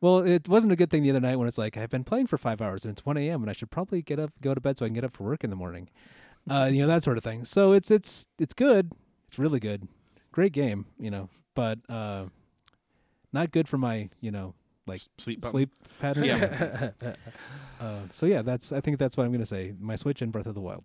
[0.00, 2.26] well, it wasn't a good thing the other night when it's like I've been playing
[2.26, 3.42] for five hours and it's one a.m.
[3.42, 5.22] and I should probably get up, go to bed so I can get up for
[5.22, 5.90] work in the morning.
[6.50, 7.44] Uh, you know that sort of thing.
[7.44, 8.90] So it's it's it's good.
[9.28, 9.86] It's really good.
[10.32, 10.86] Great game.
[10.98, 12.26] You know, but uh,
[13.32, 14.54] not good for my you know
[14.86, 15.42] like sleep.
[15.42, 15.50] pattern.
[15.50, 15.70] sleep
[16.00, 16.24] pattern.
[16.24, 16.90] Yeah.
[17.80, 19.74] uh, so yeah, that's I think that's what I'm gonna say.
[19.78, 20.84] My Switch and Breath of the Wild.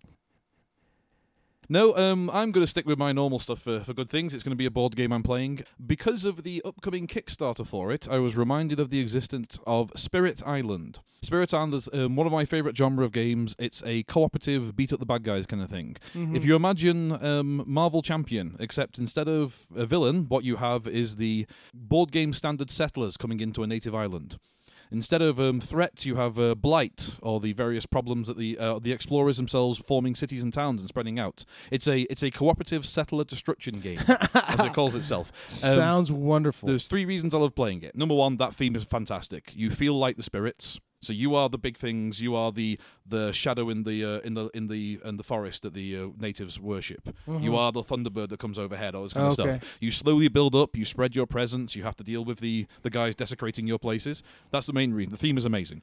[1.72, 4.34] No, um, I'm going to stick with my normal stuff for, for good things.
[4.34, 5.62] It's going to be a board game I'm playing.
[5.86, 10.42] Because of the upcoming Kickstarter for it, I was reminded of the existence of Spirit
[10.44, 10.98] Island.
[11.22, 13.54] Spirit Island is um, one of my favourite genre of games.
[13.56, 15.96] It's a cooperative, beat up the bad guys kind of thing.
[16.34, 21.16] If you imagine um, Marvel Champion, except instead of a villain, what you have is
[21.16, 24.38] the board game standard settlers coming into a native island.
[24.92, 28.78] Instead of um, threats, you have uh, blight, or the various problems that the uh,
[28.78, 31.44] the explorers themselves forming cities and towns and spreading out.
[31.70, 34.00] It's a it's a cooperative settler destruction game,
[34.48, 35.32] as it calls itself.
[35.48, 36.68] Sounds wonderful.
[36.68, 37.96] There's three reasons I love playing it.
[37.96, 39.52] Number one, that theme is fantastic.
[39.54, 40.80] You feel like the spirits.
[41.02, 42.20] So you are the big things.
[42.20, 45.62] You are the the shadow in the uh, in the in the in the forest
[45.62, 47.14] that the uh, natives worship.
[47.26, 48.94] You are the thunderbird that comes overhead.
[48.94, 49.56] All this kind of Okay.
[49.56, 49.76] stuff.
[49.80, 50.76] You slowly build up.
[50.76, 51.74] You spread your presence.
[51.74, 54.22] You have to deal with the the guys desecrating your places.
[54.50, 55.10] That's the main reason.
[55.10, 55.82] The theme is amazing.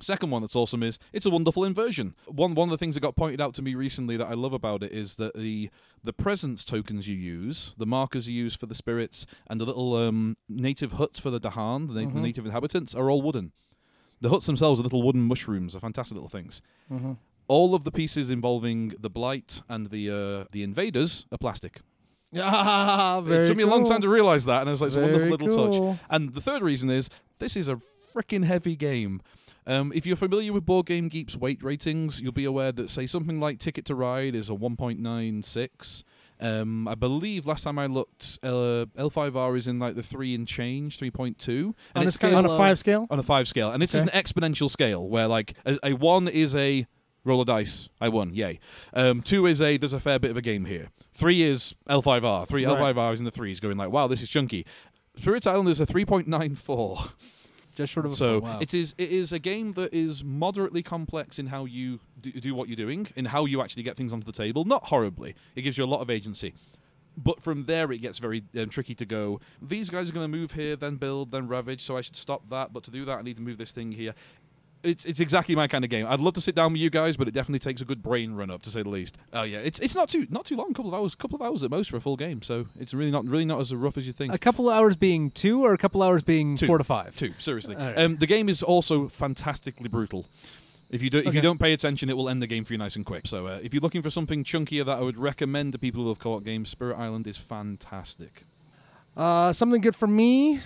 [0.00, 2.16] Second one that's awesome is it's a wonderful inversion.
[2.26, 4.52] One one of the things that got pointed out to me recently that I love
[4.52, 5.70] about it is that the
[6.02, 9.94] the presence tokens you use, the markers you use for the spirits, and the little
[9.94, 13.52] um, native huts for the Dahan, the, na- the native inhabitants, are all wooden.
[14.22, 16.62] The huts themselves are little wooden mushrooms, are fantastic little things.
[17.48, 21.80] All of the pieces involving the blight and the uh, the invaders are plastic.
[22.34, 24.96] Ah, it took me a long time to realize that, and I was like, it's
[24.96, 25.98] a wonderful little touch.
[26.08, 27.76] And the third reason is this is a
[28.14, 29.20] freaking heavy game.
[29.66, 33.06] Um, if you're familiar with Board Game Geek's weight ratings, you'll be aware that, say,
[33.06, 36.04] something like Ticket to Ride is a 1.96.
[36.42, 40.46] Um, I believe last time I looked, uh, L5R is in like the three and
[40.46, 41.48] change, 3.2.
[41.48, 43.06] And On a it's scale on a five scale.
[43.10, 46.26] on a five scale, and this is an exponential scale where like a, a one
[46.28, 46.86] is a
[47.24, 48.58] roll a dice, I won, yay.
[48.92, 50.88] Um, two is a there's a fair bit of a game here.
[51.14, 52.96] Three is L5R, three Right.
[52.96, 54.66] L5R is in the threes, going like wow this is chunky.
[55.16, 56.98] Spirit Island is a three point nine four,
[57.74, 58.14] Just sort of.
[58.14, 58.58] so wow.
[58.60, 62.54] it is it is a game that is moderately complex in how you do, do
[62.54, 64.64] what you're doing, in how you actually get things onto the table.
[64.64, 66.54] Not horribly, it gives you a lot of agency.
[67.16, 69.40] But from there, it gets very um, tricky to go.
[69.60, 71.82] These guys are going to move here, then build, then ravage.
[71.82, 72.72] So I should stop that.
[72.72, 74.14] But to do that, I need to move this thing here.
[74.82, 76.06] It's it's exactly my kind of game.
[76.08, 78.34] I'd love to sit down with you guys, but it definitely takes a good brain
[78.34, 79.16] run up to say the least.
[79.32, 81.42] Oh yeah, it's it's not too not too long, a couple of hours, couple of
[81.42, 82.42] hours at most for a full game.
[82.42, 84.34] So it's really not really not as rough as you think.
[84.34, 86.66] a couple of hours being two, or a couple hours being Two.
[86.66, 87.14] four to five.
[87.16, 87.76] Two, seriously.
[87.76, 87.98] All right.
[87.98, 90.26] Um, the game is also fantastically brutal.
[90.90, 91.36] If you do, if Okay.
[91.36, 93.26] you don't pay attention, it will end the game for you nice and quick.
[93.26, 96.08] So uh, if you're looking for something chunkier that I would recommend to people who
[96.08, 98.44] love co-op games, Spirit Island is fantastic.
[99.16, 100.60] Uh, something good for me.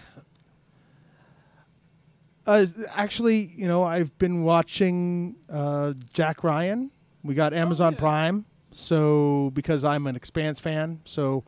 [2.47, 6.91] Uh, actually, you know, I've been watching uh, Jack Ryan.
[7.23, 11.45] We got Amazon Prime, so because I'm an Expanse fan, so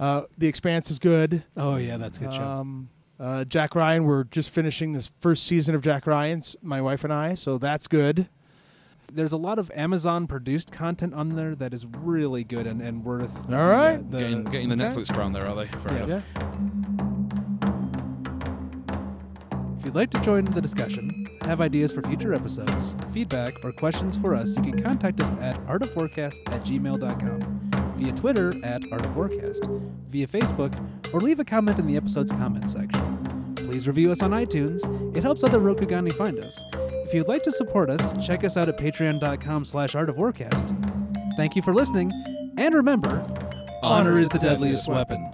[0.00, 1.44] uh, the Expanse is good.
[1.56, 2.42] Oh yeah, that's a good show.
[2.42, 2.88] Um,
[3.20, 7.12] uh, Jack Ryan, we're just finishing this first season of Jack Ryan's, my wife and
[7.12, 8.28] I, so that's good.
[9.12, 13.04] There's a lot of Amazon produced content on there that is really good and, and
[13.04, 13.36] worth.
[13.50, 13.96] All right.
[13.98, 14.94] the- the- getting, getting the okay.
[15.00, 15.66] Netflix crown there, are they?
[15.66, 16.20] Fair Yeah.
[19.90, 24.36] You'd like to join the discussion, have ideas for future episodes, feedback, or questions for
[24.36, 31.12] us, you can contact us at artofwarcast at gmail.com, via Twitter at artofwarcast, via Facebook,
[31.12, 33.52] or leave a comment in the episode's comment section.
[33.56, 34.80] Please review us on iTunes.
[35.16, 36.56] It helps other Rokugani find us.
[36.72, 41.36] If you'd like to support us, check us out at patreon.com slash artofwarcast.
[41.36, 42.12] Thank you for listening,
[42.56, 43.26] and remember,
[43.82, 45.32] honor is the deadliest weapon.